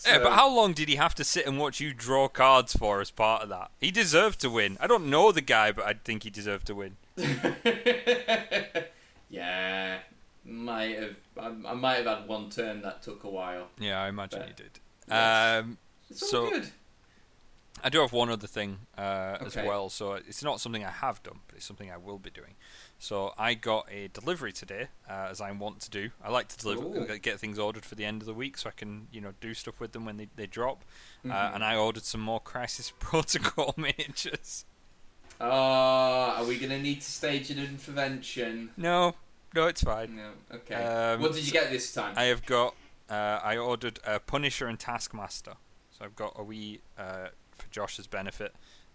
Yeah, 0.07 0.19
but 0.19 0.33
how 0.33 0.49
long 0.55 0.73
did 0.73 0.89
he 0.89 0.97
have 0.97 1.15
to 1.17 1.25
sit 1.25 1.47
and 1.47 1.59
watch 1.59 1.81
you 1.81 1.93
draw 1.95 2.29
cards 2.29 2.73
for 2.75 3.01
as 3.01 3.11
part 3.11 3.43
of 3.43 3.49
that? 3.51 3.71
He 3.81 3.91
deserved 3.91 4.41
to 4.41 4.51
win. 4.51 4.77
I 4.81 4.87
don't 4.87 5.09
know 5.09 5.33
the 5.33 5.41
guy, 5.41 5.73
but 5.73 5.85
I 5.87 5.95
think 5.95 6.23
he 6.25 6.31
deserved 6.31 6.67
to 6.69 6.75
win. 6.75 6.97
yeah, 9.31 9.99
might 10.45 10.99
have. 10.99 11.17
I, 11.39 11.47
I 11.71 11.75
might 11.75 11.97
have 11.97 12.07
had 12.07 12.29
one 12.29 12.51
turn 12.51 12.83
that 12.83 13.03
took 13.03 13.25
a 13.25 13.29
while. 13.31 13.69
Yeah, 13.79 14.01
I 14.03 14.09
imagine 14.09 14.41
But- 14.41 14.49
he 14.49 14.55
did. 14.55 14.81
Yes. 15.09 15.63
Um, 15.65 15.79
It's 16.11 16.23
all 16.23 16.29
So- 16.29 16.51
good. 16.51 16.71
I 17.83 17.91
do 17.91 18.01
have 18.01 18.13
one 18.15 18.31
other 18.31 18.47
thing 18.47 18.79
uh, 18.97 19.37
as 19.45 19.57
well. 19.57 19.91
So 19.91 20.15
it's 20.15 20.43
not 20.43 20.59
something 20.61 20.83
I 20.85 20.91
have 20.91 21.23
done, 21.23 21.41
but 21.49 21.57
it's 21.57 21.67
something 21.67 21.91
I 21.91 21.99
will 21.99 22.19
be 22.19 22.31
doing. 22.31 22.55
So 22.99 23.35
I 23.37 23.55
got 23.55 23.87
a 23.91 24.09
delivery 24.09 24.53
today, 24.53 24.89
uh, 25.09 25.27
as 25.31 25.41
I 25.41 25.51
want 25.53 25.81
to 25.81 25.91
do. 25.91 26.11
I 26.23 26.31
like 26.31 26.49
to 26.49 26.57
deliver, 26.57 26.85
Ooh. 26.85 27.19
get 27.19 27.39
things 27.39 27.59
ordered 27.59 27.85
for 27.85 27.97
the 27.97 28.05
end 28.05 28.23
of 28.23 28.27
the 28.27 28.33
week, 28.33 28.57
so 28.57 28.71
I 28.71 28.73
can 28.73 29.09
you 29.13 29.21
know 29.21 29.33
do 29.41 29.53
stuff 29.53 29.79
with 29.81 29.93
them 29.93 30.05
when 30.07 30.17
they, 30.17 30.29
they 30.37 30.47
drop. 30.47 30.85
Uh, 31.25 31.29
Mhm. 31.29 31.55
and 31.57 31.65
I 31.65 31.77
ordered 31.77 32.05
some 32.05 32.21
more 32.23 32.41
Crisis 32.41 32.93
Protocol 32.99 33.75
miniatures. 33.79 34.65
Oh, 35.41 35.47
are 35.51 36.45
we 36.45 36.59
gonna 36.59 36.79
need 36.81 37.01
to 37.03 37.11
stage 37.11 37.51
an 37.51 37.59
intervention? 37.59 38.71
No, 38.77 39.17
no, 39.55 39.67
it's 39.67 39.83
fine. 39.83 40.17
No. 40.17 40.31
Okay. 40.57 40.75
Um, 40.75 41.21
what 41.21 41.35
did 41.35 41.45
you 41.47 41.53
get 41.53 41.71
this 41.71 41.93
time? 41.93 42.15
I 42.17 42.25
have 42.25 42.47
got. 42.47 42.75
Uh, 43.11 43.39
I 43.43 43.57
ordered 43.59 43.99
a 44.07 44.19
Punisher 44.21 44.67
and 44.67 44.79
Taskmaster. 44.79 45.55
So 45.91 46.05
I've 46.05 46.17
got 46.17 46.33
a 46.37 46.43
wee 46.43 46.81
uh, 46.99 47.29
for 47.53 47.69
Josh's 47.71 48.07
benefit, 48.07 48.55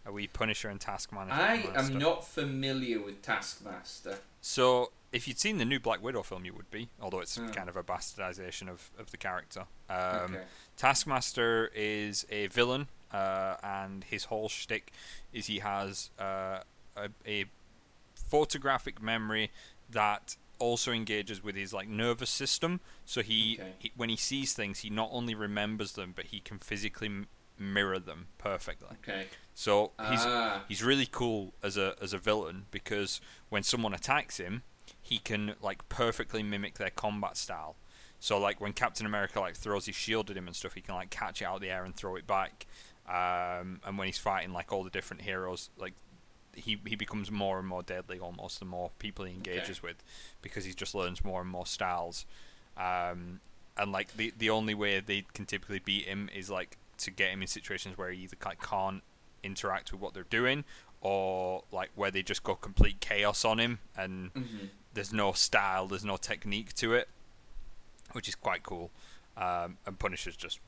a 0.09 0.11
wee 0.11 0.27
Punisher 0.27 0.67
and 0.69 0.81
Taskmaster. 0.81 1.33
I 1.33 1.63
am 1.75 1.97
not 1.97 2.25
familiar 2.27 3.01
with 3.01 3.21
Taskmaster. 3.21 4.17
So, 4.41 4.91
if 5.11 5.27
you'd 5.27 5.39
seen 5.39 5.57
the 5.57 5.65
new 5.65 5.79
Black 5.79 6.01
Widow 6.03 6.23
film, 6.23 6.45
you 6.45 6.53
would 6.53 6.69
be, 6.71 6.89
although 7.01 7.19
it's 7.19 7.37
Hmm. 7.37 7.49
kind 7.51 7.69
of 7.69 7.75
a 7.77 7.83
bastardization 7.83 8.67
of, 8.69 8.89
of 8.99 9.11
the 9.11 9.17
character. 9.17 9.65
Um, 9.89 9.97
okay. 10.35 10.43
Taskmaster 10.77 11.71
is 11.75 12.25
a 12.29 12.47
villain, 12.47 12.87
uh, 13.11 13.55
and 13.63 14.03
his 14.03 14.25
whole 14.25 14.49
shtick 14.49 14.91
is 15.33 15.47
he 15.47 15.59
has 15.59 16.09
uh, 16.19 16.59
a, 16.97 17.09
a 17.25 17.45
photographic 18.15 19.01
memory 19.01 19.51
that 19.89 20.35
also 20.59 20.91
engages 20.91 21.41
with 21.43 21.55
his 21.55 21.71
like 21.73 21.87
nervous 21.87 22.29
system. 22.29 22.79
So 23.05 23.21
he, 23.21 23.57
Okay. 23.59 23.73
he 23.79 23.91
when 23.95 24.09
he 24.09 24.15
sees 24.17 24.53
things, 24.53 24.79
he 24.79 24.89
not 24.89 25.09
only 25.11 25.33
remembers 25.33 25.93
them, 25.93 26.13
but 26.15 26.25
he 26.25 26.39
can 26.39 26.59
physically 26.59 27.25
mirror 27.59 27.99
them 27.99 28.27
perfectly. 28.37 28.97
Okay. 29.03 29.25
So 29.53 29.91
he's 30.09 30.21
Ah. 30.25 30.63
he's 30.67 30.81
really 30.83 31.07
cool 31.09 31.53
as 31.61 31.75
a 31.77 31.95
as 32.01 32.13
a 32.13 32.17
villain 32.17 32.65
because 32.71 33.19
when 33.49 33.63
someone 33.63 33.93
attacks 33.93 34.37
him, 34.37 34.63
he 35.01 35.17
can 35.19 35.55
like 35.61 35.87
perfectly 35.89 36.41
mimic 36.43 36.75
their 36.77 36.89
combat 36.89 37.35
style. 37.37 37.75
So 38.19 38.37
like 38.39 38.59
when 38.61 38.73
Captain 38.73 39.05
America 39.05 39.39
like 39.39 39.55
throws 39.55 39.85
his 39.85 39.95
shield 39.95 40.29
at 40.31 40.37
him 40.37 40.47
and 40.47 40.55
stuff, 40.55 40.73
he 40.73 40.81
can 40.81 40.95
like 40.95 41.09
catch 41.09 41.41
it 41.41 41.45
out 41.45 41.55
of 41.55 41.61
the 41.61 41.69
air 41.69 41.83
and 41.83 41.95
throw 41.95 42.15
it 42.15 42.25
back. 42.25 42.65
Um, 43.07 43.81
and 43.85 43.97
when 43.97 44.07
he's 44.07 44.17
fighting 44.19 44.53
like 44.53 44.71
all 44.71 44.83
the 44.83 44.89
different 44.89 45.23
heroes, 45.23 45.69
like 45.77 45.93
he 46.55 46.79
he 46.85 46.95
becomes 46.95 47.31
more 47.31 47.59
and 47.59 47.67
more 47.67 47.81
deadly 47.83 48.19
almost 48.19 48.59
the 48.59 48.65
more 48.65 48.91
people 48.99 49.25
he 49.25 49.33
engages 49.33 49.81
with, 49.83 50.03
because 50.41 50.65
he 50.65 50.73
just 50.73 50.93
learns 50.95 51.23
more 51.23 51.41
and 51.41 51.49
more 51.49 51.65
styles. 51.65 52.25
Um, 52.77 53.39
and 53.77 53.91
like 53.91 54.15
the 54.15 54.33
the 54.37 54.49
only 54.49 54.73
way 54.75 54.99
they 54.99 55.25
can 55.33 55.45
typically 55.45 55.79
beat 55.79 56.05
him 56.05 56.29
is 56.35 56.49
like 56.49 56.77
to 56.99 57.11
get 57.11 57.29
him 57.31 57.41
in 57.41 57.47
situations 57.47 57.97
where 57.97 58.11
he 58.11 58.23
either 58.23 58.37
like 58.45 58.61
can't 58.61 59.01
interact 59.43 59.91
with 59.91 60.01
what 60.01 60.13
they're 60.13 60.23
doing 60.29 60.63
or 61.01 61.63
like 61.71 61.89
where 61.95 62.11
they 62.11 62.21
just 62.21 62.43
go 62.43 62.55
complete 62.55 62.99
chaos 62.99 63.45
on 63.45 63.59
him 63.59 63.79
and 63.97 64.33
Mhm. 64.33 64.69
there's 64.93 65.13
no 65.13 65.31
style, 65.31 65.87
there's 65.87 66.03
no 66.05 66.17
technique 66.17 66.73
to 66.75 66.93
it, 66.93 67.07
which 68.11 68.27
is 68.27 68.35
quite 68.35 68.63
cool. 68.63 68.91
Um, 69.37 69.77
and 69.85 69.97
Punisher's 69.97 70.35
just 70.35 70.59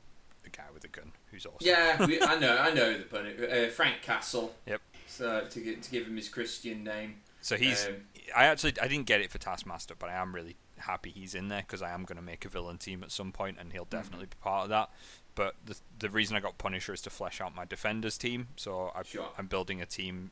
a 0.46 0.48
guy 0.48 0.64
with 0.72 0.84
a 0.84 0.88
gun 0.88 1.12
who's 1.30 1.44
awesome. 1.44 1.58
Yeah, 1.60 2.04
we, 2.06 2.20
I 2.22 2.36
know, 2.38 2.56
I 2.58 2.72
know 2.72 2.96
the 2.96 3.04
pun. 3.04 3.26
Uh, 3.26 3.68
Frank 3.70 4.00
Castle. 4.02 4.54
Yep. 4.66 4.80
So 5.06 5.46
to 5.50 5.60
get, 5.60 5.82
to 5.82 5.90
give 5.90 6.06
him 6.06 6.16
his 6.16 6.28
Christian 6.30 6.82
name. 6.82 7.16
So 7.42 7.56
he's. 7.56 7.86
Um, 7.86 7.96
I 8.34 8.46
actually 8.46 8.72
I 8.80 8.88
didn't 8.88 9.06
get 9.06 9.20
it 9.20 9.30
for 9.30 9.36
Taskmaster, 9.38 9.94
but 9.98 10.08
I 10.08 10.14
am 10.14 10.34
really 10.34 10.56
happy 10.82 11.10
he's 11.10 11.34
in 11.34 11.48
there 11.48 11.62
because 11.62 11.82
I 11.82 11.90
am 11.90 12.04
going 12.04 12.16
to 12.16 12.22
make 12.22 12.44
a 12.44 12.48
villain 12.48 12.78
team 12.78 13.02
at 13.02 13.10
some 13.10 13.32
point, 13.32 13.56
and 13.60 13.72
he'll 13.72 13.84
definitely 13.86 14.26
be 14.26 14.36
part 14.40 14.64
of 14.64 14.68
that. 14.70 14.90
But 15.34 15.54
the 15.64 15.76
the 15.98 16.10
reason 16.10 16.36
I 16.36 16.40
got 16.40 16.58
Punisher 16.58 16.92
is 16.92 17.00
to 17.02 17.10
flesh 17.10 17.40
out 17.40 17.54
my 17.54 17.64
Defenders 17.64 18.18
team. 18.18 18.48
So 18.56 18.92
I, 18.94 19.02
Sure. 19.02 19.28
I'm 19.38 19.46
building 19.46 19.80
a 19.80 19.86
team 19.86 20.30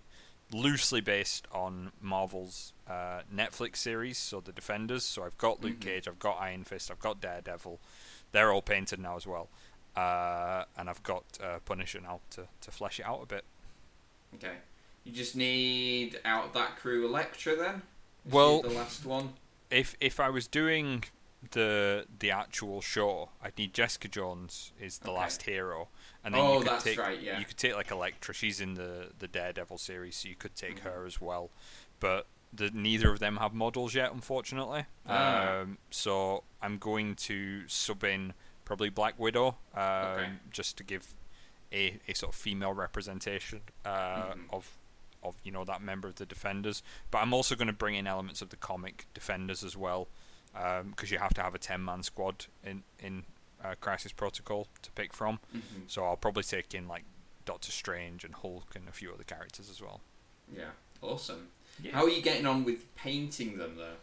loosely 0.52 1.00
based 1.00 1.46
on 1.52 1.92
Marvel's 2.00 2.72
uh, 2.88 3.20
Netflix 3.32 3.76
series, 3.76 4.18
so 4.18 4.40
the 4.40 4.52
Defenders. 4.52 5.04
So 5.04 5.22
I've 5.24 5.38
got 5.38 5.60
Luke 5.62 5.76
Mhm. 5.78 5.80
Cage, 5.80 6.08
I've 6.08 6.18
got 6.18 6.38
Iron 6.40 6.64
Fist, 6.64 6.90
I've 6.90 6.98
got 6.98 7.20
Daredevil. 7.20 7.78
They're 8.32 8.52
all 8.52 8.60
painted 8.62 8.98
now 8.98 9.16
as 9.16 9.26
well, 9.26 9.48
uh, 9.96 10.64
and 10.76 10.90
I've 10.90 11.02
got 11.02 11.24
uh, 11.42 11.60
Punisher 11.64 12.00
now 12.00 12.20
to 12.30 12.48
to 12.60 12.70
flesh 12.70 12.98
it 13.00 13.06
out 13.06 13.22
a 13.22 13.26
bit. 13.26 13.44
okay. 14.34 14.56
You 15.04 15.12
just 15.12 15.34
need 15.34 16.20
out 16.26 16.44
of 16.46 16.52
that 16.52 16.76
crew 16.76 17.06
Elektra 17.06 17.56
then. 17.56 17.82
Well- 18.26 18.60
the 18.60 18.68
last 18.68 19.06
one. 19.06 19.32
If 19.70 19.96
if 20.00 20.20
I 20.20 20.28
was 20.30 20.46
doing 20.46 21.04
the 21.52 22.06
the 22.18 22.30
actual 22.30 22.80
show, 22.80 23.30
I'd 23.42 23.56
need 23.56 23.72
Jessica 23.74 24.08
Jones 24.08 24.72
is 24.80 24.98
the 24.98 25.10
Okay. 25.10 25.18
last 25.20 25.42
hero, 25.42 25.88
and 26.24 26.34
then 26.34 26.40
Oh, 26.42 26.54
you 26.54 26.58
could 26.60 26.68
that's 26.68 26.84
take 26.84 26.98
right, 26.98 27.20
yeah. 27.20 27.38
you 27.38 27.44
could 27.44 27.56
take 27.56 27.74
like 27.74 27.90
Elektra. 27.90 28.34
She's 28.34 28.60
in 28.60 28.74
the 28.74 29.12
the 29.18 29.28
Daredevil 29.28 29.78
series, 29.78 30.16
so 30.16 30.28
you 30.28 30.36
could 30.36 30.54
take 30.54 30.80
Mhm. 30.80 30.84
her 30.92 31.06
as 31.06 31.20
well. 31.20 31.50
But 31.98 32.26
the, 32.52 32.70
neither 32.70 33.10
of 33.12 33.20
them 33.20 33.36
have 33.36 33.54
models 33.54 33.94
yet, 33.94 34.12
unfortunately. 34.12 34.84
Ah. 35.06 35.60
Um, 35.60 35.78
so 35.90 36.42
I'm 36.60 36.78
going 36.78 37.14
to 37.16 37.68
sub 37.68 38.02
in 38.04 38.34
probably 38.64 38.88
Black 38.90 39.18
Widow, 39.18 39.56
um, 39.74 39.82
Okay. 39.82 40.32
just 40.50 40.76
to 40.78 40.82
give 40.84 41.14
a, 41.72 42.00
a 42.08 42.14
sort 42.14 42.34
of 42.34 42.40
female 42.40 42.72
representation 42.72 43.60
uh, 43.84 44.32
Mhm. 44.34 44.50
of 44.52 44.76
of 45.22 45.36
you 45.44 45.52
know 45.52 45.64
that 45.64 45.82
member 45.82 46.08
of 46.08 46.16
the 46.16 46.26
Defenders. 46.26 46.82
But 47.10 47.18
I'm 47.18 47.32
also 47.32 47.54
going 47.54 47.68
to 47.68 47.72
bring 47.72 47.94
in 47.94 48.06
elements 48.06 48.42
of 48.42 48.50
the 48.50 48.56
comic 48.56 49.06
Defenders 49.14 49.62
as 49.62 49.76
well, 49.76 50.08
because 50.52 51.10
you 51.10 51.18
have 51.18 51.34
to 51.34 51.42
have 51.42 51.54
a 51.54 51.58
ten 51.58 51.84
man 51.84 52.02
squad 52.02 52.46
in 52.64 52.82
in 52.98 53.24
uh, 53.64 53.74
Crisis 53.80 54.12
Protocol 54.12 54.68
to 54.82 54.90
pick 54.92 55.12
from. 55.12 55.38
Mhm. 55.54 55.82
So 55.86 56.04
I'll 56.04 56.16
probably 56.16 56.42
take 56.42 56.74
in 56.74 56.88
like 56.88 57.04
Doctor 57.44 57.70
Strange 57.72 58.24
and 58.24 58.34
Hulk 58.34 58.74
and 58.74 58.88
a 58.88 58.92
few 58.92 59.12
other 59.12 59.24
characters 59.24 59.68
as 59.70 59.80
well. 59.82 60.00
Yeah. 60.54 60.70
Awesome. 61.02 61.48
Yeah. 61.82 61.92
How 61.92 62.04
are 62.04 62.10
you 62.10 62.22
getting 62.22 62.46
on 62.46 62.64
with 62.64 62.94
painting 62.94 63.58
them 63.58 63.76
though? 63.76 63.96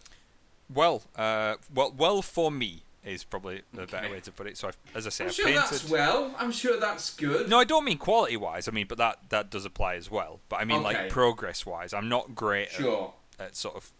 Well, 0.69 1.03
uh, 1.15 1.56
well, 1.73 1.93
well 1.95 2.21
for 2.21 2.51
me 2.51 2.84
is 3.06 3.24
probably 3.24 3.62
the 3.74 3.86
better 3.88 4.10
way 4.10 4.20
to 4.20 4.32
put 4.32 4.48
it. 4.48 4.58
So 4.58 4.68
I've, 4.70 4.78
as 4.96 5.06
I 5.08 5.10
say, 5.10 5.24
I'm 5.26 5.30
I've 5.30 5.36
sure 5.36 5.46
painted. 5.46 5.62
that's 5.64 5.90
well. 5.90 6.36
I'm 6.38 6.52
sure 6.52 6.80
that's 6.80 7.16
good. 7.16 7.48
No, 7.50 7.60
I 7.60 7.64
don't 7.64 7.86
mean 7.86 7.98
quality 7.98 8.36
wise. 8.38 8.68
I 8.68 8.72
mean, 8.72 8.88
but 8.88 8.98
that 8.98 9.30
that 9.30 9.50
does 9.50 9.66
apply 9.66 9.96
as 9.96 10.12
well. 10.12 10.40
But 10.50 10.58
I 10.58 10.66
mean 10.66 10.78
Okay. 10.86 10.94
like 11.04 11.10
progress 11.10 11.66
wise. 11.66 11.94
I'm 11.94 12.10
not 12.10 12.36
great 12.36 12.68
at 12.70 12.74
Sure. 12.74 13.14
at 13.40 13.56
sort 13.56 13.76
of 13.76 13.92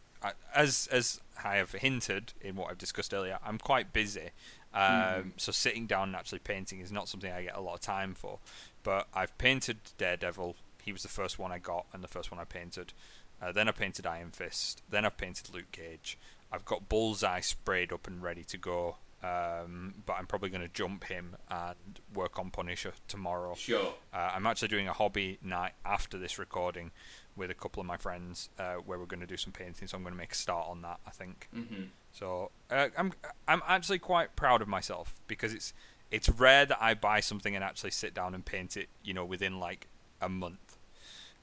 as 0.54 0.88
as 0.92 1.22
I 1.44 1.56
have 1.56 1.72
hinted 1.74 2.34
in 2.42 2.56
what 2.56 2.72
I've 2.72 2.78
discussed 2.78 3.14
earlier, 3.14 3.40
I'm 3.46 3.60
quite 3.60 3.94
busy. 3.94 4.32
Um, 4.74 4.82
Mhm. 4.82 5.32
So 5.38 5.52
sitting 5.52 5.88
down 5.88 6.10
and 6.10 6.16
actually 6.16 6.40
painting 6.40 6.82
is 6.82 6.92
not 6.92 7.08
something 7.08 7.32
I 7.32 7.44
get 7.44 7.56
a 7.56 7.62
lot 7.62 7.76
of 7.76 7.82
time 7.82 8.14
for. 8.16 8.40
But 8.84 9.08
I've 9.14 9.38
painted 9.38 9.78
Daredevil. 9.98 10.56
He 10.84 10.92
was 10.92 11.04
the 11.04 11.10
first 11.10 11.38
one 11.40 11.52
I 11.52 11.60
got 11.60 11.86
and 11.94 12.04
the 12.04 12.08
first 12.08 12.32
one 12.32 12.40
I 12.40 12.44
painted. 12.46 12.94
Uh, 13.42 13.52
then 13.52 13.68
I 13.68 13.72
painted 13.72 14.06
Iron 14.08 14.32
Fist. 14.32 14.82
Then 14.90 15.06
I've 15.06 15.18
painted 15.18 15.54
Luke 15.54 15.72
Cage. 15.72 16.18
I've 16.52 16.66
got 16.66 16.90
Bullseye 16.90 17.42
sprayed 17.42 17.92
up 17.92 18.08
and 18.08 18.22
ready 18.22 18.44
to 18.46 18.58
go. 18.58 18.98
Um, 19.24 19.96
but 20.06 20.14
I'm 20.14 20.28
probably 20.28 20.50
going 20.50 20.62
to 20.62 20.68
jump 20.68 21.06
him 21.06 21.36
and 21.50 21.76
work 22.14 22.38
on 22.38 22.52
Punisher 22.52 22.94
tomorrow. 23.08 23.56
Sure. 23.56 23.94
Uh, 24.14 24.32
I'm 24.36 24.46
actually 24.46 24.68
doing 24.68 24.88
a 24.88 24.94
hobby 24.94 25.40
night 25.44 25.74
after 25.84 26.20
this 26.20 26.38
recording 26.38 26.92
with 27.36 27.50
a 27.50 27.56
couple 27.56 27.82
of 27.82 27.88
my 27.88 27.98
friends 27.98 28.50
uh, 28.60 28.76
where 28.76 29.00
we're 29.00 29.06
going 29.08 29.20
to 29.20 29.26
do 29.28 29.36
some 29.36 29.52
painting. 29.52 29.88
So 29.88 29.98
I'm 29.98 30.04
going 30.04 30.14
to 30.14 30.18
make 30.18 30.34
a 30.34 30.36
start 30.36 30.68
on 30.70 30.82
that. 30.84 31.00
I 31.06 31.10
think. 31.10 31.50
hmm 31.52 31.86
So 32.12 32.52
uh, 32.70 32.90
I'm 32.96 33.12
I'm 33.48 33.62
actually 33.68 34.00
quite 34.00 34.36
proud 34.36 34.62
of 34.62 34.68
myself 34.68 35.16
because 35.28 35.52
it's 35.52 35.74
it's 36.12 36.30
rare 36.30 36.66
that 36.68 36.78
I 36.80 36.94
buy 36.94 37.20
something 37.20 37.56
and 37.56 37.64
actually 37.64 37.92
sit 37.92 38.14
down 38.14 38.36
and 38.36 38.46
paint 38.46 38.78
it. 38.78 38.88
You 39.04 39.16
know, 39.16 39.26
within 39.26 39.60
like 39.60 39.88
a 40.22 40.30
month 40.30 40.78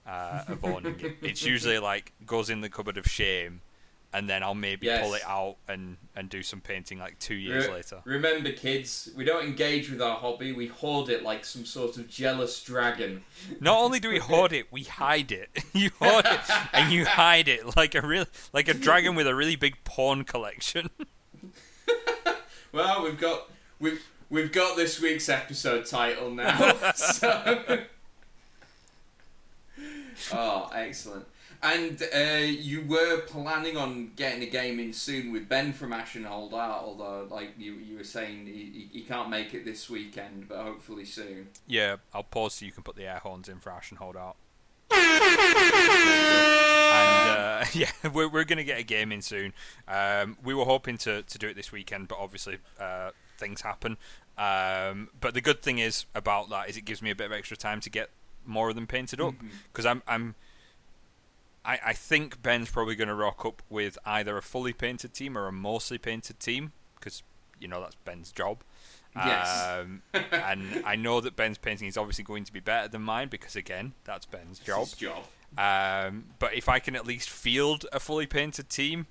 uh, 0.06 0.44
of 0.46 0.64
owning 0.64 1.00
it. 1.00 1.16
It's 1.22 1.42
usually 1.44 1.80
like 1.80 2.12
goes 2.24 2.48
in 2.50 2.60
the 2.60 2.70
cupboard 2.70 2.96
of 2.98 3.06
shame. 3.06 3.62
And 4.14 4.28
then 4.28 4.42
I'll 4.42 4.54
maybe 4.54 4.86
pull 4.86 5.14
it 5.14 5.24
out 5.26 5.56
and, 5.66 5.96
and 6.14 6.30
do 6.30 6.42
some 6.42 6.60
painting 6.60 6.98
like 7.00 7.18
two 7.18 7.34
years 7.34 7.66
Re- 7.66 7.74
later. 7.74 8.00
Remember, 8.04 8.52
kids, 8.52 9.10
we 9.16 9.24
don't 9.24 9.44
engage 9.44 9.90
with 9.90 10.00
our 10.00 10.16
hobby. 10.16 10.52
We 10.52 10.68
hoard 10.68 11.08
it 11.08 11.24
like 11.24 11.44
some 11.44 11.66
sort 11.66 11.96
of 11.96 12.08
jealous 12.08 12.62
dragon. 12.62 13.24
Not 13.60 13.78
only 13.78 13.98
do 13.98 14.08
we 14.08 14.18
hoard 14.18 14.52
it, 14.52 14.72
we 14.72 14.84
hide 14.84 15.32
it. 15.32 15.50
you 15.72 15.90
hoard 15.98 16.26
it 16.26 16.40
and 16.72 16.92
you 16.92 17.04
hide 17.04 17.48
it 17.48 17.76
like 17.76 17.94
a 17.96 18.00
real 18.00 18.26
like 18.52 18.68
a 18.68 18.74
dragon 18.74 19.16
with 19.16 19.26
a 19.26 19.34
really 19.34 19.56
big 19.56 19.82
porn 19.84 20.24
collection. 20.24 20.90
Well, 22.74 23.04
we've 23.04 23.20
got 23.20 23.48
we've 23.78 24.04
we've 24.30 24.50
got 24.50 24.76
this 24.76 25.00
week's 25.00 25.28
episode 25.28 25.86
title 25.86 26.28
now. 26.28 26.74
so. 26.96 27.84
oh, 30.32 30.70
excellent! 30.74 31.24
And 31.64 32.02
uh, 32.14 32.44
you 32.44 32.84
were 32.86 33.22
planning 33.22 33.78
on 33.78 34.12
getting 34.16 34.42
a 34.42 34.46
game 34.46 34.78
in 34.78 34.92
soon 34.92 35.32
with 35.32 35.48
Ben 35.48 35.72
from 35.72 35.94
Ashen 35.94 36.24
Hold 36.24 36.52
Out, 36.52 36.82
although, 36.84 37.26
like 37.30 37.54
you 37.58 37.72
you 37.72 37.96
were 37.96 38.04
saying, 38.04 38.44
he, 38.44 38.52
he 38.52 38.88
he 38.98 39.00
can't 39.00 39.30
make 39.30 39.54
it 39.54 39.64
this 39.64 39.88
weekend, 39.88 40.46
but 40.46 40.58
hopefully 40.58 41.06
soon. 41.06 41.48
yeah, 41.66 41.96
I'll 42.12 42.22
pause 42.22 42.52
so 42.54 42.66
you 42.66 42.72
can 42.72 42.82
put 42.82 42.96
the 42.96 43.06
air 43.06 43.18
horns 43.22 43.48
in 43.48 43.60
for 43.60 43.72
Ash 43.72 43.90
and 43.90 43.98
hold 43.98 44.14
out. 44.14 44.36
and 44.90 45.00
uh, 47.30 47.64
yeah, 47.72 47.90
we're, 48.12 48.28
we're 48.28 48.44
going 48.44 48.58
to 48.58 48.64
get 48.64 48.78
a 48.78 48.82
game 48.82 49.10
in 49.10 49.22
soon. 49.22 49.54
Um, 49.88 50.36
we 50.44 50.52
were 50.52 50.66
hoping 50.66 50.98
to, 50.98 51.22
to 51.22 51.38
do 51.38 51.48
it 51.48 51.56
this 51.56 51.72
weekend, 51.72 52.08
but 52.08 52.18
obviously 52.18 52.58
uh, 52.78 53.12
things 53.38 53.62
happen. 53.62 53.96
Um, 54.36 55.08
but 55.18 55.32
the 55.32 55.40
good 55.40 55.62
thing 55.62 55.78
is 55.78 56.04
about 56.14 56.50
that 56.50 56.68
is 56.68 56.76
it 56.76 56.84
gives 56.84 57.00
me 57.00 57.10
a 57.10 57.14
bit 57.14 57.24
of 57.24 57.32
extra 57.32 57.56
time 57.56 57.80
to 57.80 57.88
get 57.88 58.10
more 58.44 58.68
of 58.68 58.74
them 58.74 58.86
painted 58.86 59.20
up 59.20 59.34
because 59.72 59.86
I'm 59.86 60.02
I'm 60.06 60.34
I, 61.64 61.78
I 61.86 61.92
think 61.92 62.42
Ben's 62.42 62.70
probably 62.70 62.94
going 62.94 63.08
to 63.08 63.14
rock 63.14 63.44
up 63.44 63.62
with 63.70 63.98
either 64.04 64.36
a 64.36 64.42
fully 64.42 64.72
painted 64.72 65.14
team 65.14 65.36
or 65.36 65.46
a 65.46 65.52
mostly 65.52 65.98
painted 65.98 66.38
team 66.38 66.72
because 66.96 67.22
you 67.58 67.68
know 67.68 67.80
that's 67.80 67.96
Ben's 68.04 68.32
job. 68.32 68.62
Yes. 69.16 69.68
Um, 69.80 70.02
and 70.32 70.82
I 70.84 70.96
know 70.96 71.20
that 71.20 71.36
Ben's 71.36 71.58
painting 71.58 71.88
is 71.88 71.96
obviously 71.96 72.24
going 72.24 72.44
to 72.44 72.52
be 72.52 72.60
better 72.60 72.88
than 72.88 73.02
mine 73.02 73.28
because 73.28 73.56
again, 73.56 73.94
that's 74.04 74.26
Ben's 74.26 74.58
job. 74.58 74.88
job. 74.96 75.24
Um, 75.56 76.26
but 76.38 76.54
if 76.54 76.68
I 76.68 76.80
can 76.80 76.96
at 76.96 77.06
least 77.06 77.30
field 77.30 77.86
a 77.92 78.00
fully 78.00 78.26
painted 78.26 78.68
team, 78.68 79.06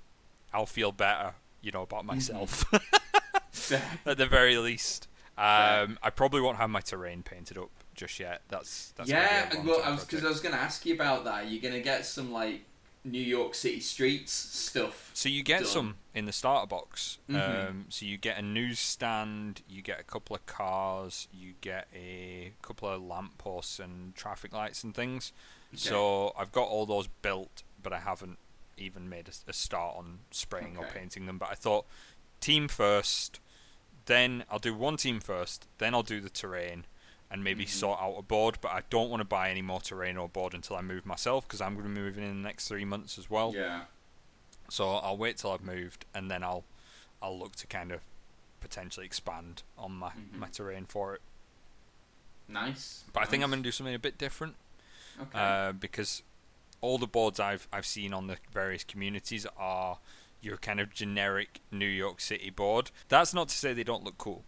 I'll 0.52 0.66
feel 0.66 0.92
better, 0.92 1.34
you 1.62 1.72
know, 1.72 1.82
about 1.82 2.04
myself 2.04 2.64
at 4.06 4.18
the 4.18 4.26
very 4.26 4.58
least. 4.58 5.08
Um, 5.36 5.98
I 6.02 6.10
probably 6.14 6.40
won't 6.40 6.58
have 6.58 6.70
my 6.70 6.80
terrain 6.80 7.22
painted 7.22 7.58
up 7.58 7.70
just 7.94 8.18
yet. 8.20 8.42
That's 8.48 8.92
that's 8.96 9.08
yeah, 9.08 9.50
well, 9.64 9.82
I 9.84 9.90
was 9.90 10.04
because. 10.04 10.24
I 10.24 10.28
was 10.28 10.40
going 10.40 10.54
to 10.54 10.60
ask 10.60 10.84
you 10.86 10.94
about 10.94 11.24
that. 11.24 11.48
You're 11.48 11.62
going 11.62 11.74
to 11.74 11.80
get 11.80 12.06
some 12.06 12.32
like 12.32 12.62
New 13.04 13.20
York 13.20 13.54
City 13.54 13.80
streets 13.80 14.32
stuff. 14.32 15.10
So 15.12 15.28
you 15.28 15.42
get 15.42 15.60
done. 15.60 15.68
some 15.68 15.94
in 16.14 16.24
the 16.24 16.32
starter 16.32 16.66
box. 16.66 17.18
Mhm. 17.28 17.68
Um, 17.68 17.84
so 17.90 18.06
you 18.06 18.16
get 18.16 18.38
a 18.38 18.42
newsstand, 18.42 19.62
you 19.68 19.82
get 19.82 20.00
a 20.00 20.04
couple 20.04 20.34
of 20.34 20.46
cars, 20.46 21.28
you 21.32 21.54
get 21.60 21.88
a 21.94 22.52
couple 22.62 22.88
of 22.88 23.02
lampposts 23.02 23.78
and 23.78 24.14
traffic 24.14 24.52
lights 24.52 24.82
and 24.82 24.94
things. 24.94 25.32
So 25.76 26.32
I've 26.38 26.52
got 26.52 26.68
all 26.68 26.86
those 26.86 27.08
built, 27.08 27.64
but 27.82 27.92
I 27.92 27.98
haven't 27.98 28.38
even 28.76 29.08
made 29.08 29.28
a, 29.28 29.50
a 29.50 29.52
start 29.52 29.96
on 29.96 30.20
spraying 30.30 30.76
or 30.76 30.86
painting 30.86 31.26
them. 31.26 31.36
But 31.38 31.50
I 31.50 31.54
thought 31.54 31.86
team 32.40 32.68
first, 32.68 33.40
then 34.06 34.44
I'll 34.50 34.58
do 34.58 34.74
one 34.74 34.96
team 34.96 35.20
first, 35.20 35.66
then 35.78 35.94
I'll 35.94 36.02
do 36.02 36.20
the 36.20 36.30
terrain, 36.30 36.86
and 37.30 37.42
maybe 37.42 37.64
Mhm. 37.64 37.68
sort 37.70 38.00
out 38.00 38.14
a 38.18 38.22
board. 38.22 38.58
But 38.60 38.72
I 38.72 38.82
don't 38.90 39.10
want 39.10 39.20
to 39.20 39.24
buy 39.24 39.50
any 39.50 39.62
more 39.62 39.80
terrain 39.80 40.16
or 40.16 40.28
board 40.28 40.54
until 40.54 40.76
I 40.76 40.80
move 40.82 41.04
myself 41.06 41.46
because 41.46 41.60
I'm 41.60 41.74
going 41.74 41.88
to 41.88 41.94
be 41.94 42.00
moving 42.00 42.24
in 42.24 42.42
the 42.42 42.48
next 42.48 42.68
three 42.68 42.84
months 42.84 43.18
as 43.18 43.28
well. 43.30 43.52
Yeah. 43.54 43.84
So 44.70 44.90
I'll 44.96 45.16
wait 45.16 45.36
till 45.38 45.52
I've 45.52 45.62
moved 45.62 46.04
and 46.14 46.30
then 46.30 46.42
I'll 46.42 46.64
I'll 47.22 47.38
look 47.38 47.56
to 47.56 47.66
kind 47.66 47.90
of 47.92 48.02
potentially 48.60 49.06
expand 49.06 49.62
on 49.78 49.92
my, 49.92 50.10
Mhm. 50.10 50.32
my 50.34 50.48
terrain 50.48 50.84
for 50.86 51.14
it. 51.14 51.22
Nice. 52.48 53.04
But 53.12 53.22
I 53.22 53.26
think 53.26 53.42
I'm 53.42 53.50
going 53.50 53.62
to 53.62 53.66
do 53.66 53.72
something 53.72 53.94
a 53.94 53.98
bit 53.98 54.18
different 54.18 54.56
Okay. 55.20 55.38
uh, 55.38 55.72
because 55.72 56.22
all 56.80 56.98
the 56.98 57.06
boards 57.06 57.40
I've 57.40 57.66
I've 57.72 57.86
seen 57.86 58.12
on 58.12 58.26
the 58.26 58.36
various 58.52 58.84
communities 58.84 59.46
are 59.56 59.98
your 60.42 60.58
kind 60.58 60.80
of 60.80 60.92
generic 60.92 61.60
New 61.70 61.86
York 61.88 62.20
City 62.20 62.50
board. 62.50 62.90
That's 63.08 63.32
not 63.32 63.48
to 63.48 63.54
say 63.56 63.72
they 63.72 63.84
don't 63.84 64.04
look 64.04 64.18
cool. 64.18 64.44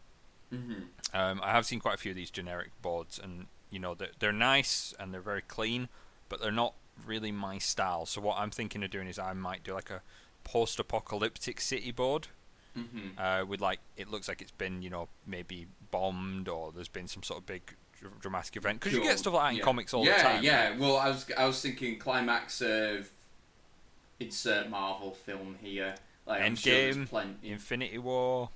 Hmm 0.50 0.74
Um, 1.14 1.40
I 1.42 1.52
have 1.52 1.66
seen 1.66 1.80
quite 1.80 1.94
a 1.94 1.98
few 1.98 2.10
of 2.12 2.16
these 2.16 2.30
generic 2.30 2.70
boards, 2.82 3.18
and 3.22 3.46
you 3.70 3.78
know 3.78 3.94
they're, 3.94 4.10
they're 4.18 4.32
nice 4.32 4.94
and 4.98 5.12
they're 5.12 5.20
very 5.20 5.42
clean, 5.42 5.88
but 6.28 6.40
they're 6.40 6.50
not 6.52 6.74
really 7.06 7.32
my 7.32 7.58
style. 7.58 8.06
So 8.06 8.20
what 8.20 8.38
I'm 8.38 8.50
thinking 8.50 8.82
of 8.82 8.90
doing 8.90 9.06
is 9.06 9.18
I 9.18 9.32
might 9.32 9.62
do 9.62 9.74
like 9.74 9.90
a 9.90 10.02
post-apocalyptic 10.44 11.60
city 11.60 11.90
board 11.90 12.28
hmm 12.74 13.08
uh, 13.18 13.44
with 13.46 13.60
like 13.60 13.80
it 13.96 14.08
looks 14.10 14.28
like 14.28 14.40
it's 14.42 14.52
been 14.52 14.82
you 14.82 14.90
know 14.90 15.08
maybe 15.26 15.66
bombed 15.90 16.48
or 16.48 16.72
there's 16.72 16.88
been 16.88 17.08
some 17.08 17.22
sort 17.22 17.40
of 17.40 17.46
big 17.46 17.74
dr- 17.98 18.20
dramatic 18.20 18.56
event 18.56 18.80
because 18.80 18.92
you 18.96 19.02
get 19.02 19.18
stuff 19.18 19.32
like 19.34 19.44
that 19.44 19.50
in 19.52 19.56
Yeah. 19.58 19.64
comics 19.64 19.94
all 19.94 20.04
yeah, 20.04 20.16
the 20.16 20.22
time. 20.22 20.44
Yeah, 20.44 20.76
Well, 20.78 20.96
I 20.96 21.08
was 21.08 21.26
I 21.36 21.46
was 21.46 21.60
thinking 21.60 21.98
climax 21.98 22.60
of 22.60 23.10
insert 24.20 24.68
Marvel 24.70 25.12
film 25.12 25.56
here. 25.60 25.94
Like, 26.26 26.42
I'm 26.42 26.56
sure 26.56 27.06
plenty. 27.06 27.50
Infinity 27.50 27.98
War. 27.98 28.50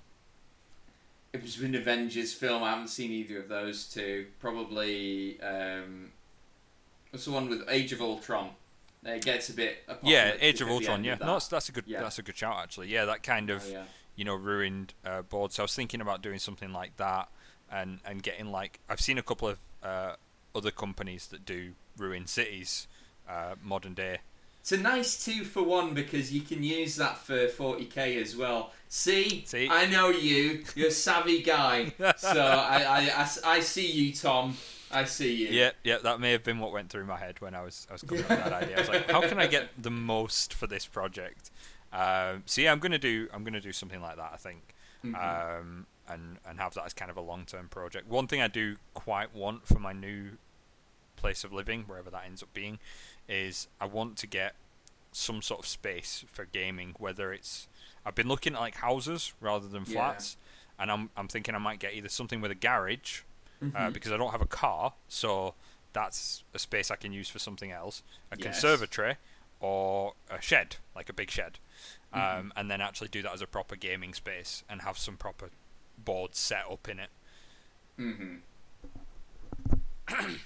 It 1.32 1.42
was 1.42 1.60
an 1.60 1.74
Avengers 1.74 2.32
film. 2.34 2.62
I 2.62 2.70
haven't 2.70 2.88
seen 2.88 3.12
either 3.12 3.38
of 3.38 3.48
those 3.48 3.84
two. 3.92 4.26
Probably 4.40 5.40
um, 5.40 6.10
what's 7.10 7.24
the 7.24 7.30
one 7.30 7.48
with 7.48 7.62
Age 7.68 7.92
of 7.92 8.00
Ultron? 8.00 8.50
It 9.04 9.24
gets 9.24 9.48
a 9.48 9.54
bit. 9.54 9.78
Yeah, 10.02 10.34
Age 10.40 10.60
of 10.60 10.68
Ultron. 10.68 11.04
Yeah, 11.04 11.14
of 11.14 11.18
that. 11.20 11.24
no, 11.26 11.32
that's, 11.34 11.48
that's 11.48 11.68
a 11.68 11.72
good 11.72 11.84
Yeah. 11.86 12.00
that's 12.02 12.18
a 12.18 12.22
good 12.22 12.36
shout 12.36 12.56
actually. 12.58 12.88
Yeah, 12.88 13.04
that 13.06 13.22
kind 13.22 13.48
of 13.50 13.64
Oh, 13.66 13.70
yeah. 13.72 13.84
you 14.16 14.24
know 14.24 14.34
ruined 14.34 14.92
uh, 15.06 15.22
board. 15.22 15.52
So 15.52 15.62
I 15.62 15.64
was 15.64 15.74
thinking 15.74 16.00
about 16.00 16.20
doing 16.20 16.38
something 16.38 16.72
like 16.72 16.96
that, 16.96 17.28
and 17.70 18.00
and 18.04 18.22
getting 18.22 18.50
like 18.50 18.80
I've 18.88 19.00
seen 19.00 19.16
a 19.16 19.22
couple 19.22 19.48
of 19.48 19.58
uh, 19.82 20.14
other 20.54 20.70
companies 20.72 21.28
that 21.28 21.46
do 21.46 21.72
ruin 21.96 22.26
cities, 22.26 22.88
uh, 23.28 23.54
modern 23.62 23.94
day. 23.94 24.18
It's 24.60 24.72
a 24.72 24.76
nice 24.76 25.24
two 25.24 25.44
for 25.44 25.62
one 25.62 25.94
because 25.94 26.32
you 26.32 26.42
can 26.42 26.62
use 26.62 26.96
that 26.96 27.18
for 27.18 27.46
40k 27.46 28.20
as 28.20 28.36
well. 28.36 28.72
See, 28.88 29.44
See? 29.46 29.68
I 29.70 29.86
know 29.86 30.10
you. 30.10 30.64
You're 30.74 30.88
a 30.88 30.92
savvy 30.92 31.42
guy. 31.42 31.92
so 32.16 32.40
I, 32.40 32.82
I, 32.82 32.98
I, 33.22 33.28
I 33.44 33.60
see 33.60 33.90
you, 33.90 34.12
Tom. 34.12 34.56
I 34.90 35.04
see 35.04 35.34
you. 35.34 35.48
Yeah, 35.48 35.70
yeah, 35.84 35.98
that 36.02 36.20
may 36.20 36.32
have 36.32 36.42
been 36.44 36.58
what 36.58 36.72
went 36.72 36.90
through 36.90 37.06
my 37.06 37.16
head 37.16 37.40
when 37.40 37.54
I 37.54 37.62
was 37.62 37.86
I 37.88 37.94
was 37.94 38.02
coming 38.02 38.24
up 38.24 38.30
with 38.30 38.38
that 38.40 38.52
idea. 38.52 38.76
I 38.76 38.80
was 38.80 38.88
like, 38.88 39.10
how 39.10 39.20
can 39.26 39.38
I 39.38 39.46
get 39.46 39.70
the 39.80 39.90
most 39.90 40.52
for 40.52 40.66
this 40.66 40.86
project? 40.86 41.50
Um, 41.92 42.42
so 42.46 42.60
yeah, 42.60 42.72
I'm 42.72 42.80
gonna 42.80 42.98
do 42.98 43.28
I'm 43.32 43.44
gonna 43.44 43.60
do 43.60 43.72
something 43.72 44.00
like 44.00 44.16
that. 44.16 44.30
I 44.34 44.36
think. 44.36 44.74
Mhm. 45.04 45.14
um, 45.60 45.86
and 46.08 46.38
and 46.44 46.58
have 46.58 46.74
that 46.74 46.84
as 46.84 46.92
kind 46.92 47.10
of 47.10 47.16
a 47.16 47.20
long 47.20 47.44
term 47.46 47.68
project. 47.68 48.08
One 48.08 48.26
thing 48.26 48.42
I 48.42 48.48
do 48.48 48.76
quite 48.94 49.34
want 49.34 49.66
for 49.66 49.78
my 49.78 49.92
new 49.92 50.32
place 51.16 51.44
of 51.44 51.52
living, 51.52 51.84
wherever 51.86 52.10
that 52.10 52.24
ends 52.26 52.42
up 52.42 52.52
being, 52.52 52.78
is 53.30 53.68
I 53.80 53.86
want 53.86 54.16
to 54.18 54.26
get 54.26 54.54
some 55.12 55.40
sort 55.42 55.60
of 55.60 55.66
space 55.66 56.24
for 56.30 56.44
gaming. 56.44 56.94
Whether 56.98 57.32
it's 57.32 57.68
I've 58.04 58.14
been 58.14 58.28
looking 58.28 58.54
at 58.54 58.60
like 58.60 58.76
houses 58.76 59.32
rather 59.40 59.68
than 59.68 59.84
Yeah. 59.86 59.94
flats, 59.94 60.36
and 60.78 60.90
I'm 60.90 61.10
I'm 61.16 61.28
thinking 61.28 61.54
I 61.54 61.58
might 61.58 61.78
get 61.78 61.94
either 61.94 62.08
something 62.08 62.40
with 62.40 62.50
a 62.50 62.54
garage 62.56 63.22
uh, 63.62 63.64
Mhm. 63.66 63.92
because 63.92 64.10
I 64.12 64.16
don't 64.16 64.30
have 64.32 64.40
a 64.42 64.46
car, 64.46 64.94
so 65.08 65.54
that's 65.92 66.44
a 66.54 66.58
space 66.58 66.90
I 66.90 66.96
can 66.96 67.12
use 67.12 67.28
for 67.28 67.38
something 67.38 67.70
else, 67.70 68.02
a 68.32 68.36
Yes. 68.36 68.42
conservatory, 68.44 69.16
or 69.60 70.14
a 70.30 70.40
shed, 70.40 70.76
like 70.94 71.08
a 71.10 71.12
big 71.12 71.30
shed, 71.30 71.58
um, 72.12 72.20
Mhm. 72.20 72.52
and 72.56 72.70
then 72.70 72.80
actually 72.80 73.08
do 73.08 73.20
that 73.22 73.32
as 73.32 73.42
a 73.42 73.46
proper 73.46 73.76
gaming 73.76 74.14
space 74.14 74.64
and 74.68 74.80
have 74.82 74.96
some 74.96 75.16
proper 75.18 75.50
boards 75.98 76.38
set 76.38 76.64
up 76.70 76.88
in 76.88 76.98
it. 76.98 77.10
Mhm. 77.98 78.40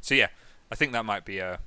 So 0.00 0.14
yeah, 0.14 0.28
I 0.70 0.74
think 0.74 0.92
that 0.92 1.04
might 1.04 1.24
be 1.24 1.38
a 1.38 1.60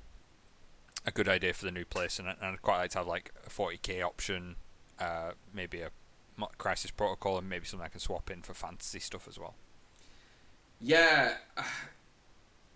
a 1.05 1.11
good 1.11 1.27
idea 1.27 1.53
for 1.53 1.65
the 1.65 1.71
new 1.71 1.85
place, 1.85 2.19
and, 2.19 2.27
and 2.27 2.37
I'd 2.41 2.61
quite 2.61 2.77
like 2.77 2.91
to 2.91 2.99
have 2.99 3.07
like 3.07 3.33
a 3.45 3.49
40k 3.49 4.03
option, 4.03 4.55
uh, 4.99 5.31
maybe 5.53 5.81
a 5.81 5.89
Crisis 6.57 6.91
Protocol, 6.91 7.37
and 7.37 7.49
maybe 7.49 7.65
something 7.65 7.85
I 7.85 7.89
can 7.89 7.99
swap 7.99 8.29
in 8.29 8.41
for 8.41 8.53
fantasy 8.53 8.99
stuff 8.99 9.27
as 9.27 9.39
well. 9.39 9.55
Yeah. 10.79 11.35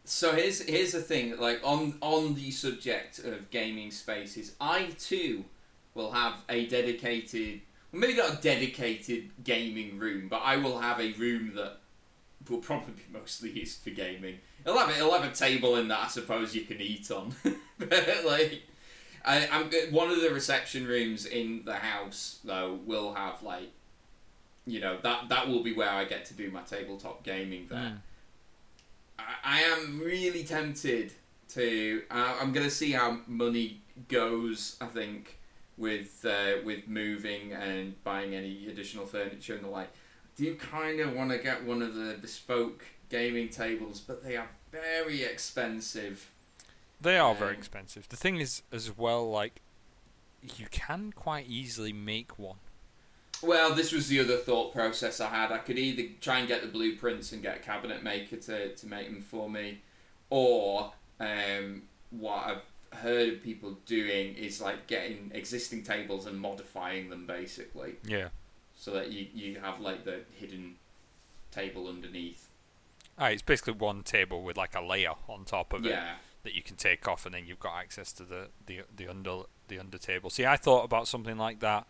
So 0.07 0.33
here's 0.33 0.61
here's 0.61 0.91
the 0.91 1.01
thing. 1.01 1.35
Like 1.39 1.61
on 1.63 1.97
on 1.99 2.35
the 2.35 2.51
subject 2.51 3.17
of 3.17 3.49
gaming 3.49 3.89
spaces, 3.89 4.55
I 4.61 4.91
too 4.99 5.45
will 5.95 6.11
have 6.11 6.35
a 6.47 6.67
dedicated, 6.67 7.61
well, 7.91 8.01
maybe 8.01 8.13
not 8.13 8.33
a 8.37 8.39
dedicated 8.39 9.31
gaming 9.43 9.97
room, 9.97 10.27
but 10.27 10.43
I 10.43 10.57
will 10.57 10.77
have 10.77 10.99
a 11.01 11.13
room 11.13 11.53
that 11.55 11.77
will 12.47 12.59
probably 12.59 12.93
be 12.93 13.01
mostly 13.11 13.49
used 13.49 13.81
for 13.81 13.89
gaming. 13.89 14.37
It'll 14.63 14.77
have 14.77 14.95
it'll 14.95 15.11
have 15.11 15.23
a 15.23 15.33
table 15.33 15.75
in 15.77 15.87
that 15.87 15.99
I 16.01 16.07
suppose 16.07 16.53
you 16.53 16.61
can 16.61 16.79
eat 16.79 17.09
on. 17.09 17.33
but 17.77 17.91
like, 18.25 18.63
I, 19.23 19.47
I'm 19.51 19.69
one 19.91 20.09
of 20.09 20.21
the 20.21 20.29
reception 20.29 20.85
rooms 20.87 21.25
in 21.25 21.63
the 21.65 21.75
house 21.75 22.39
though 22.43 22.79
will 22.85 23.13
have 23.13 23.43
like, 23.43 23.71
you 24.67 24.79
know 24.79 24.97
that 25.03 25.29
that 25.29 25.47
will 25.47 25.61
be 25.61 25.73
where 25.73 25.89
I 25.89 26.05
get 26.05 26.25
to 26.25 26.33
do 26.33 26.49
my 26.51 26.61
tabletop 26.61 27.23
gaming 27.23 27.67
there. 27.69 27.79
Mm. 27.79 27.97
I, 29.19 29.23
I 29.43 29.59
am 29.61 29.99
really 29.99 30.43
tempted 30.43 31.13
to. 31.49 32.03
Uh, 32.09 32.35
I'm 32.41 32.51
gonna 32.51 32.69
see 32.69 32.91
how 32.91 33.19
money 33.27 33.81
goes. 34.07 34.77
I 34.81 34.87
think 34.87 35.37
with 35.77 36.25
uh, 36.27 36.63
with 36.63 36.87
moving 36.87 37.53
and 37.53 38.01
buying 38.03 38.35
any 38.35 38.67
additional 38.67 39.05
furniture 39.05 39.55
and 39.55 39.63
the 39.63 39.69
like. 39.69 39.89
I 39.89 39.91
Do 40.37 40.43
you 40.43 40.55
kind 40.55 40.99
of 40.99 41.13
want 41.13 41.31
to 41.31 41.37
get 41.37 41.63
one 41.63 41.81
of 41.81 41.95
the 41.95 42.17
bespoke 42.21 42.83
gaming 43.09 43.49
tables, 43.49 44.01
but 44.01 44.23
they 44.23 44.35
are 44.35 44.49
very 44.71 45.23
expensive. 45.23 46.29
They 47.01 47.17
are 47.17 47.35
very 47.35 47.53
Um, 47.53 47.57
expensive. 47.59 48.07
The 48.09 48.15
thing 48.15 48.37
is, 48.37 48.63
as 48.71 48.95
well, 48.95 49.29
like 49.29 49.61
you 50.57 50.67
can 50.69 51.11
quite 51.11 51.47
easily 51.47 51.93
make 51.93 52.37
one. 52.39 52.57
Well, 53.41 53.73
this 53.75 53.91
was 53.91 54.07
the 54.07 54.19
other 54.19 54.37
thought 54.37 54.73
process 54.73 55.19
I 55.19 55.27
had. 55.29 55.51
I 55.51 55.57
could 55.57 55.77
either 55.77 56.13
try 56.21 56.39
and 56.39 56.47
get 56.47 56.61
the 56.61 56.67
blueprints 56.67 57.31
and 57.31 57.41
get 57.41 57.57
a 57.57 57.59
cabinet 57.59 58.01
maker 58.03 58.37
to, 58.37 58.73
to 58.75 58.87
make 58.87 59.07
them 59.07 59.21
for 59.21 59.49
me, 59.49 59.81
or 60.29 60.93
um, 61.19 61.83
what 62.11 62.45
I've 62.45 62.99
heard 62.99 63.33
of 63.33 63.43
people 63.43 63.77
doing 63.85 64.35
is 64.35 64.61
like 64.61 64.87
getting 64.87 65.31
existing 65.33 65.83
tables 65.83 66.25
and 66.25 66.39
modifying 66.39 67.09
them 67.09 67.27
basically, 67.27 67.95
Yeah. 68.05 68.29
so 68.77 68.91
that 68.91 69.11
you, 69.11 69.27
you 69.33 69.59
have 69.59 69.81
like 69.81 70.05
the 70.05 70.21
hidden 70.39 70.75
table 71.51 71.87
underneath. 71.89 72.47
Ah, 73.19 73.27
it's 73.27 73.41
basically 73.41 73.73
one 73.73 74.03
table 74.03 74.43
with 74.43 74.55
like 74.57 74.75
a 74.75 74.81
layer 74.81 75.13
on 75.27 75.43
top 75.45 75.73
of 75.73 75.85
it 75.85 75.89
Yeah. 75.89 76.15
That 76.45 76.55
you 76.55 76.63
can 76.63 76.77
take 76.77 77.07
off, 77.07 77.25
and 77.25 77.35
then 77.35 77.45
you've 77.45 77.59
got 77.59 77.75
access 77.77 78.13
to 78.13 78.23
the 78.23 78.47
the 78.65 78.81
the 78.95 79.07
under 79.09 79.41
the 79.67 79.77
under 79.79 79.97
table. 79.97 80.29
See, 80.29 80.45
I 80.45 80.55
thought 80.55 80.83
about 80.85 81.07
something 81.07 81.37
like 81.37 81.59
that, 81.59 81.85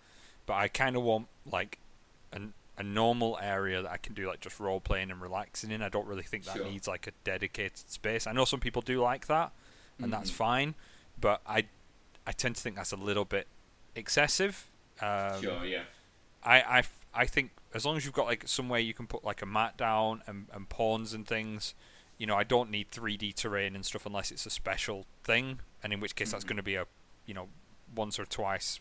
but 0.47 0.53
I 0.55 0.67
kind 0.67 0.95
of 0.95 1.03
want 1.03 1.27
like 1.45 1.77
an 2.33 2.53
a 2.77 2.83
normal 2.83 3.37
area 3.41 3.81
that 3.81 3.91
I 3.91 3.97
can 3.97 4.13
do 4.13 4.27
like 4.27 4.41
just 4.41 4.59
role 4.59 4.81
playing 4.81 5.09
and 5.11 5.21
relaxing 5.21 5.71
in. 5.71 5.81
I 5.81 5.87
don't 5.89 6.07
really 6.07 6.23
think 6.23 6.43
that 6.45 6.55
Sure. 6.57 6.65
needs 6.65 6.87
like 6.89 7.07
a 7.07 7.11
dedicated 7.23 7.77
space. 7.77 8.27
I 8.27 8.33
know 8.33 8.43
some 8.45 8.59
people 8.59 8.81
do 8.81 9.01
like 9.01 9.27
that, 9.27 9.51
and 9.99 10.11
that's 10.11 10.29
Mhm. 10.31 10.33
fine, 10.35 10.75
but 11.19 11.41
I 11.47 11.67
I 12.27 12.31
tend 12.31 12.55
to 12.55 12.61
think 12.61 12.75
that's 12.75 12.91
a 12.91 12.97
little 12.97 13.23
bit 13.25 13.47
excessive. 13.95 14.71
Um, 14.99 15.41
Sure. 15.41 15.65
Yeah. 15.65 15.83
I, 16.43 16.61
I, 16.79 16.83
I 17.13 17.25
think 17.25 17.51
as 17.73 17.85
long 17.85 17.97
as 17.97 18.05
you've 18.05 18.13
got 18.13 18.25
like 18.25 18.47
somewhere 18.47 18.79
you 18.79 18.93
can 18.93 19.07
put 19.07 19.23
like 19.23 19.41
a 19.41 19.45
mat 19.45 19.77
down 19.77 20.21
and, 20.27 20.47
and 20.53 20.67
pawns 20.69 21.13
and 21.13 21.25
things, 21.27 21.73
you 22.17 22.25
know, 22.25 22.35
I 22.35 22.43
don't 22.43 22.69
need 22.71 22.91
3D 22.91 23.33
terrain 23.35 23.75
and 23.75 23.85
stuff 23.85 24.05
unless 24.05 24.31
it's 24.31 24.45
a 24.45 24.49
special 24.49 25.05
thing, 25.23 25.59
and 25.83 25.91
in 25.93 25.99
which 25.99 26.15
case 26.15 26.31
that's 26.31 26.43
Mhm. 26.43 26.47
going 26.47 26.57
to 26.57 26.63
be 26.63 26.75
a, 26.75 26.85
you 27.25 27.33
know, 27.33 27.49
once 27.93 28.17
or 28.19 28.25
twice 28.25 28.79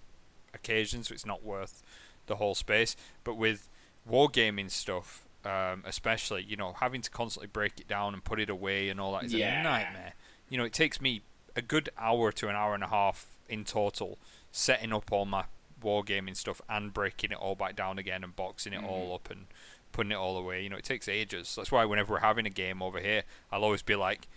occasion, 0.53 1.03
so 1.05 1.13
it's 1.15 1.27
not 1.27 1.43
worth 1.43 1.83
the 2.27 2.37
whole 2.37 2.55
space. 2.55 2.97
But 3.25 3.35
with 3.35 3.69
wargaming 4.09 4.71
stuff, 4.71 5.27
um, 5.45 5.83
especially, 5.87 6.43
you 6.43 6.57
know, 6.57 6.75
having 6.75 7.03
to 7.03 7.11
constantly 7.11 7.49
break 7.49 7.79
it 7.81 7.89
down 7.89 8.15
and 8.15 8.25
put 8.25 8.41
it 8.41 8.49
away 8.49 8.89
and 8.89 9.01
all 9.01 9.13
that 9.13 9.25
is 9.25 9.35
Yeah. 9.35 9.61
a 9.61 9.63
nightmare. 9.63 10.15
You 10.49 10.59
know, 10.59 10.65
it 10.65 10.73
takes 10.73 11.01
me 11.01 11.23
a 11.57 11.63
good 11.63 11.89
hour 11.99 12.33
to 12.33 12.49
an 12.49 12.57
hour 12.57 12.75
and 12.75 12.83
a 12.85 12.89
half 12.89 13.27
in 13.49 13.65
total 13.65 14.19
setting 14.51 14.93
up 14.93 15.11
all 15.13 15.25
my 15.27 15.45
wargaming 15.83 16.35
stuff 16.37 16.63
and 16.69 16.95
breaking 16.95 17.31
it 17.31 17.37
all 17.37 17.55
back 17.55 17.77
down 17.77 17.99
again 17.99 18.25
and 18.25 18.35
boxing 18.35 18.73
it 18.73 18.83
all 18.83 19.11
Mhm. 19.11 19.15
up 19.17 19.31
and 19.31 19.47
putting 19.95 20.13
it 20.13 20.17
all 20.17 20.37
away. 20.37 20.63
You 20.63 20.69
know, 20.69 20.77
it 20.77 20.85
takes 20.85 21.09
ages. 21.09 21.55
That's 21.57 21.73
why 21.73 21.87
whenever 21.87 22.13
we're 22.13 22.21
having 22.21 22.45
a 22.45 22.51
game 22.51 22.83
over 22.83 23.01
here, 23.01 23.23
I'll 23.51 23.65
always 23.65 23.81
be 23.81 23.95
like, 23.95 24.29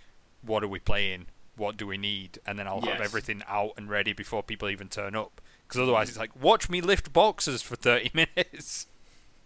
"What 0.41 0.63
are 0.63 0.67
we 0.70 0.80
playing? 0.80 1.26
What 1.58 1.76
do 1.76 1.86
we 1.86 1.98
need?" 1.98 2.39
And 2.46 2.58
then 2.58 2.67
I'll 2.67 2.82
have 2.82 3.02
everything 3.02 3.43
out 3.48 3.74
and 3.76 3.89
ready 3.89 4.13
before 4.13 4.43
people 4.43 4.70
even 4.70 4.88
turn 4.88 5.15
up. 5.15 5.41
Because 5.67 5.82
otherwise, 5.82 6.08
it's 6.08 6.17
like, 6.17 6.41
"Watch 6.41 6.70
me 6.70 6.80
lift 6.80 7.12
boxes 7.12 7.62
for 7.62 7.76
thirty 7.76 8.12
minutes," 8.38 8.88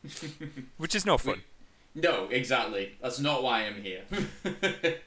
which 0.78 0.94
is 0.94 1.06
no 1.06 1.18
fun. 1.18 1.42
No, 1.96 2.28
exactly. 2.30 2.98
That's 3.02 3.20
not 3.20 3.42
why 3.44 3.62
I'm 3.66 3.82
here. 3.82 4.04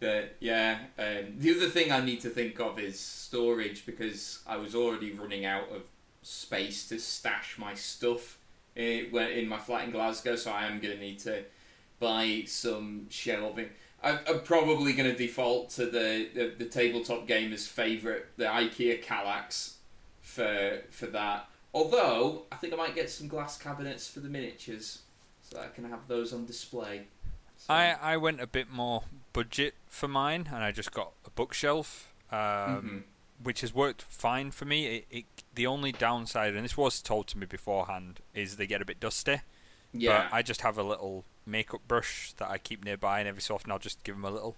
but 0.00 0.36
yeah, 0.40 0.78
um, 0.98 1.38
the 1.38 1.54
other 1.56 1.68
thing 1.68 1.92
I 1.92 2.04
need 2.04 2.20
to 2.22 2.30
think 2.30 2.58
of 2.60 2.78
is 2.78 2.98
storage 2.98 3.86
because 3.86 4.40
I 4.46 4.56
was 4.56 4.74
already 4.74 5.12
running 5.12 5.44
out 5.44 5.70
of 5.70 5.82
space 6.22 6.86
to 6.88 6.98
stash 6.98 7.56
my 7.58 7.74
stuff 7.74 8.38
in, 8.76 9.14
in 9.16 9.48
my 9.48 9.58
flat 9.58 9.84
in 9.84 9.90
Glasgow, 9.90 10.36
so 10.36 10.50
I 10.50 10.66
am 10.66 10.80
going 10.80 10.94
to 10.94 11.00
need 11.00 11.18
to 11.20 11.44
buy 12.00 12.44
some 12.46 13.06
shelving. 13.10 13.68
I'm, 14.02 14.40
probably 14.44 14.94
going 14.94 15.10
to 15.10 15.16
default 15.16 15.70
to 15.70 15.86
the, 15.86 16.28
the, 16.34 16.54
the 16.58 16.64
tabletop 16.64 17.28
gamer's 17.28 17.68
favourite, 17.68 18.24
the 18.36 18.46
IKEA 18.46 19.02
Kallax, 19.04 19.74
for 20.20 20.80
for 20.90 21.06
that. 21.06 21.48
Although 21.72 22.42
I 22.50 22.56
think 22.56 22.72
I 22.72 22.76
might 22.76 22.94
get 22.94 23.08
some 23.10 23.28
glass 23.28 23.56
cabinets 23.56 24.08
for 24.08 24.20
the 24.20 24.28
miniatures, 24.28 25.02
so 25.48 25.60
I 25.60 25.68
can 25.68 25.84
have 25.88 26.08
those 26.08 26.32
on 26.32 26.46
display. 26.46 27.02
So, 27.56 27.72
I 27.72 27.96
I 28.02 28.16
went 28.16 28.40
a 28.40 28.46
bit 28.46 28.70
more 28.70 29.04
budget 29.32 29.74
for 29.88 30.08
mine, 30.08 30.48
and 30.52 30.64
I 30.64 30.72
just 30.72 30.92
got 30.92 31.12
a 31.24 31.30
bookshelf, 31.30 32.12
um, 32.32 32.38
Mhm. 32.38 33.02
Which 33.42 33.60
has 33.62 33.74
worked 33.74 34.02
fine 34.02 34.50
for 34.50 34.64
me. 34.64 34.86
It, 34.86 35.06
it 35.10 35.24
the 35.54 35.66
only 35.66 35.92
downside, 35.92 36.54
and 36.54 36.64
this 36.64 36.76
was 36.76 37.00
told 37.02 37.26
to 37.28 37.38
me 37.38 37.46
beforehand, 37.46 38.20
is 38.34 38.56
they 38.56 38.66
get 38.66 38.80
a 38.82 38.84
bit 38.84 39.00
dusty. 39.00 39.40
yeah, 39.92 40.28
But 40.30 40.36
I 40.36 40.42
just 40.42 40.60
have 40.62 40.78
a 40.78 40.82
little 40.82 41.24
makeup 41.46 41.80
brush 41.88 42.32
that 42.38 42.48
I 42.50 42.58
keep 42.58 42.84
nearby, 42.84 43.18
and 43.20 43.28
every 43.28 43.42
so 43.42 43.54
often 43.54 43.70
I'll 43.72 43.78
just 43.78 44.02
give 44.04 44.14
them 44.14 44.24
a 44.24 44.30
little 44.30 44.56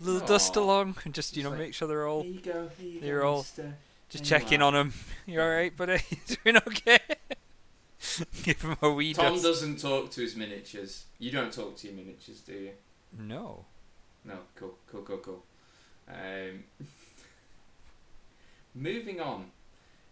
little 0.00 0.22
Aw. 0.22 0.26
dust 0.26 0.56
along, 0.56 0.96
and 1.04 1.12
just 1.12 1.36
you 1.36 1.40
It's 1.40 1.44
know 1.44 1.50
like, 1.50 1.58
make 1.58 1.74
sure 1.74 1.86
they're 1.88 2.06
all 2.06 2.22
here 2.22 2.32
you 2.32 2.40
go, 2.40 2.70
here 2.78 2.88
you 2.88 3.00
they're 3.00 3.20
go, 3.20 3.28
all- 3.28 3.38
mister. 3.38 3.74
just 4.08 4.24
There 4.24 4.38
checking 4.40 4.62
on 4.62 4.72
them. 4.74 4.92
You 5.26 5.40
all 5.42 5.48
right, 5.50 5.76
buddy? 5.76 6.00
Doing 6.44 6.56
okay? 6.56 6.98
give 8.42 8.62
them 8.62 8.76
a 8.82 8.90
wee 8.90 9.12
Tom 9.12 9.32
dust. 9.34 9.42
doesn't 9.44 9.78
talk 9.78 10.10
to 10.12 10.20
his 10.22 10.34
miniatures. 10.36 11.04
You 11.18 11.30
don't 11.30 11.52
talk 11.52 11.76
to 11.78 11.86
your 11.86 11.96
miniatures, 11.96 12.40
do 12.40 12.52
you? 12.54 12.70
No. 13.18 13.64
No, 14.24 14.34
cool, 14.56 14.74
cool, 14.90 15.02
cool, 15.02 15.18
cool. 15.18 15.42
Um, 16.08 16.64
moving 18.74 19.20
on. 19.20 19.50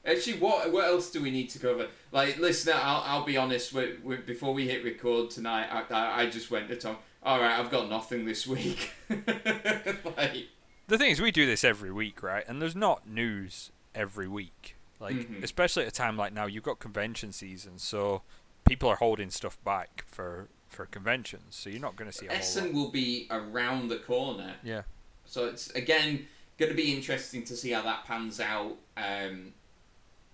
Actually, 0.04 0.38
what 0.38 0.72
what 0.72 0.84
else 0.86 1.10
do 1.10 1.20
we 1.22 1.30
need 1.30 1.50
to 1.50 1.58
cover? 1.58 1.88
Like, 2.12 2.38
listener, 2.38 2.74
I'll, 2.76 3.02
I'll 3.04 3.24
be 3.24 3.36
honest. 3.36 3.72
We, 3.72 3.96
we, 4.02 4.16
before 4.16 4.54
we 4.54 4.66
hit 4.68 4.84
record 4.84 5.30
tonight, 5.30 5.66
I, 5.70 5.92
I, 5.94 6.20
I 6.22 6.30
just 6.30 6.50
went 6.50 6.68
to 6.68 6.76
Tom. 6.76 6.96
All 7.22 7.40
right, 7.40 7.58
I've 7.58 7.70
got 7.70 7.88
nothing 7.90 8.24
this 8.24 8.46
week. 8.46 8.92
like, 9.10 10.48
The 10.86 10.96
thing 10.98 11.10
is, 11.10 11.20
we 11.20 11.30
do 11.30 11.46
this 11.46 11.64
every 11.64 11.92
week, 11.92 12.22
right? 12.22 12.44
And 12.48 12.62
there's 12.62 12.76
not 12.76 13.08
news 13.08 13.70
every 13.94 14.28
week. 14.28 14.76
Like, 15.00 15.16
Mhm. 15.16 15.42
especially 15.42 15.82
at 15.84 15.88
a 15.88 15.92
time 15.92 16.16
like 16.16 16.32
now, 16.32 16.46
you've 16.46 16.64
got 16.64 16.78
convention 16.78 17.32
season, 17.32 17.78
so 17.78 18.22
people 18.66 18.88
are 18.88 18.96
holding 18.96 19.30
stuff 19.30 19.62
back 19.64 20.04
for 20.06 20.48
for 20.68 20.84
conventions. 20.86 21.56
So 21.56 21.70
you're 21.70 21.80
not 21.80 21.96
going 21.96 22.10
to 22.10 22.16
see 22.16 22.26
a 22.26 22.28
whole 22.30 22.38
Essen 22.38 22.64
lot. 22.66 22.74
will 22.74 22.90
be 22.90 23.26
around 23.30 23.88
the 23.88 23.96
corner. 23.96 24.54
Yeah. 24.62 24.82
So 25.24 25.46
it's 25.46 25.70
again 25.70 26.26
going 26.58 26.70
to 26.70 26.76
be 26.76 26.92
interesting 26.94 27.44
to 27.44 27.56
see 27.56 27.70
how 27.70 27.82
that 27.82 28.04
pans 28.06 28.40
out. 28.40 28.76
Um, 28.96 29.52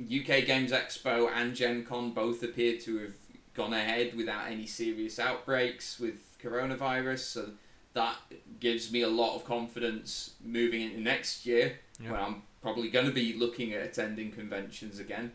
UK 0.01 0.45
Games 0.47 0.73
Expo 0.73 1.31
and 1.33 1.55
Gen 1.55 1.85
Con 1.85 2.11
both 2.13 2.43
appear 2.43 2.79
to 2.81 2.99
have 2.99 3.13
gone 3.55 3.73
ahead 3.73 4.17
without 4.17 4.49
any 4.51 4.67
serious 4.67 5.19
outbreaks 5.19 6.01
with 6.01 6.37
coronavirus, 6.43 7.19
so 7.21 7.51
that 7.93 8.17
gives 8.59 8.91
me 8.91 9.03
a 9.03 9.09
lot 9.09 9.37
of 9.37 9.45
confidence 9.45 10.35
moving 10.45 10.81
into 10.81 11.01
next 11.01 11.47
year 11.47 11.79
when 12.01 12.17
I'm 12.21 12.43
probably 12.61 12.89
going 12.91 13.07
to 13.07 13.13
be 13.13 13.35
looking 13.35 13.73
at 13.73 13.83
attending 13.83 14.33
conventions 14.33 14.99
again. 14.99 15.33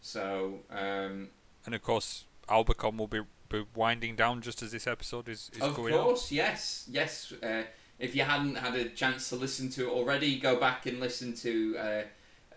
So 0.00 0.60
um, 0.70 1.30
And 1.64 1.74
of 1.74 1.82
course, 1.82 2.24
Albacon 2.48 2.96
will 2.96 3.08
be, 3.08 3.22
be 3.48 3.64
winding 3.74 4.14
down 4.14 4.40
just 4.40 4.62
as 4.62 4.70
this 4.70 4.86
episode 4.86 5.28
is, 5.28 5.50
is 5.56 5.62
Of 5.62 5.74
going 5.74 5.94
on. 5.94 6.04
course, 6.04 6.30
yes, 6.30 6.86
yes. 6.88 7.32
Uh, 7.42 7.62
if 7.98 8.14
you 8.14 8.22
hadn't 8.22 8.56
had 8.56 8.74
a 8.74 8.88
chance 8.90 9.28
to 9.30 9.36
listen 9.36 9.70
to 9.70 9.88
it 9.88 9.90
already, 9.90 10.38
go 10.38 10.58
back 10.58 10.86
and 10.86 11.00
listen 11.00 11.34
to 11.34 11.76
uh, 11.78 12.02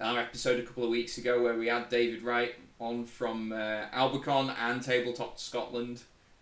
our 0.02 0.20
episode 0.20 0.60
a 0.60 0.64
couple 0.64 0.84
of 0.84 0.90
weeks 0.90 1.18
ago 1.18 1.42
where 1.42 1.56
we 1.56 1.68
had 1.68 1.90
David 1.90 2.24
Wright 2.24 2.56
on 2.80 3.06
from 3.06 3.52
uh, 3.52 3.86
Albacon 3.94 4.54
and 4.60 4.82
Tabletop 4.82 5.40
Scotland, 5.40 6.02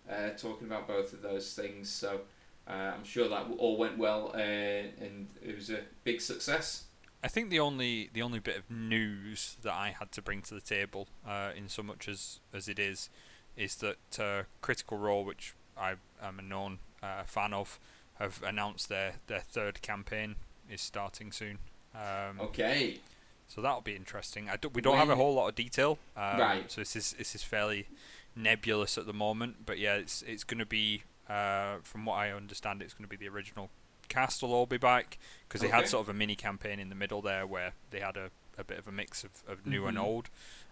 uh, 0.09 0.29
talking 0.37 0.67
about 0.67 0.87
both 0.87 1.13
of 1.13 1.21
those 1.21 1.53
things. 1.53 1.89
So 1.89 2.21
uh, 2.67 2.93
I'm 2.95 3.03
sure 3.03 3.27
that 3.29 3.47
all 3.57 3.77
went 3.77 3.97
well 3.97 4.31
uh, 4.33 4.37
and 4.37 5.27
it 5.43 5.55
was 5.55 5.69
a 5.69 5.81
big 6.03 6.21
success. 6.21 6.85
I 7.23 7.27
think 7.27 7.49
the 7.49 7.59
only 7.59 8.09
the 8.13 8.21
only 8.21 8.39
bit 8.39 8.57
of 8.57 8.69
news 8.69 9.57
that 9.63 9.73
I 9.73 9.95
had 9.99 10.11
to 10.13 10.21
bring 10.21 10.43
to 10.43 10.53
the 10.53 10.61
table, 10.61 11.07
uh, 11.27 11.49
in 11.55 11.67
so 11.67 11.81
much 11.81 12.07
as 12.07 12.39
as 12.53 12.67
it 12.67 12.77
is, 12.77 13.09
is 13.55 13.75
that 13.77 14.45
Critical 14.61 14.99
Role, 14.99 15.25
which 15.25 15.55
I 15.75 15.95
am 16.21 16.37
a 16.37 16.43
known 16.43 16.77
fan 17.25 17.53
of, 17.53 17.79
have 18.19 18.41
announced 18.43 18.89
their 18.89 19.13
their 19.27 19.39
third 19.41 19.81
campaign 19.81 20.35
is 20.69 20.81
starting 20.81 21.31
soon. 21.31 21.59
Um, 21.95 22.39
Okay, 22.41 22.99
So 23.47 23.61
that'll 23.61 23.81
be 23.81 23.95
interesting. 23.95 24.49
I 24.49 24.57
don't, 24.57 24.73
we 24.73 24.81
don't 24.81 24.97
have 24.97 25.09
a 25.09 25.15
whole 25.15 25.33
lot 25.33 25.47
of 25.47 25.55
detail, 25.55 25.97
um, 26.15 26.39
Right. 26.39 26.71
So 26.71 26.81
this 26.81 26.95
is 26.95 27.13
this 27.17 27.33
is 27.35 27.43
fairly 27.43 27.87
nebulous 28.35 28.97
at 28.97 29.05
the 29.05 29.13
moment. 29.13 29.65
But 29.65 29.79
yeah, 29.79 29.95
it's 29.95 30.21
it's 30.23 30.43
going 30.43 30.59
to 30.59 30.65
be, 30.65 31.03
uh, 31.29 31.77
from 31.83 32.05
what 32.05 32.15
I 32.15 32.31
understand, 32.31 32.81
it's 32.81 32.93
going 32.93 33.05
to 33.09 33.09
be 33.09 33.15
the 33.17 33.29
original 33.33 33.69
cast 34.09 34.41
will 34.41 34.53
all 34.53 34.65
be 34.65 34.77
back 34.77 35.17
because 35.47 35.61
they 35.61 35.67
had 35.67 35.87
sort 35.87 36.03
of 36.05 36.09
a 36.09 36.13
mini 36.13 36.35
campaign 36.35 36.79
in 36.79 36.89
the 36.89 36.95
middle 36.95 37.21
there 37.21 37.45
where 37.47 37.73
they 37.91 37.99
had 37.99 38.15
a, 38.17 38.29
a 38.57 38.63
bit 38.63 38.77
of 38.79 38.87
a 38.87 38.91
mix 38.91 39.23
of, 39.23 39.31
of 39.47 39.65
new 39.65 39.85
and 39.87 39.97
Mhm. 39.97 40.01
old. 40.03 40.29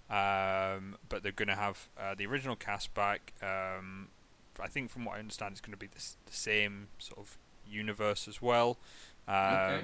Um, 0.10 0.98
but 1.10 1.24
they're 1.24 1.32
going 1.32 1.48
to 1.50 1.56
have 1.56 1.88
uh, 2.00 2.14
the 2.16 2.26
original 2.28 2.56
cast 2.56 2.94
back. 2.94 3.34
Um, 3.42 4.10
I 4.64 4.68
think 4.68 4.90
from 4.90 5.06
what 5.06 5.16
I 5.16 5.20
understand, 5.20 5.52
it's 5.54 5.62
going 5.62 5.72
to 5.74 5.78
be 5.78 5.88
the, 5.88 6.02
the 6.26 6.32
same 6.34 6.88
sort 6.98 7.20
of 7.20 7.38
universe 7.68 8.28
as 8.28 8.42
well. 8.42 8.78
Um, 9.28 9.36
Okay. 9.36 9.82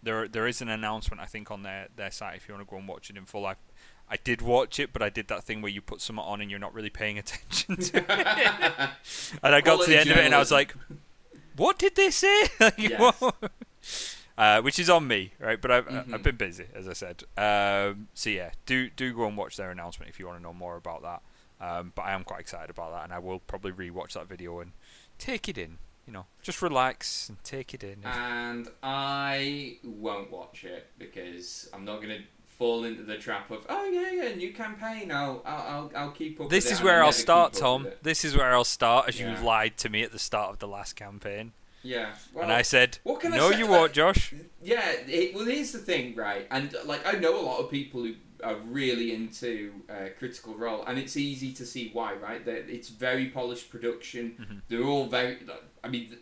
There, 0.00 0.28
there 0.28 0.46
is 0.46 0.62
an 0.62 0.68
announcement 0.68 1.20
I 1.20 1.26
think 1.26 1.50
on 1.50 1.64
their, 1.64 1.88
their 1.96 2.12
site 2.12 2.36
if 2.36 2.46
you 2.46 2.54
want 2.54 2.64
to 2.66 2.70
go 2.70 2.76
and 2.78 2.86
watch 2.86 3.10
it 3.10 3.16
in 3.16 3.24
full. 3.24 3.44
I, 3.44 3.54
I 4.08 4.16
did 4.16 4.40
watch 4.40 4.78
it, 4.78 4.92
but 4.92 5.02
I 5.02 5.08
did 5.10 5.26
that 5.26 5.42
thing 5.42 5.60
where 5.60 5.72
you 5.72 5.80
put 5.82 6.00
something 6.00 6.24
on 6.24 6.40
and 6.40 6.48
you're 6.48 6.60
not 6.60 6.72
really 6.72 6.88
paying 6.88 7.18
attention 7.22 7.76
to 7.78 7.96
it. 7.98 8.06
and 9.42 9.54
I 9.56 9.60
got 9.60 9.80
to 9.84 9.90
the 9.90 9.98
end 9.98 10.08
of 10.10 10.16
it 10.16 10.24
and 10.24 10.34
I 10.34 10.38
was 10.38 10.52
like, 10.52 10.72
"What 11.56 11.78
did 11.80 11.96
they 11.96 12.10
say?" 12.10 12.44
Yes. 12.78 13.20
Uh, 14.38 14.60
which 14.62 14.78
is 14.78 14.88
on 14.88 15.08
me, 15.08 15.32
right? 15.40 15.60
But 15.60 15.70
I've 15.72 15.88
Mhm. 15.88 16.14
I've 16.14 16.22
been 16.22 16.36
busy, 16.36 16.66
as 16.74 16.86
I 16.88 16.92
said. 16.92 17.24
Um, 17.36 18.06
so 18.14 18.30
yeah, 18.30 18.50
do 18.66 18.88
do 18.90 19.12
go 19.12 19.26
and 19.26 19.36
watch 19.36 19.56
their 19.56 19.72
announcement 19.72 20.08
if 20.10 20.20
you 20.20 20.26
want 20.26 20.38
to 20.38 20.42
know 20.42 20.52
more 20.54 20.76
about 20.76 21.02
that. 21.02 21.22
Um, 21.60 21.92
but 21.94 22.02
I 22.02 22.12
am 22.12 22.24
quite 22.24 22.40
excited 22.40 22.70
about 22.70 22.92
that, 22.92 23.04
and 23.04 23.12
I 23.12 23.18
will 23.18 23.40
probably 23.40 23.72
rewatch 23.72 24.12
that 24.12 24.28
video 24.28 24.60
and 24.60 24.72
take 25.18 25.48
it 25.48 25.58
in. 25.58 25.78
You 26.06 26.12
know, 26.12 26.26
just 26.42 26.62
relax 26.62 27.28
and 27.28 27.42
take 27.44 27.74
it 27.74 27.84
in. 27.84 27.98
and 28.04 28.68
I 28.82 29.76
won't 29.84 30.30
watch 30.30 30.64
it 30.64 30.86
because 30.98 31.68
I'm 31.74 31.84
not 31.84 32.00
gonna 32.00 32.20
fall 32.46 32.84
into 32.84 33.02
the 33.02 33.16
trap 33.18 33.50
of 33.50 33.64
oh 33.68 33.84
yeah 33.88 34.10
yeah 34.24 34.34
new 34.34 34.52
campaign 34.52 35.12
I'll 35.12 35.42
I'll 35.44 35.92
I'll, 35.94 36.10
keep 36.10 36.40
up. 36.40 36.48
this 36.48 36.72
is 36.72 36.82
where 36.82 37.02
I 37.02 37.06
I'll 37.06 37.12
start, 37.12 37.52
Tom. 37.52 37.88
This 38.02 38.24
is 38.24 38.36
where 38.36 38.52
I'll 38.54 38.64
start, 38.64 39.08
as 39.08 39.20
Yeah. 39.20 39.38
you 39.38 39.44
lied 39.46 39.76
to 39.78 39.88
me 39.90 40.02
at 40.02 40.10
the 40.12 40.18
start 40.18 40.50
of 40.50 40.58
the 40.58 40.66
last 40.66 40.96
campaign, 40.96 41.52
Yeah, 41.82 42.14
well, 42.32 42.44
and 42.44 42.52
I 42.52 42.62
said, 42.62 42.98
what 43.04 43.20
can 43.20 43.34
I 43.34 43.36
"No, 43.36 43.50
say? 43.52 43.58
you 43.58 43.64
Like, 43.66 43.70
won't, 43.78 43.92
Josh." 43.92 44.34
Yeah, 44.62 44.90
it, 45.06 45.34
well, 45.34 45.44
here's 45.44 45.72
the 45.72 45.78
thing, 45.78 46.14
right? 46.16 46.46
And 46.50 46.74
like, 46.86 47.06
I 47.06 47.18
know 47.18 47.38
a 47.38 47.44
lot 47.44 47.58
of 47.60 47.70
people 47.70 48.02
who 48.02 48.14
are 48.44 48.56
really 48.56 49.14
into 49.14 49.72
uh, 49.90 50.08
Critical 50.18 50.54
Role, 50.54 50.84
and 50.86 50.98
it's 50.98 51.16
easy 51.16 51.52
to 51.52 51.66
see 51.66 51.90
why, 51.92 52.14
right? 52.14 52.44
That 52.44 52.68
it's 52.68 52.88
very 52.88 53.26
polished 53.26 53.70
production. 53.70 54.36
Mhm. 54.40 54.62
They're 54.68 54.84
all 54.84 55.06
very. 55.06 55.38
I 55.84 55.88
mean, 55.88 56.08
th- 56.08 56.20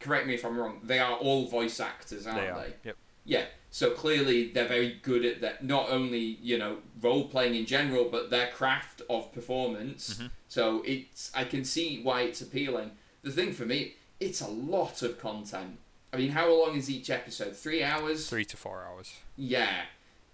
correct 0.00 0.26
me 0.26 0.34
if 0.34 0.44
I'm 0.44 0.56
wrong. 0.58 0.80
They 0.82 0.98
are 0.98 1.16
all 1.16 1.46
voice 1.48 1.80
actors, 1.80 2.26
aren't 2.26 2.54
They 2.54 2.62
they? 2.62 2.74
Yep. 2.84 2.96
Yeah. 3.26 3.44
So 3.70 3.90
clearly, 3.90 4.50
they're 4.52 4.68
very 4.68 5.00
good 5.02 5.24
at 5.24 5.40
that. 5.40 5.64
Not 5.64 5.88
only 5.90 6.38
you 6.42 6.58
know 6.58 6.78
role 7.00 7.26
playing 7.28 7.54
in 7.54 7.66
general, 7.66 8.04
but 8.10 8.30
their 8.30 8.48
craft 8.48 9.02
of 9.10 9.32
performance. 9.32 10.14
Mhm. 10.20 10.30
So 10.48 10.82
it's. 10.86 11.30
I 11.34 11.44
can 11.44 11.64
see 11.64 12.02
why 12.02 12.22
it's 12.22 12.40
appealing. 12.40 12.92
The 13.22 13.30
thing 13.32 13.52
for 13.52 13.64
me, 13.64 13.94
it's 14.20 14.40
a 14.40 14.48
lot 14.48 15.02
of 15.02 15.18
content. 15.18 15.78
I 16.12 16.16
mean, 16.18 16.30
how 16.30 16.52
long 16.52 16.76
is 16.76 16.88
each 16.88 17.10
episode? 17.10 17.56
Three 17.56 17.82
hours. 17.82 18.28
Three 18.28 18.44
to 18.44 18.56
four 18.56 18.84
hours. 18.84 19.14
Yeah, 19.36 19.86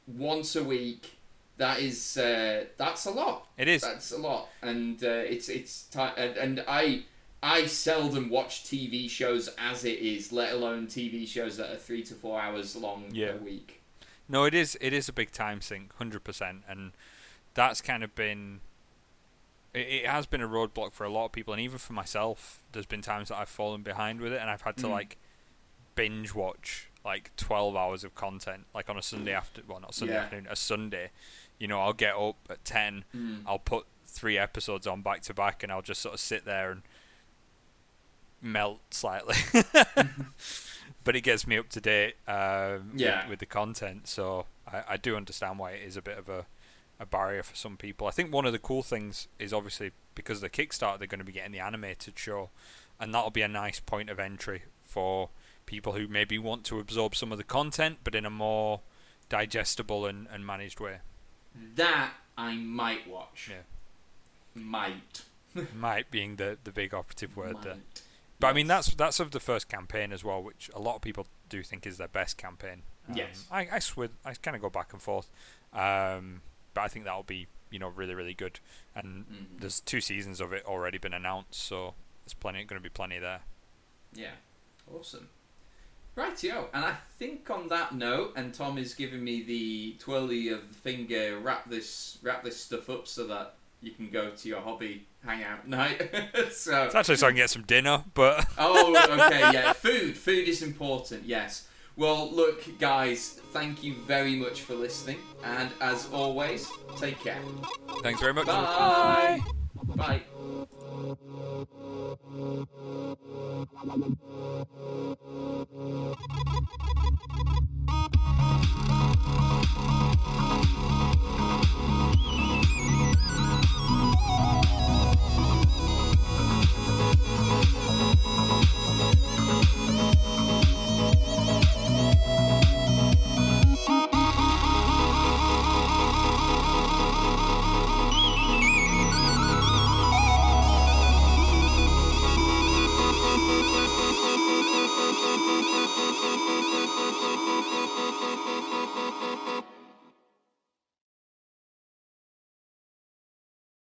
once 0.06 0.54
a 0.56 0.62
week. 0.64 1.12
That 1.60 1.80
is 1.80 2.16
uh, 2.16 2.64
that's 2.78 3.04
a 3.04 3.10
lot. 3.10 3.46
It 3.58 3.68
is. 3.68 3.82
That's 3.82 4.12
a 4.12 4.16
lot, 4.16 4.48
and 4.62 5.04
uh, 5.04 5.08
it's 5.08 5.50
it's 5.50 5.82
ti 5.84 6.00
and, 6.16 6.36
and 6.38 6.64
I 6.66 7.02
I 7.42 7.66
seldom 7.66 8.30
watch 8.30 8.64
TV 8.64 9.10
shows 9.10 9.50
as 9.58 9.84
it 9.84 9.98
is, 9.98 10.32
let 10.32 10.54
alone 10.54 10.86
TV 10.86 11.28
shows 11.28 11.58
that 11.58 11.70
are 11.70 11.76
three 11.76 12.02
to 12.04 12.14
four 12.14 12.40
hours 12.40 12.74
long 12.76 13.08
Yeah. 13.12 13.32
a 13.34 13.36
week. 13.36 13.82
No, 14.26 14.44
it 14.44 14.54
is. 14.54 14.78
It 14.80 14.94
is 14.94 15.08
a 15.10 15.12
big 15.12 15.32
time 15.32 15.60
sink, 15.60 15.94
hundred 15.96 16.24
percent, 16.24 16.62
and 16.66 16.92
that's 17.52 17.82
kind 17.82 18.02
of 18.02 18.14
been. 18.14 18.60
It, 19.74 19.86
it 20.04 20.06
has 20.06 20.24
been 20.24 20.40
a 20.40 20.48
roadblock 20.48 20.94
for 20.94 21.04
a 21.04 21.10
lot 21.10 21.26
of 21.26 21.32
people, 21.32 21.52
and 21.52 21.60
even 21.60 21.76
for 21.78 21.92
myself. 21.92 22.62
There's 22.72 22.86
been 22.86 23.02
times 23.02 23.28
that 23.28 23.36
I've 23.36 23.50
fallen 23.50 23.82
behind 23.82 24.22
with 24.22 24.32
it, 24.32 24.40
and 24.40 24.48
I've 24.48 24.62
had 24.62 24.78
to 24.78 24.86
Mm. 24.86 24.90
like 24.92 25.18
binge 25.94 26.34
watch 26.34 26.88
like 27.04 27.30
12 27.36 27.76
hours 27.76 28.04
of 28.04 28.14
content, 28.14 28.66
like 28.74 28.88
on 28.90 28.96
a 28.98 29.02
Sunday 29.02 29.32
after, 29.32 29.62
well, 29.66 29.80
not 29.80 29.94
Sunday 29.94 30.14
Yeah. 30.14 30.22
afternoon, 30.24 30.46
a 30.50 30.56
Sunday. 30.56 31.10
You 31.58 31.68
know, 31.68 31.80
I'll 31.80 31.92
get 31.92 32.14
up 32.16 32.36
at 32.48 32.64
10, 32.64 33.04
Mm. 33.16 33.42
I'll 33.46 33.58
put 33.58 33.86
three 34.04 34.36
episodes 34.38 34.86
on 34.86 35.02
back 35.02 35.22
to 35.22 35.34
back, 35.34 35.62
and 35.62 35.70
I'll 35.72 35.82
just 35.82 36.00
sort 36.02 36.14
of 36.14 36.20
sit 36.20 36.44
there 36.44 36.70
and 36.70 36.82
melt 38.42 38.80
slightly. 38.90 39.34
but 41.04 41.16
it 41.16 41.22
gets 41.22 41.46
me 41.46 41.56
up 41.58 41.68
to 41.70 41.80
date 41.80 42.16
um, 42.28 42.92
Yeah. 42.94 43.22
with, 43.22 43.30
with 43.30 43.38
the 43.40 43.46
content, 43.46 44.06
so 44.08 44.46
I, 44.66 44.82
I 44.90 44.96
do 44.96 45.16
understand 45.16 45.58
why 45.58 45.72
it 45.72 45.82
is 45.86 45.96
a 45.96 46.02
bit 46.02 46.18
of 46.18 46.28
a, 46.28 46.46
a 46.98 47.06
barrier 47.06 47.42
for 47.42 47.54
some 47.56 47.76
people. 47.76 48.06
I 48.06 48.10
think 48.10 48.32
one 48.32 48.44
of 48.46 48.52
the 48.52 48.58
cool 48.58 48.82
things 48.82 49.28
is 49.38 49.52
obviously 49.52 49.92
because 50.14 50.38
of 50.42 50.42
the 50.42 50.50
Kickstarter, 50.50 50.98
they're 50.98 51.06
going 51.06 51.18
to 51.20 51.24
be 51.24 51.32
getting 51.32 51.52
the 51.52 51.60
animated 51.60 52.18
show, 52.18 52.50
and 52.98 53.14
that'll 53.14 53.30
be 53.30 53.42
a 53.42 53.48
nice 53.48 53.80
point 53.80 54.10
of 54.10 54.18
entry 54.18 54.62
for 54.82 55.30
people 55.70 55.92
who 55.92 56.08
maybe 56.08 56.36
want 56.36 56.64
to 56.64 56.80
absorb 56.80 57.14
some 57.14 57.30
of 57.30 57.38
the 57.38 57.44
content, 57.44 57.98
but 58.02 58.14
in 58.16 58.26
a 58.26 58.30
more 58.30 58.80
digestible 59.28 60.04
and, 60.04 60.26
and 60.32 60.44
managed 60.44 60.80
way. 60.80 60.98
That 61.76 62.12
I 62.36 62.56
might 62.56 63.08
watch. 63.08 63.48
Yeah. 63.50 63.62
Might. 64.60 65.22
Might 65.74 66.10
being 66.10 66.36
the, 66.36 66.58
the 66.62 66.70
big 66.72 66.92
operative 66.92 67.36
word 67.36 67.56
there. 67.62 67.74
Might. 67.74 68.02
But 68.40 68.46
I 68.48 68.52
mean, 68.52 68.66
that's 68.66 68.94
that's 68.94 69.20
of 69.20 69.30
the 69.32 69.40
first 69.40 69.68
campaign 69.68 70.12
as 70.12 70.22
well, 70.24 70.42
which 70.42 70.70
a 70.74 70.80
lot 70.80 70.96
of 70.96 71.02
people 71.02 71.26
do 71.48 71.62
think 71.62 71.86
is 71.86 71.98
their 71.98 72.08
best 72.08 72.36
campaign. 72.36 72.82
Um, 73.08 73.16
Yes. 73.16 73.46
I 73.50 73.68
I, 73.72 73.78
swid, 73.80 74.10
I 74.24 74.34
kind 74.34 74.54
of 74.56 74.62
go 74.62 74.70
back 74.70 74.92
and 74.92 75.02
forth, 75.02 75.28
um, 75.72 76.42
but 76.74 76.82
I 76.82 76.88
think 76.88 77.04
that'll 77.04 77.22
be 77.24 77.46
you 77.70 77.78
know 77.78 77.88
really 77.88 78.14
really 78.14 78.34
good. 78.34 78.58
And 78.94 79.26
Mhm. 79.26 79.60
there's 79.60 79.80
two 79.80 80.00
seasons 80.00 80.40
of 80.40 80.52
it 80.52 80.64
already 80.66 80.98
been 80.98 81.14
announced, 81.14 81.54
so 81.54 81.94
there's 82.24 82.34
plenty 82.34 82.64
going 82.64 82.80
to 82.80 82.82
be 82.82 82.92
plenty 82.92 83.18
there. 83.18 83.40
Yeah. 84.14 84.34
Awesome. 84.92 85.28
Rightio. 86.16 86.66
And 86.74 86.84
I 86.84 86.94
think 87.18 87.48
on 87.50 87.68
that 87.68 87.94
note, 87.94 88.32
and 88.36 88.52
Tom 88.52 88.78
is 88.78 88.94
giving 88.94 89.22
me 89.24 89.42
the 89.42 89.96
twirly 89.98 90.48
of 90.48 90.68
the 90.68 90.74
finger, 90.74 91.38
wrap 91.38 91.68
this 91.70 92.18
wrap 92.22 92.44
this 92.44 92.60
stuff 92.60 92.90
up 92.90 93.06
so 93.06 93.26
that 93.28 93.54
you 93.80 93.92
can 93.92 94.10
go 94.10 94.30
to 94.30 94.48
your 94.48 94.60
hobby 94.60 95.06
hangout 95.24 95.66
night. 95.66 96.10
so 96.52 96.84
It's 96.84 96.94
actually 96.94 97.16
so 97.16 97.26
I 97.28 97.30
can 97.30 97.36
get 97.36 97.50
some 97.50 97.62
dinner, 97.62 98.04
but 98.14 98.46
Oh, 98.58 98.94
okay, 99.26 99.40
yeah. 99.52 99.72
Food. 99.72 100.16
Food 100.16 100.48
is 100.48 100.62
important, 100.62 101.24
yes. 101.24 101.66
Well, 101.96 102.30
look, 102.30 102.78
guys, 102.78 103.40
thank 103.52 103.82
you 103.82 103.94
very 104.06 104.34
much 104.36 104.62
for 104.62 104.74
listening. 104.74 105.18
And 105.44 105.70
as 105.80 106.08
always, 106.12 106.70
take 106.96 107.18
care. 107.20 107.40
thanks 108.02 108.20
very 108.20 108.32
much. 108.32 108.46
Bye. 108.46 109.40
Bye. 109.96 110.22